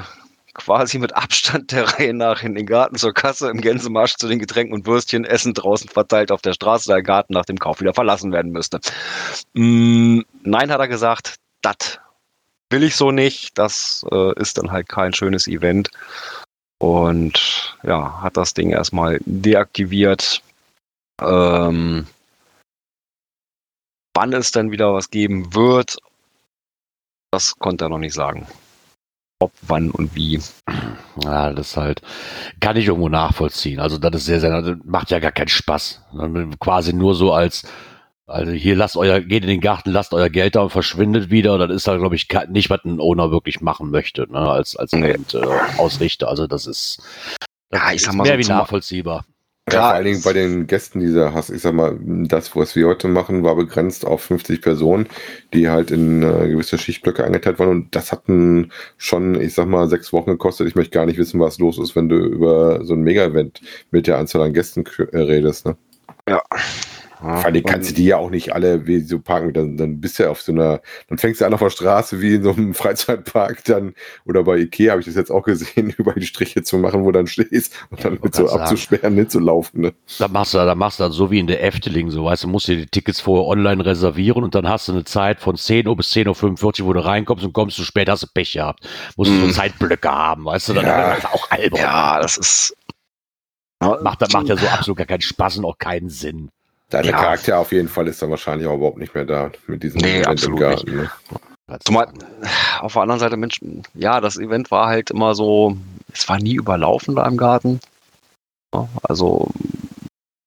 quasi 0.54 0.98
mit 0.98 1.14
Abstand 1.14 1.72
der 1.72 1.84
Reihe 1.98 2.14
nach 2.14 2.42
in 2.42 2.54
den 2.54 2.66
Garten 2.66 2.96
zur 2.96 3.12
Kasse, 3.12 3.50
im 3.50 3.60
Gänsemarsch 3.60 4.16
zu 4.16 4.28
den 4.28 4.38
Getränken 4.38 4.72
und 4.72 4.86
Würstchen, 4.86 5.24
Essen 5.24 5.52
draußen 5.52 5.90
verteilt 5.90 6.32
auf 6.32 6.40
der 6.40 6.54
Straße, 6.54 6.90
der 6.90 7.02
Garten 7.02 7.34
nach 7.34 7.44
dem 7.44 7.58
Kauf 7.58 7.80
wieder 7.80 7.92
verlassen 7.92 8.32
werden 8.32 8.52
müsste. 8.52 8.80
Mm, 9.52 10.20
nein, 10.42 10.70
hat 10.70 10.80
er 10.80 10.88
gesagt, 10.88 11.36
das 11.60 11.98
will 12.70 12.82
ich 12.82 12.96
so 12.96 13.10
nicht. 13.10 13.58
Das 13.58 14.06
äh, 14.10 14.40
ist 14.40 14.56
dann 14.56 14.70
halt 14.70 14.88
kein 14.88 15.12
schönes 15.12 15.46
Event. 15.46 15.90
Und 16.78 17.76
ja, 17.82 18.20
hat 18.22 18.36
das 18.36 18.54
Ding 18.54 18.70
erstmal 18.70 19.20
deaktiviert. 19.24 20.42
Ähm, 21.20 22.06
wann 24.14 24.32
es 24.32 24.50
dann 24.50 24.70
wieder 24.70 24.94
was 24.94 25.10
geben 25.10 25.54
wird, 25.54 25.96
das 27.30 27.56
konnte 27.58 27.86
er 27.86 27.88
noch 27.88 27.98
nicht 27.98 28.14
sagen. 28.14 28.46
Ob, 29.40 29.52
wann 29.62 29.90
und 29.90 30.14
wie. 30.14 30.40
Ja, 31.22 31.52
das 31.52 31.70
ist 31.70 31.76
halt, 31.76 32.02
kann 32.60 32.76
ich 32.76 32.86
irgendwo 32.86 33.08
nachvollziehen. 33.08 33.80
Also 33.80 33.98
das 33.98 34.14
ist 34.14 34.26
sehr, 34.26 34.40
sehr, 34.40 34.62
das 34.62 34.78
macht 34.84 35.10
ja 35.10 35.18
gar 35.18 35.32
keinen 35.32 35.48
Spaß. 35.48 36.02
Quasi 36.60 36.92
nur 36.92 37.14
so 37.14 37.32
als, 37.32 37.66
also 38.26 38.52
hier 38.52 38.76
lasst 38.76 38.96
euer, 38.96 39.20
geht 39.20 39.42
in 39.42 39.48
den 39.50 39.60
Garten, 39.60 39.90
lasst 39.90 40.14
euer 40.14 40.30
Geld 40.30 40.54
da 40.54 40.62
und 40.62 40.70
verschwindet 40.70 41.30
wieder. 41.30 41.58
Das 41.58 41.70
ist 41.70 41.86
da, 41.86 41.96
glaube 41.96 42.14
ich, 42.14 42.28
nicht, 42.48 42.70
was 42.70 42.84
ein 42.84 43.00
Owner 43.00 43.30
wirklich 43.30 43.60
machen 43.60 43.90
möchte, 43.90 44.30
ne, 44.30 44.38
als, 44.38 44.76
als 44.76 44.92
Nee. 44.92 45.10
Äh, 45.10 45.46
Ausrichter. 45.76 46.28
Also 46.28 46.46
das 46.46 46.66
ist, 46.66 47.02
das 47.70 47.80
Ja, 47.80 47.90
ich 47.90 47.96
ist 47.96 48.04
sag 48.04 48.14
mal 48.14 48.24
mehr 48.24 48.40
so 48.40 48.48
wie 48.48 48.52
nachvollziehbar. 48.52 49.24
Ja, 49.70 49.74
Ja, 49.74 49.80
vor 49.80 49.94
allen 49.94 50.04
Dingen 50.04 50.22
bei 50.22 50.32
den 50.34 50.66
Gästen, 50.66 51.00
die 51.00 51.12
du 51.12 51.32
hast. 51.32 51.48
Ich 51.50 51.62
sag 51.62 51.72
mal, 51.74 51.98
das, 52.02 52.54
was 52.54 52.76
wir 52.76 52.86
heute 52.86 53.08
machen, 53.08 53.42
war 53.44 53.56
begrenzt 53.56 54.06
auf 54.06 54.22
50 54.22 54.60
Personen, 54.60 55.06
die 55.54 55.70
halt 55.70 55.90
in 55.90 56.22
äh, 56.22 56.48
gewisse 56.48 56.76
Schichtblöcke 56.76 57.24
eingeteilt 57.24 57.58
waren. 57.58 57.70
Und 57.70 57.96
das 57.96 58.12
hatten 58.12 58.70
schon, 58.98 59.40
ich 59.40 59.54
sag 59.54 59.66
mal, 59.66 59.88
sechs 59.88 60.12
Wochen 60.12 60.30
gekostet. 60.32 60.68
Ich 60.68 60.74
möchte 60.74 60.92
gar 60.92 61.06
nicht 61.06 61.18
wissen, 61.18 61.40
was 61.40 61.58
los 61.58 61.78
ist, 61.78 61.96
wenn 61.96 62.08
du 62.10 62.16
über 62.16 62.84
so 62.84 62.94
ein 62.94 63.02
Mega-Event 63.02 63.62
mit 63.90 64.06
der 64.06 64.18
Anzahl 64.18 64.42
an 64.42 64.52
Gästen 64.52 64.84
äh, 65.12 65.18
redest. 65.18 65.66
Ne? 65.66 65.76
Ja. 66.28 66.42
Vor 67.24 67.44
allem 67.46 67.62
kannst 67.64 67.90
du 67.90 67.94
die 67.94 68.04
ja 68.06 68.16
auch 68.18 68.30
nicht 68.30 68.52
alle 68.54 68.86
wie 68.86 69.00
so 69.00 69.18
parken. 69.18 69.52
Dann, 69.52 69.76
dann 69.76 70.00
bist 70.00 70.18
du 70.18 70.24
ja 70.24 70.30
auf 70.30 70.42
so 70.42 70.52
einer, 70.52 70.80
dann 71.08 71.18
fängst 71.18 71.40
du 71.40 71.44
an 71.46 71.54
auf 71.54 71.60
der 71.60 71.70
Straße 71.70 72.20
wie 72.20 72.34
in 72.34 72.42
so 72.42 72.52
einem 72.52 72.74
Freizeitpark 72.74 73.64
dann 73.64 73.94
oder 74.24 74.44
bei 74.44 74.58
Ikea 74.58 74.92
habe 74.92 75.00
ich 75.00 75.06
das 75.06 75.14
jetzt 75.16 75.30
auch 75.30 75.42
gesehen, 75.42 75.90
über 75.98 76.12
die 76.14 76.26
Striche 76.26 76.62
zu 76.62 76.78
machen, 76.78 77.04
wo 77.04 77.12
dann 77.12 77.26
stehst 77.26 77.74
und 77.90 78.04
dann 78.04 78.14
Ich 78.14 78.22
mit 78.22 78.34
so 78.34 78.44
grad 78.46 78.60
abzusperren, 78.62 79.14
hinzulaufen. 79.14 79.80
Ne? 79.80 79.94
Da 80.18 80.28
machst 80.28 80.54
du, 80.54 80.58
da 80.58 80.74
machst 80.74 81.00
du 81.00 81.04
das 81.04 81.14
so 81.14 81.30
wie 81.30 81.38
in 81.38 81.46
der 81.46 81.62
Efteling, 81.64 82.10
so 82.10 82.24
weißt 82.24 82.44
du, 82.44 82.48
musst 82.48 82.68
dir 82.68 82.76
die 82.76 82.86
Tickets 82.86 83.20
vorher 83.20 83.46
online 83.46 83.84
reservieren 83.84 84.44
und 84.44 84.54
dann 84.54 84.68
hast 84.68 84.88
du 84.88 84.92
eine 84.92 85.04
Zeit 85.04 85.40
von 85.40 85.56
10 85.56 85.88
Uhr 85.88 85.96
bis 85.96 86.12
10.45 86.12 86.82
Uhr, 86.82 86.86
wo 86.88 86.92
du 86.92 87.04
reinkommst 87.04 87.44
und 87.44 87.52
kommst 87.52 87.76
zu 87.76 87.84
spät, 87.84 88.08
hast 88.08 88.22
du 88.22 88.26
Pech 88.32 88.52
gehabt. 88.52 88.86
Musst 89.16 89.30
du 89.30 89.40
so 89.40 89.46
Mhm. 89.46 89.52
Zeitblöcke 89.52 90.08
haben, 90.10 90.44
weißt 90.44 90.68
du, 90.70 90.74
dann 90.74 90.86
Ja. 90.86 91.08
das 91.10 91.18
ist 91.18 91.26
auch 91.26 91.50
albern. 91.50 91.80
Ja, 91.80 92.20
das 92.20 92.36
ist. 92.38 92.76
Ja, 93.82 93.98
Macht, 94.02 94.20
macht 94.32 94.48
ja 94.48 94.56
so 94.56 94.66
absolut 94.68 94.96
gar 94.98 95.06
keinen 95.06 95.20
Spaß 95.20 95.58
und 95.58 95.64
auch 95.64 95.78
keinen 95.78 96.08
Sinn. 96.08 96.48
Dein 96.94 97.06
Ja. 97.06 97.18
Charakter 97.18 97.58
auf 97.58 97.72
jeden 97.72 97.88
Fall 97.88 98.06
ist 98.06 98.22
dann 98.22 98.30
wahrscheinlich 98.30 98.68
auch 98.68 98.76
überhaupt 98.76 98.98
nicht 98.98 99.16
mehr 99.16 99.24
da 99.24 99.50
mit 99.66 99.82
diesem 99.82 100.00
Nee, 100.00 100.20
Event 100.20 100.28
absolut 100.28 100.86
Ne? 100.86 101.10
Zumal, 101.84 102.06
auf 102.78 102.92
der 102.92 103.02
anderen 103.02 103.18
Seite, 103.18 103.36
Mensch, 103.36 103.58
ja, 103.94 104.20
das 104.20 104.36
Event 104.36 104.70
war 104.70 104.86
halt 104.86 105.10
immer 105.10 105.34
so, 105.34 105.76
es 106.12 106.28
war 106.28 106.38
nie 106.38 106.54
überlaufen 106.54 107.16
da 107.16 107.26
im 107.26 107.36
Garten. 107.36 107.80
Also 109.02 109.48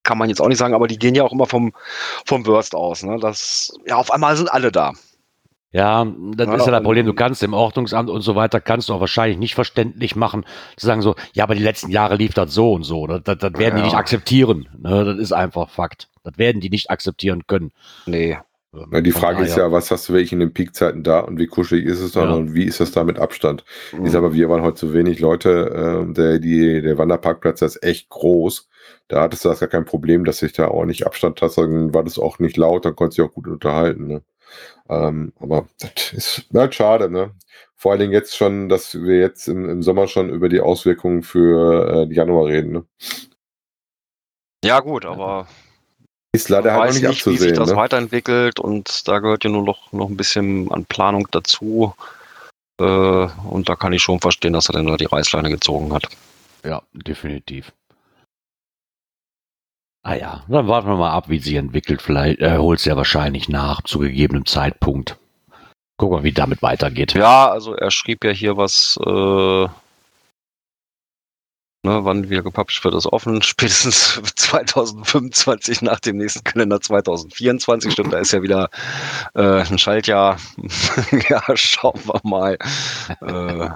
kann 0.04 0.18
man 0.18 0.30
jetzt 0.30 0.40
auch 0.40 0.48
nicht 0.48 0.58
sagen, 0.58 0.74
aber 0.74 0.88
die 0.88 0.98
gehen 0.98 1.16
ja 1.16 1.24
auch 1.24 1.34
immer 1.34 1.48
vom, 1.48 1.74
vom 2.26 2.46
Worst 2.46 2.76
aus. 2.76 3.04
Ne? 3.04 3.18
Das, 3.20 3.74
ja, 3.86 3.98
auf 3.98 4.10
einmal 4.12 4.38
sind 4.38 4.50
alle 4.50 4.72
da. 4.72 4.94
Ja, 5.78 6.06
das 6.36 6.48
Ja, 6.48 6.56
ist 6.56 6.66
ja 6.66 6.72
das 6.72 6.84
Problem. 6.84 7.06
Du 7.06 7.14
kannst 7.14 7.44
im 7.44 7.54
Ordnungsamt 7.54 8.10
und 8.10 8.22
so 8.22 8.36
weiter, 8.36 8.60
kannst 8.60 8.90
du 8.90 8.94
auch 8.96 9.00
wahrscheinlich 9.00 9.38
nicht 9.38 9.54
verständlich 9.54 10.16
machen, 10.16 10.44
zu 10.76 10.88
sagen 10.88 11.04
so, 11.04 11.14
ja, 11.34 11.44
aber 11.44 11.54
die 11.54 11.62
letzten 11.62 11.92
Jahre 11.92 12.16
lief 12.16 12.34
das 12.34 12.52
so 12.54 12.74
und 12.74 12.84
so. 12.84 13.06
Das, 13.06 13.22
das, 13.24 13.38
das 13.38 13.54
werden 13.60 13.76
die 13.76 13.82
Ja. 13.82 13.86
nicht 13.86 13.96
akzeptieren. 13.96 14.68
Ne? 14.80 15.06
Das 15.06 15.18
ist 15.20 15.34
einfach 15.34 15.70
Fakt. 15.70 16.10
Das 16.24 16.38
werden 16.40 16.62
die 16.62 16.72
nicht 16.72 16.90
akzeptieren 16.90 17.46
können. 17.46 17.72
Nee. 18.08 18.38
Ähm, 18.74 18.86
Ja, 18.92 19.02
die 19.02 19.12
Frage 19.12 19.44
ist 19.44 19.56
ja, 19.56 19.72
was 19.72 19.92
hast 19.92 20.10
du 20.10 20.14
wirklich 20.14 20.34
in 20.34 20.40
den 20.40 20.52
Peakzeiten 20.54 21.04
da 21.04 21.20
und 21.20 21.38
wie 21.38 21.46
kuschelig 21.48 21.86
ist 21.86 22.00
es 22.00 22.12
dann 22.14 22.30
Ja. 22.30 22.36
und 22.36 22.56
wie 22.56 22.64
ist 22.64 22.80
das 22.80 22.92
da 22.92 23.04
mit 23.04 23.20
Abstand? 23.20 23.64
Ich 24.04 24.12
sag 24.12 24.24
mal, 24.24 24.34
wir 24.34 24.50
waren 24.50 24.64
heute 24.64 24.78
zu 24.78 24.94
wenig 24.94 25.20
Leute, 25.20 26.06
äh, 26.10 26.14
der, 26.14 26.40
die, 26.40 26.82
der 26.82 26.98
Wanderparkplatz 26.98 27.62
ist 27.62 27.84
echt 27.84 28.10
groß. 28.10 28.68
Da 29.10 29.22
hattest 29.22 29.46
du 29.46 29.50
das 29.50 29.60
gar 29.60 29.70
kein 29.70 29.86
Problem, 29.86 30.26
dass 30.26 30.42
ich 30.42 30.54
da 30.54 30.68
auch 30.70 30.86
nicht 30.86 31.06
Abstand 31.06 31.42
hast, 31.42 31.58
dann 31.58 31.94
war 31.94 32.04
das 32.04 32.18
auch 32.18 32.40
nicht 32.40 32.58
laut, 32.58 32.84
dann 32.84 32.96
konntest 32.96 33.20
du 33.20 33.22
dich 33.24 33.30
auch 33.30 33.36
gut 33.36 33.48
unterhalten. 33.48 34.08
Ne? 34.08 34.22
Ähm, 34.90 35.34
aber 35.40 35.68
das 35.80 36.14
ist 36.14 36.46
halt 36.54 36.76
schade, 36.76 37.10
ne? 37.10 37.32
Vor 37.76 37.92
allen 37.92 38.00
Dingen 38.02 38.14
jetzt 38.14 38.36
schon, 38.36 38.70
dass 38.70 38.96
wir 38.96 39.20
jetzt 39.20 39.48
im, 39.48 39.70
im 39.70 39.84
Sommer 39.84 40.08
schon 40.08 40.30
über 40.30 40.50
die 40.50 40.62
Auswirkungen 40.62 41.24
für 41.24 42.04
äh, 42.04 42.08
die 42.08 42.16
Januar 42.16 42.48
reden. 42.48 42.72
Ne? 42.72 42.86
Ja, 44.64 44.80
gut, 44.80 45.06
aber 45.06 45.48
Ist 46.34 46.50
leider 46.50 46.74
halt 46.74 46.94
nicht 46.94 47.08
nicht, 47.08 47.28
wie 47.28 47.38
sich 47.38 47.54
abzusehen. 47.54 47.56
das 47.56 47.72
Ne? 47.72 47.76
weiterentwickelt 47.76 48.60
und 48.60 49.08
da 49.08 49.20
gehört 49.20 49.44
ja 49.44 49.50
nur 49.50 49.64
noch, 49.64 49.92
noch 49.94 50.10
ein 50.10 50.18
bisschen 50.18 50.72
an 50.72 50.86
Planung 50.86 51.28
dazu. 51.32 51.94
Äh, 52.80 52.84
und 52.84 53.70
da 53.70 53.76
kann 53.76 53.94
ich 53.94 54.02
schon 54.04 54.20
verstehen, 54.20 54.54
dass 54.54 54.70
er 54.70 54.74
dann 54.74 54.88
da 54.88 54.98
die 54.98 55.06
Reißleine 55.06 55.50
gezogen 55.50 55.94
hat. 55.94 56.08
Ja, 56.64 56.82
definitiv. 56.94 57.72
Ah 60.08 60.16
ja, 60.16 60.42
dann 60.48 60.70
warten 60.70 60.88
wir 60.88 60.96
mal 60.96 61.12
ab, 61.12 61.28
wie 61.28 61.38
sich 61.38 61.56
entwickelt. 61.56 62.02
Vielleicht 62.02 62.40
äh, 62.40 62.60
holt 62.60 62.80
es 62.80 62.86
ja 62.86 62.96
wahrscheinlich 62.96 63.50
nach 63.50 63.82
zu 63.82 64.00
gegebenem 64.00 64.46
Zeitpunkt. 64.46 65.18
Gucken 65.98 66.20
wir, 66.20 66.24
wie 66.24 66.32
damit 66.32 66.62
weitergeht. 66.62 67.14
Ja, 67.14 67.50
also 67.50 67.76
er 67.76 67.92
schrieb 67.92 68.24
ja 68.24 68.32
hier 68.32 68.56
was, 68.56 68.98
äh, 69.06 69.10
ne, 69.10 69.70
wann 71.84 72.30
wieder 72.30 72.42
gepublished 72.42 72.86
wird, 72.86 72.96
ist 72.96 73.08
offen. 73.08 73.42
Spätestens 73.42 74.22
2025 74.38 75.82
nach 75.82 76.00
dem 76.00 76.16
nächsten 76.16 76.46
Kalender 76.46 76.80
2024. 76.80 77.92
Stimmt, 77.92 78.14
da 78.14 78.20
ist 78.20 78.32
ja 78.32 78.42
wieder 78.42 78.70
äh, 79.36 79.60
ein 79.60 79.78
Schaltjahr. 79.78 80.38
ja, 81.28 81.44
schauen 81.56 82.00
wir 82.06 82.22
mal. 82.24 82.58
Äh, 83.20 83.72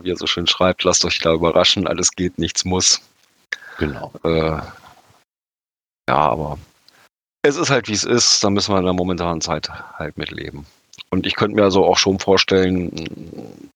wie 0.00 0.10
er 0.10 0.16
so 0.16 0.26
schön 0.26 0.46
schreibt, 0.46 0.84
lasst 0.84 1.04
euch 1.04 1.18
da 1.18 1.34
überraschen, 1.34 1.86
alles 1.86 2.12
geht, 2.12 2.38
nichts 2.38 2.64
muss. 2.64 3.02
Genau. 3.76 4.10
Äh, 4.24 4.62
ja, 6.08 6.16
aber 6.16 6.58
es 7.42 7.56
ist 7.56 7.70
halt 7.70 7.88
wie 7.88 7.92
es 7.92 8.04
ist, 8.04 8.42
da 8.42 8.50
müssen 8.50 8.74
wir 8.74 8.78
in 8.78 8.84
der 8.84 8.94
momentanen 8.94 9.40
Zeit 9.40 9.70
halt 9.70 10.16
mitleben. 10.16 10.66
Und 11.10 11.26
ich 11.26 11.36
könnte 11.36 11.56
mir 11.56 11.64
also 11.64 11.84
auch 11.84 11.98
schon 11.98 12.18
vorstellen, 12.18 13.70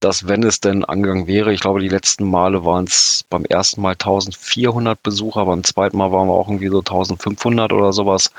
dass 0.00 0.28
wenn 0.28 0.42
es 0.42 0.60
denn 0.60 0.84
angegangen 0.84 1.26
wäre, 1.26 1.52
ich 1.52 1.60
glaube, 1.60 1.80
die 1.80 1.88
letzten 1.88 2.28
Male 2.28 2.64
waren 2.64 2.84
es 2.84 3.24
beim 3.28 3.44
ersten 3.44 3.80
Mal 3.80 3.92
1400 3.92 5.02
Besucher, 5.02 5.46
beim 5.46 5.64
zweiten 5.64 5.96
Mal 5.96 6.12
waren 6.12 6.28
wir 6.28 6.34
auch 6.34 6.48
irgendwie 6.48 6.68
so 6.68 6.78
1500 6.78 7.72
oder 7.72 7.92
sowas, 7.92 8.32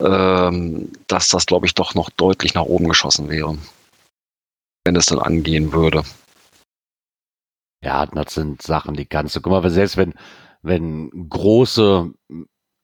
ähm, 0.00 0.92
dass 1.06 1.28
das, 1.28 1.46
glaube 1.46 1.66
ich, 1.66 1.74
doch 1.74 1.94
noch 1.94 2.10
deutlich 2.10 2.54
nach 2.54 2.64
oben 2.64 2.88
geschossen 2.88 3.30
wäre. 3.30 3.56
Wenn 4.84 4.96
es 4.96 5.06
dann 5.06 5.20
angehen 5.20 5.72
würde. 5.72 6.02
Ja, 7.82 8.04
das 8.06 8.34
sind 8.34 8.60
Sachen, 8.60 8.94
die 8.94 9.06
kannst 9.06 9.36
du. 9.36 9.40
Guck 9.40 9.52
mal, 9.52 9.70
selbst 9.70 9.96
wenn, 9.96 10.14
wenn 10.62 11.28
große, 11.28 12.10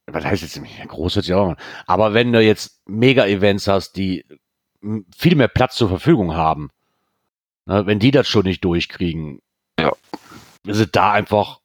was 0.07 0.25
heißt 0.25 0.41
jetzt 0.41 0.61
groß 0.87 1.15
hört 1.15 1.25
sich 1.25 1.33
auch 1.33 1.49
an, 1.49 1.57
aber 1.85 2.13
wenn 2.13 2.31
du 2.31 2.41
jetzt 2.41 2.81
Mega-Events 2.87 3.67
hast, 3.67 3.93
die 3.97 4.25
viel 5.15 5.35
mehr 5.35 5.47
Platz 5.47 5.75
zur 5.75 5.89
Verfügung 5.89 6.33
haben, 6.35 6.69
ne, 7.65 7.85
wenn 7.85 7.99
die 7.99 8.11
das 8.11 8.27
schon 8.27 8.43
nicht 8.45 8.63
durchkriegen, 8.63 9.39
Ja. 9.79 9.91
ist 10.65 10.79
es 10.79 10.91
da 10.91 11.11
einfach 11.11 11.59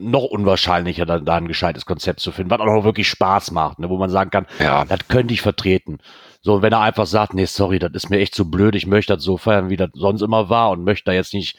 noch 0.00 0.24
unwahrscheinlicher, 0.24 1.06
da, 1.06 1.18
da 1.20 1.36
ein 1.36 1.46
gescheites 1.48 1.86
Konzept 1.86 2.20
zu 2.20 2.32
finden, 2.32 2.50
was 2.50 2.60
auch 2.60 2.66
noch 2.66 2.84
wirklich 2.84 3.08
Spaß 3.08 3.52
macht, 3.52 3.78
ne, 3.78 3.88
wo 3.88 3.98
man 3.98 4.10
sagen 4.10 4.30
kann, 4.30 4.46
Ja, 4.58 4.84
das 4.84 5.06
könnte 5.08 5.32
ich 5.34 5.42
vertreten. 5.42 5.98
So, 6.40 6.54
und 6.54 6.62
wenn 6.62 6.72
er 6.72 6.80
einfach 6.80 7.06
sagt, 7.06 7.34
nee, 7.34 7.44
sorry, 7.44 7.78
das 7.78 7.92
ist 7.92 8.10
mir 8.10 8.18
echt 8.18 8.34
zu 8.34 8.50
blöd, 8.50 8.74
ich 8.74 8.86
möchte 8.86 9.14
das 9.14 9.22
so 9.22 9.36
feiern, 9.36 9.70
wie 9.70 9.76
das 9.76 9.90
sonst 9.94 10.22
immer 10.22 10.48
war 10.48 10.70
und 10.70 10.82
möchte 10.82 11.04
da 11.04 11.12
jetzt 11.12 11.34
nicht, 11.34 11.56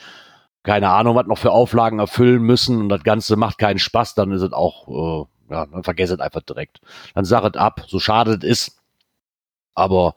keine 0.64 0.90
Ahnung, 0.90 1.16
was 1.16 1.28
noch 1.28 1.38
für 1.38 1.52
Auflagen 1.52 2.00
erfüllen 2.00 2.42
müssen 2.42 2.80
und 2.80 2.90
das 2.90 3.04
Ganze 3.04 3.36
macht 3.36 3.58
keinen 3.58 3.80
Spaß, 3.80 4.16
dann 4.16 4.32
ist 4.32 4.42
es 4.42 4.54
auch, 4.54 4.88
äh, 4.88 5.54
ja, 5.54 5.66
dann 5.66 5.84
vergesst 5.84 6.14
es 6.14 6.20
einfach 6.20 6.42
direkt. 6.42 6.80
Dann 7.14 7.26
sag 7.26 7.44
es 7.44 7.60
ab, 7.60 7.86
so 7.88 8.00
schade 8.00 8.34
es 8.34 8.44
ist, 8.44 8.78
aber 9.76 10.16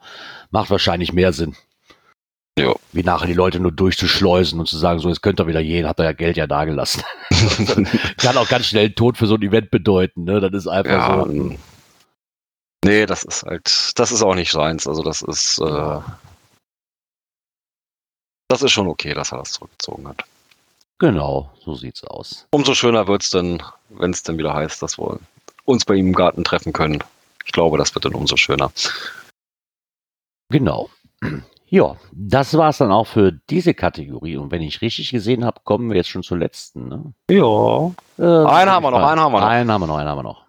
macht 0.49 0.69
wahrscheinlich 0.69 1.13
mehr 1.13 1.33
Sinn. 1.33 1.55
Ja. 2.57 2.73
Wie 2.91 3.03
nachher 3.03 3.27
die 3.27 3.33
Leute 3.33 3.59
nur 3.59 3.71
durchzuschleusen 3.71 4.59
und 4.59 4.67
zu 4.67 4.77
sagen, 4.77 4.99
so, 4.99 5.09
jetzt 5.09 5.21
könnt 5.21 5.39
ihr 5.39 5.47
wieder 5.47 5.61
gehen, 5.61 5.87
hat 5.87 5.99
er 5.99 6.05
ja 6.05 6.13
Geld 6.13 6.37
ja 6.37 6.47
dagelassen. 6.47 7.03
Kann 8.17 8.37
auch 8.37 8.49
ganz 8.49 8.65
schnell 8.65 8.91
Tod 8.91 9.17
für 9.17 9.27
so 9.27 9.35
ein 9.35 9.43
Event 9.43 9.69
bedeuten, 9.69 10.23
ne? 10.23 10.39
Das 10.39 10.53
ist 10.53 10.67
einfach 10.67 10.91
ja. 10.91 11.23
so. 11.23 11.29
ähm, 11.29 11.57
Nee, 12.85 13.05
das 13.05 13.23
ist 13.23 13.43
halt, 13.43 13.99
das 13.99 14.11
ist 14.11 14.21
auch 14.21 14.35
nicht 14.35 14.51
seins. 14.51 14.87
Also 14.87 15.03
das 15.03 15.21
ist, 15.21 15.59
äh, 15.59 15.99
das 18.47 18.61
ist 18.61 18.71
schon 18.71 18.87
okay, 18.87 19.13
dass 19.13 19.31
er 19.31 19.39
das 19.39 19.51
zurückgezogen 19.53 20.07
hat. 20.07 20.23
Genau, 20.99 21.51
so 21.63 21.75
sieht's 21.75 22.03
aus. 22.03 22.47
Umso 22.51 22.73
schöner 22.73 23.07
wird's 23.07 23.29
dann, 23.29 23.61
wenn 23.89 24.11
es 24.11 24.23
dann 24.23 24.37
wieder 24.37 24.53
heißt, 24.53 24.81
dass 24.81 24.97
wir 24.97 25.19
uns 25.65 25.85
bei 25.85 25.95
ihm 25.95 26.07
im 26.07 26.13
Garten 26.13 26.43
treffen 26.43 26.73
können. 26.73 27.03
Ich 27.45 27.51
glaube, 27.51 27.77
das 27.77 27.93
wird 27.93 28.05
dann 28.05 28.15
umso 28.15 28.35
schöner. 28.35 28.71
Genau. 30.49 30.89
Ja, 31.69 31.97
das 32.13 32.57
war's 32.57 32.77
dann 32.77 32.93
auch 32.93 33.07
für 33.07 33.33
diese 33.49 33.73
Kategorie. 33.73 34.37
Und 34.37 34.51
wenn 34.51 34.61
ich 34.61 34.81
richtig 34.81 35.11
gesehen 35.11 35.43
habe, 35.43 35.59
kommen 35.65 35.89
wir 35.89 35.97
jetzt 35.97 36.07
schon 36.07 36.23
zur 36.23 36.37
letzten. 36.37 36.87
Ne? 36.87 37.13
Ja. 37.29 37.87
Äh, 38.17 38.45
Einen 38.47 38.71
haben 38.71 38.83
wir 38.83 38.91
noch, 38.91 39.05
einen 39.05 39.19
haben 39.19 39.33
wir 39.33 39.41
noch. 39.41 39.47
Einen 39.47 39.69
haben 39.69 39.81
wir 39.81 39.87
noch, 39.87 39.97
einen 39.97 40.07
haben 40.07 40.17
wir 40.17 40.23
noch. 40.23 40.45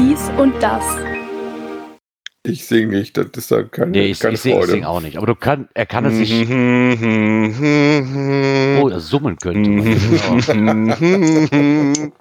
Dies 0.00 0.30
und 0.36 0.60
das. 0.60 1.13
Ich 2.46 2.66
singe 2.66 2.98
nicht, 2.98 3.16
das 3.16 3.28
ist 3.34 3.50
da 3.50 3.62
keine, 3.62 3.92
Nee, 3.92 4.10
ich, 4.10 4.20
keine 4.20 4.34
ich, 4.34 4.42
sing, 4.42 4.52
ich 4.52 4.58
Freude. 4.58 4.72
sing 4.72 4.84
auch 4.84 5.00
nicht. 5.00 5.16
Aber 5.16 5.26
du 5.26 5.34
kann, 5.34 5.66
er 5.72 5.86
kann 5.86 6.04
es 6.04 6.14
sich, 6.16 6.30
oh, 8.82 8.88
das 8.90 9.08
summen 9.08 9.38
könnte. 9.38 9.70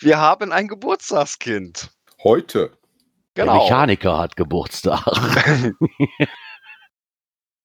Wir 0.00 0.18
haben 0.18 0.52
ein 0.52 0.68
Geburtstagskind. 0.68 1.90
Heute. 2.22 2.70
Der 3.36 3.46
Genau. 3.46 3.64
Mechaniker 3.64 4.18
hat 4.18 4.36
Geburtstag. 4.36 5.04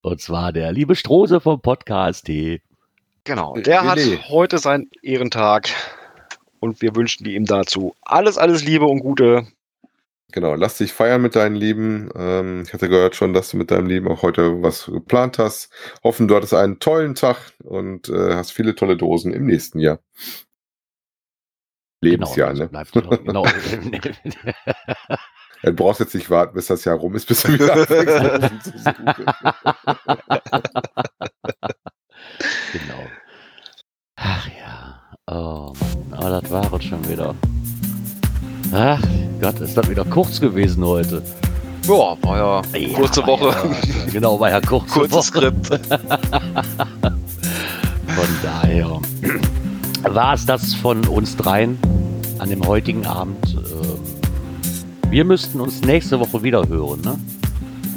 Und 0.02 0.20
zwar 0.20 0.52
der 0.52 0.72
liebe 0.72 0.96
Strose 0.96 1.40
vom 1.40 1.60
Podcast 1.60 2.26
T. 2.26 2.60
Genau. 3.22 3.54
Der 3.54 3.84
hat 3.84 4.00
heute 4.28 4.58
seinen 4.58 4.90
Ehrentag. 5.02 5.68
Und 6.58 6.82
wir 6.82 6.96
wünschen 6.96 7.26
ihm 7.26 7.44
dazu 7.44 7.94
alles, 8.02 8.38
alles 8.38 8.64
Liebe 8.64 8.86
und 8.86 8.98
Gute. 9.00 9.46
Genau, 10.32 10.54
lass 10.54 10.76
dich 10.76 10.92
feiern 10.92 11.22
mit 11.22 11.36
deinen 11.36 11.56
Lieben. 11.56 12.10
Ähm, 12.14 12.64
ich 12.66 12.74
hatte 12.74 12.90
gehört 12.90 13.16
schon, 13.16 13.32
dass 13.32 13.50
du 13.50 13.56
mit 13.56 13.70
deinem 13.70 13.86
Lieben 13.86 14.08
auch 14.08 14.22
heute 14.22 14.62
was 14.62 14.84
geplant 14.86 15.38
hast. 15.38 15.72
Hoffen, 16.04 16.28
du 16.28 16.36
hattest 16.36 16.52
einen 16.52 16.80
tollen 16.80 17.14
Tag 17.14 17.38
und 17.64 18.10
äh, 18.10 18.34
hast 18.34 18.52
viele 18.52 18.74
tolle 18.74 18.98
Dosen 18.98 19.32
im 19.32 19.46
nächsten 19.46 19.78
Jahr. 19.78 20.00
Lebensjahr, 22.02 22.52
genau, 22.52 22.64
ne? 22.64 22.68
Bleibt 22.68 22.92
genau. 22.92 23.10
genau. 23.10 23.46
Du 25.62 25.72
brauchst 25.72 26.00
jetzt 26.00 26.14
nicht 26.14 26.28
warten, 26.30 26.54
bis 26.54 26.66
das 26.66 26.84
Jahr 26.84 26.98
rum 26.98 27.16
ist, 27.16 27.26
bis 27.26 27.42
du 27.42 27.52
wieder 27.54 27.74
genau. 32.72 33.06
Ach 34.16 34.48
ja. 34.48 35.02
Oh 35.26 35.72
Mann, 35.80 36.12
aber 36.12 36.40
das 36.40 36.50
war 36.50 36.72
es 36.74 36.84
schon 36.84 37.08
wieder. 37.08 37.34
Ach 38.72 39.02
Gott, 39.50 39.60
ist 39.60 39.78
das 39.78 39.88
wieder 39.88 40.04
kurz 40.04 40.38
gewesen 40.42 40.84
heute. 40.84 41.22
Ja, 41.86 42.16
war 42.20 42.36
ja 42.36 42.62
Ja, 42.78 42.98
kurze 42.98 43.22
war 43.22 43.28
Woche. 43.28 43.46
Ja, 43.46 43.72
genau, 44.12 44.38
war 44.38 44.50
ja 44.50 44.60
kurze 44.60 44.86
Kurzes 44.88 45.12
Woche. 45.12 45.22
Skript. 45.22 45.68
Von 48.08 48.28
daher 48.42 49.00
war 50.02 50.34
es 50.34 50.44
das 50.44 50.74
von 50.74 51.02
uns 51.08 51.34
dreien 51.36 51.78
an 52.38 52.50
dem 52.50 52.66
heutigen 52.66 53.06
Abend. 53.06 53.38
Ähm, 53.54 53.98
Wir 55.10 55.24
müssten 55.24 55.62
uns 55.62 55.80
nächste 55.80 56.20
Woche 56.20 56.42
wieder 56.42 56.68
hören, 56.68 57.00
ne? 57.00 57.18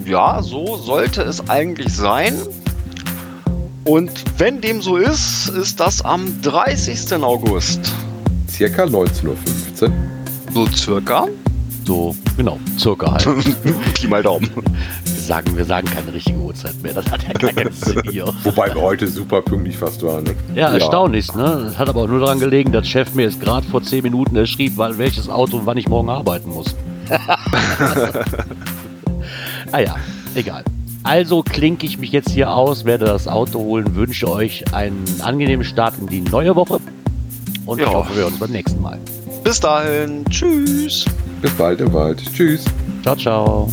Ja, 0.06 0.41
so 0.41 0.78
sollte 0.78 1.22
es 1.24 1.49
eigentlich 1.49 1.93
sein. 1.93 2.34
Und 3.84 4.12
wenn 4.38 4.62
dem 4.62 4.82
so 4.82 4.95
ist, 4.95 5.49
ist 5.49 5.82
das 5.82 6.02
am 6.02 6.41
30. 6.43 7.22
August. 7.22 7.91
Circa 8.47 8.84
19.15 8.86 9.28
Uhr. 9.28 9.36
So 10.54 10.68
circa. 10.68 11.28
So, 11.86 12.16
genau, 12.38 12.60
circa 12.78 13.12
halt. 13.14 13.26
Pi 13.95 14.08
mal 14.08 14.22
Daumen. 14.22 14.49
Wir 15.04 15.22
sagen, 15.22 15.58
wir 15.58 15.66
sagen 15.66 15.88
keine 15.89 16.14
richtige 16.14 16.38
Uhrzeit 16.38 16.80
mehr. 16.84 16.93
Das 16.93 17.10
hat 17.12 17.24
ja 17.24 17.34
keinen 17.34 17.72
Sinn 17.72 18.02
hier. 18.12 18.26
Wobei 18.43 18.74
wir 18.74 18.82
heute 18.82 19.08
super 19.08 19.41
pünktlich 19.41 19.78
fast 19.78 20.04
waren. 20.04 20.24
Ne? 20.26 20.36
Ja, 20.56 20.70
erstaunlich, 20.74 21.34
ne? 21.34 21.64
Das 21.66 21.80
hat 21.80 21.89
aber 21.89 22.02
auch 22.04 22.08
nur 22.08 22.20
daran 22.20 22.39
gelegen, 22.39 22.72
dass 22.72 22.88
Chef 22.88 23.14
mir 23.16 23.24
jetzt 23.24 23.39
gerade 23.41 23.66
vor 23.68 23.82
10 23.82 24.04
Minuten 24.04 24.36
erschrieb, 24.36 24.78
weil 24.78 24.97
welches 24.97 25.28
Auto 25.30 25.58
und 25.58 25.66
wann 25.66 25.78
ich 25.78 25.88
morgen 25.88 26.10
arbeiten 26.10 26.49
muss. 26.49 26.76
ah 29.72 29.80
ja, 29.80 29.95
egal. 30.36 30.64
Also 31.04 31.41
klinke 31.41 31.86
ich 31.88 31.97
mich 31.97 32.12
jetzt 32.12 32.30
hier 32.30 32.52
aus, 32.54 32.86
werde 32.86 33.06
das 33.06 33.28
Auto 33.28 33.60
holen, 33.60 33.95
wünsche 33.95 34.30
euch 34.30 34.72
einen 34.74 35.04
angenehmen 35.22 35.66
Start 35.66 35.95
in 35.99 36.08
die 36.08 36.22
neue 36.22 36.56
Woche 36.56 36.80
und 37.66 37.80
Ja. 37.80 37.88
ich 37.88 37.93
hoffe, 37.93 38.16
wir 38.16 38.22
hören 38.24 38.32
uns 38.34 38.39
beim 38.39 38.52
nächsten 38.52 38.80
Mal. 38.82 38.99
Bis 39.43 39.59
dahin. 39.59 40.25
Tschüss. 40.29 41.05
Bis 41.41 41.51
bald 41.53 41.81
im 41.81 41.91
Wald. 41.93 42.21
Tschüss. 42.33 42.65
Ciao, 43.03 43.15
ciao. 43.15 43.69